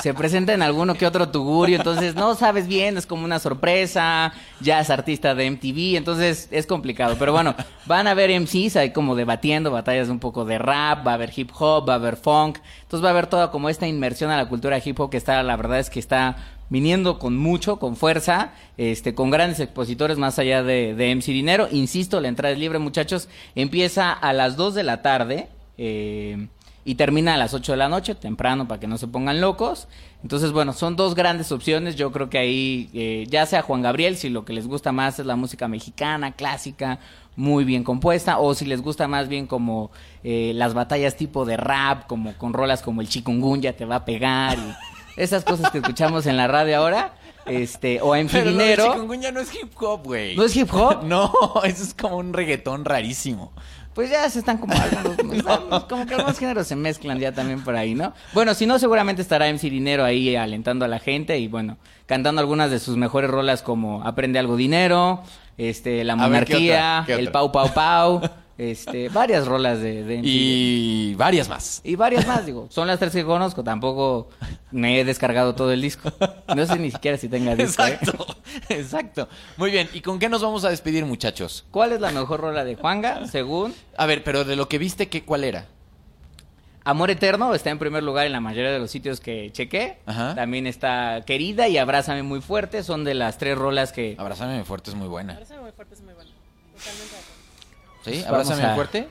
Se 0.00 0.14
presenta 0.14 0.52
en 0.52 0.62
alguno 0.62 0.94
que 0.94 1.06
otro 1.06 1.28
tugurio, 1.28 1.76
entonces 1.76 2.14
no 2.14 2.36
sabes 2.36 2.68
bien, 2.68 2.96
es 2.96 3.06
como 3.06 3.24
una 3.24 3.40
sorpresa, 3.40 4.32
ya 4.60 4.80
es 4.80 4.90
artista 4.96 5.34
de 5.34 5.50
MTV, 5.50 5.96
entonces 5.96 6.48
es 6.50 6.66
complicado. 6.66 7.16
Pero 7.18 7.32
bueno, 7.32 7.54
van 7.86 8.06
a 8.06 8.12
haber 8.12 8.30
MCs 8.40 8.76
ahí 8.76 8.90
como 8.90 9.14
debatiendo 9.14 9.70
batallas 9.70 10.08
un 10.08 10.18
poco 10.18 10.44
de 10.44 10.58
rap, 10.58 11.06
va 11.06 11.12
a 11.12 11.14
haber 11.14 11.32
hip 11.36 11.50
hop, 11.58 11.88
va 11.88 11.94
a 11.94 11.96
haber 11.96 12.16
funk, 12.16 12.58
entonces 12.82 13.04
va 13.04 13.08
a 13.08 13.12
haber 13.12 13.26
toda 13.26 13.50
como 13.50 13.68
esta 13.68 13.86
inmersión 13.86 14.30
a 14.30 14.36
la 14.36 14.48
cultura 14.48 14.80
hip 14.84 14.98
hop 14.98 15.10
que 15.10 15.16
está, 15.16 15.42
la 15.42 15.56
verdad 15.56 15.78
es 15.78 15.90
que 15.90 16.00
está 16.00 16.36
viniendo 16.68 17.18
con 17.18 17.36
mucho, 17.36 17.78
con 17.78 17.96
fuerza, 17.96 18.52
este, 18.76 19.14
con 19.14 19.30
grandes 19.30 19.60
expositores 19.60 20.18
más 20.18 20.38
allá 20.38 20.62
de, 20.62 20.94
de 20.94 21.14
MC 21.14 21.26
Dinero. 21.26 21.68
Insisto, 21.70 22.20
la 22.20 22.28
entrada 22.28 22.52
es 22.52 22.58
libre, 22.58 22.78
muchachos. 22.78 23.28
Empieza 23.54 24.12
a 24.12 24.32
las 24.32 24.56
2 24.56 24.74
de 24.74 24.82
la 24.82 25.02
tarde 25.02 25.48
eh, 25.78 26.48
y 26.84 26.94
termina 26.94 27.34
a 27.34 27.36
las 27.36 27.54
8 27.54 27.72
de 27.72 27.78
la 27.78 27.88
noche, 27.88 28.14
temprano, 28.14 28.68
para 28.68 28.80
que 28.80 28.86
no 28.86 28.98
se 28.98 29.08
pongan 29.08 29.40
locos. 29.40 29.88
Entonces, 30.26 30.50
bueno, 30.50 30.72
son 30.72 30.96
dos 30.96 31.14
grandes 31.14 31.52
opciones. 31.52 31.94
Yo 31.94 32.10
creo 32.10 32.28
que 32.28 32.36
ahí, 32.36 32.90
eh, 32.92 33.26
ya 33.30 33.46
sea 33.46 33.62
Juan 33.62 33.80
Gabriel, 33.80 34.16
si 34.16 34.28
lo 34.28 34.44
que 34.44 34.52
les 34.52 34.66
gusta 34.66 34.90
más 34.90 35.20
es 35.20 35.26
la 35.26 35.36
música 35.36 35.68
mexicana, 35.68 36.32
clásica, 36.32 36.98
muy 37.36 37.62
bien 37.62 37.84
compuesta, 37.84 38.40
o 38.40 38.52
si 38.52 38.64
les 38.64 38.82
gusta 38.82 39.06
más 39.06 39.28
bien 39.28 39.46
como 39.46 39.92
eh, 40.24 40.50
las 40.56 40.74
batallas 40.74 41.16
tipo 41.16 41.44
de 41.44 41.56
rap, 41.56 42.08
como 42.08 42.36
con 42.38 42.54
rolas 42.54 42.82
como 42.82 43.02
el 43.02 43.08
chikungunya 43.08 43.76
te 43.76 43.84
va 43.84 43.94
a 43.94 44.04
pegar 44.04 44.58
y 44.58 44.74
esas 45.16 45.44
cosas 45.44 45.70
que 45.70 45.78
escuchamos 45.78 46.26
en 46.26 46.36
la 46.36 46.48
radio 46.48 46.78
ahora, 46.78 47.14
este, 47.46 48.00
o 48.00 48.16
en 48.16 48.26
Pero 48.26 48.94
chikungunya 48.94 49.30
no 49.30 49.38
es 49.38 49.54
hip 49.54 49.80
hop, 49.80 50.06
güey. 50.06 50.34
¿No 50.34 50.42
es 50.42 50.56
hip 50.56 50.74
hop? 50.74 51.02
No, 51.04 51.30
eso 51.62 51.84
es 51.84 51.94
como 51.94 52.16
un 52.16 52.32
reggaetón 52.32 52.84
rarísimo. 52.84 53.52
Pues 53.96 54.10
ya 54.10 54.28
se 54.28 54.40
están 54.40 54.58
como 54.58 54.74
algunos, 54.98 55.84
como 55.84 56.06
que 56.06 56.14
algunos 56.14 56.38
géneros 56.38 56.66
se 56.66 56.76
mezclan 56.76 57.18
ya 57.18 57.32
también 57.32 57.64
por 57.64 57.74
ahí, 57.76 57.94
¿no? 57.94 58.12
Bueno, 58.34 58.52
si 58.52 58.66
no, 58.66 58.78
seguramente 58.78 59.22
estará 59.22 59.48
MC 59.48 59.70
Dinero 59.70 60.04
ahí 60.04 60.36
alentando 60.36 60.84
a 60.84 60.88
la 60.88 60.98
gente 60.98 61.38
y 61.38 61.48
bueno, 61.48 61.78
cantando 62.04 62.42
algunas 62.42 62.70
de 62.70 62.78
sus 62.78 62.98
mejores 62.98 63.30
rolas 63.30 63.62
como 63.62 64.04
Aprende 64.04 64.38
algo 64.38 64.56
dinero, 64.56 65.22
este, 65.56 66.04
La 66.04 66.12
A 66.12 66.28
ver, 66.28 66.44
¿qué 66.44 66.52
Monarquía, 66.52 67.00
otra? 67.02 67.16
¿Qué 67.16 67.22
El? 67.22 67.30
Pau 67.32 67.50
Pau 67.50 67.72
Pau, 67.72 68.20
este, 68.58 69.08
varias 69.10 69.46
rolas 69.46 69.80
de, 69.80 70.02
de 70.02 70.18
MC. 70.18 70.26
Y 70.26 71.14
varias 71.14 71.48
más. 71.48 71.80
Y 71.84 71.96
varias 71.96 72.26
más, 72.26 72.46
digo, 72.46 72.68
son 72.70 72.86
las 72.86 72.98
tres 72.98 73.12
que 73.12 73.24
conozco, 73.24 73.62
tampoco 73.62 74.28
me 74.70 75.00
he 75.00 75.04
descargado 75.04 75.54
todo 75.54 75.72
el 75.72 75.82
disco. 75.82 76.12
No 76.54 76.64
sé 76.66 76.78
ni 76.78 76.90
siquiera 76.90 77.18
si 77.18 77.28
tenga 77.28 77.54
disco. 77.54 77.84
¿eh? 77.84 77.98
Exacto, 78.00 78.36
exacto. 78.68 79.28
Muy 79.56 79.70
bien, 79.70 79.88
¿y 79.92 80.00
con 80.00 80.18
qué 80.18 80.28
nos 80.28 80.42
vamos 80.42 80.64
a 80.64 80.70
despedir, 80.70 81.04
muchachos? 81.04 81.66
¿Cuál 81.70 81.92
es 81.92 82.00
la 82.00 82.10
mejor 82.10 82.40
rola 82.40 82.64
de 82.64 82.76
Juanga, 82.76 83.26
según 83.26 83.74
A 83.96 84.06
ver, 84.06 84.24
pero 84.24 84.44
de 84.44 84.56
lo 84.56 84.68
que 84.68 84.78
viste, 84.78 85.08
¿qué, 85.08 85.22
¿cuál 85.22 85.44
era? 85.44 85.66
Amor 86.84 87.10
Eterno 87.10 87.52
está 87.52 87.70
en 87.70 87.80
primer 87.80 88.04
lugar 88.04 88.26
en 88.26 88.32
la 88.32 88.40
mayoría 88.40 88.70
de 88.70 88.78
los 88.78 88.92
sitios 88.92 89.18
que 89.18 89.50
chequé. 89.52 89.98
Ajá. 90.06 90.36
También 90.36 90.68
está 90.68 91.24
Querida 91.26 91.66
y 91.66 91.78
Abrázame 91.78 92.22
muy 92.22 92.40
fuerte. 92.40 92.84
Son 92.84 93.02
de 93.02 93.14
las 93.14 93.38
tres 93.38 93.58
rolas 93.58 93.90
que. 93.90 94.14
Abrázame 94.16 94.62
fuerte 94.64 94.90
es 94.90 94.96
muy 94.96 95.08
buena. 95.08 95.34
Parece 95.34 95.58
muy 95.58 95.72
fuerte, 95.72 95.94
es 95.94 96.00
muy 96.02 96.14
bueno. 96.14 96.30
Totalmente. 96.76 97.35
¿Sí? 98.06 98.12
Pues 98.12 98.26
Abrázame 98.26 98.62
a- 98.64 98.74
fuerte. 98.74 99.08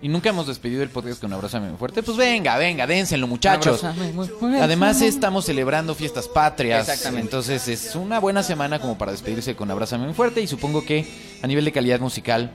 Y 0.00 0.08
nunca 0.08 0.28
hemos 0.28 0.46
despedido 0.46 0.84
el 0.84 0.90
podcast 0.90 1.20
con 1.20 1.32
Abrázame 1.32 1.76
fuerte. 1.76 2.04
Pues 2.04 2.16
venga, 2.16 2.56
venga, 2.56 2.86
dénselo, 2.86 3.26
muchachos. 3.26 3.82
Abrázame 3.82 4.12
muy 4.12 4.28
fuerte. 4.28 4.60
Además 4.60 5.02
estamos 5.02 5.44
celebrando 5.44 5.92
fiestas 5.96 6.28
patrias. 6.28 6.88
Exactamente. 6.88 7.22
Entonces 7.26 7.66
es 7.66 7.96
una 7.96 8.20
buena 8.20 8.44
semana 8.44 8.78
como 8.78 8.96
para 8.96 9.10
despedirse 9.10 9.56
con 9.56 9.68
Abrázame 9.72 10.04
muy 10.04 10.14
fuerte. 10.14 10.40
Y 10.40 10.46
supongo 10.46 10.84
que 10.84 11.04
a 11.42 11.46
nivel 11.48 11.64
de 11.64 11.72
calidad 11.72 11.98
musical 11.98 12.52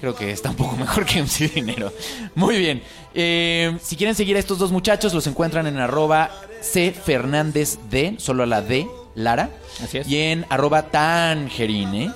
creo 0.00 0.14
que 0.14 0.30
está 0.30 0.48
un 0.48 0.56
poco 0.56 0.74
mejor 0.78 1.04
que 1.04 1.20
MC 1.22 1.52
Dinero. 1.54 1.92
Muy 2.34 2.56
bien. 2.58 2.82
Eh, 3.12 3.76
si 3.82 3.96
quieren 3.96 4.14
seguir 4.14 4.36
a 4.36 4.38
estos 4.38 4.58
dos 4.58 4.72
muchachos, 4.72 5.12
los 5.12 5.26
encuentran 5.26 5.66
en 5.66 5.76
arroba 5.76 6.30
C 6.62 6.92
Fernández 6.92 7.78
D, 7.90 8.14
solo 8.16 8.44
a 8.44 8.46
la 8.46 8.62
D, 8.62 8.86
Lara. 9.14 9.50
Así 9.84 9.98
es. 9.98 10.08
Y 10.08 10.16
en 10.16 10.46
arroba 10.48 10.84
Tangerine. 10.84 12.10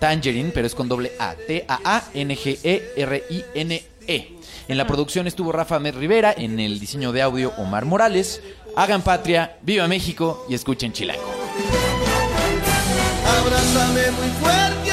Tangerine, 0.00 0.50
pero 0.52 0.66
es 0.66 0.74
con 0.74 0.88
doble 0.88 1.12
A. 1.18 1.34
T-A-A-N-G-E-R-I-N-E. 1.46 1.80
En 4.66 4.76
la 4.78 4.86
producción 4.86 5.26
estuvo 5.26 5.52
Rafa 5.52 5.78
Med 5.78 5.94
Rivera, 5.94 6.34
en 6.36 6.58
el 6.58 6.80
diseño 6.80 7.12
de 7.12 7.22
audio 7.22 7.52
Omar 7.58 7.84
Morales. 7.84 8.42
Hagan 8.76 9.02
patria, 9.02 9.58
viva 9.62 9.86
México 9.86 10.46
y 10.48 10.54
escuchen 10.54 10.92
Chilango. 10.92 11.22
Abrázame 13.26 14.10
muy 14.12 14.28
fuerte, 14.40 14.92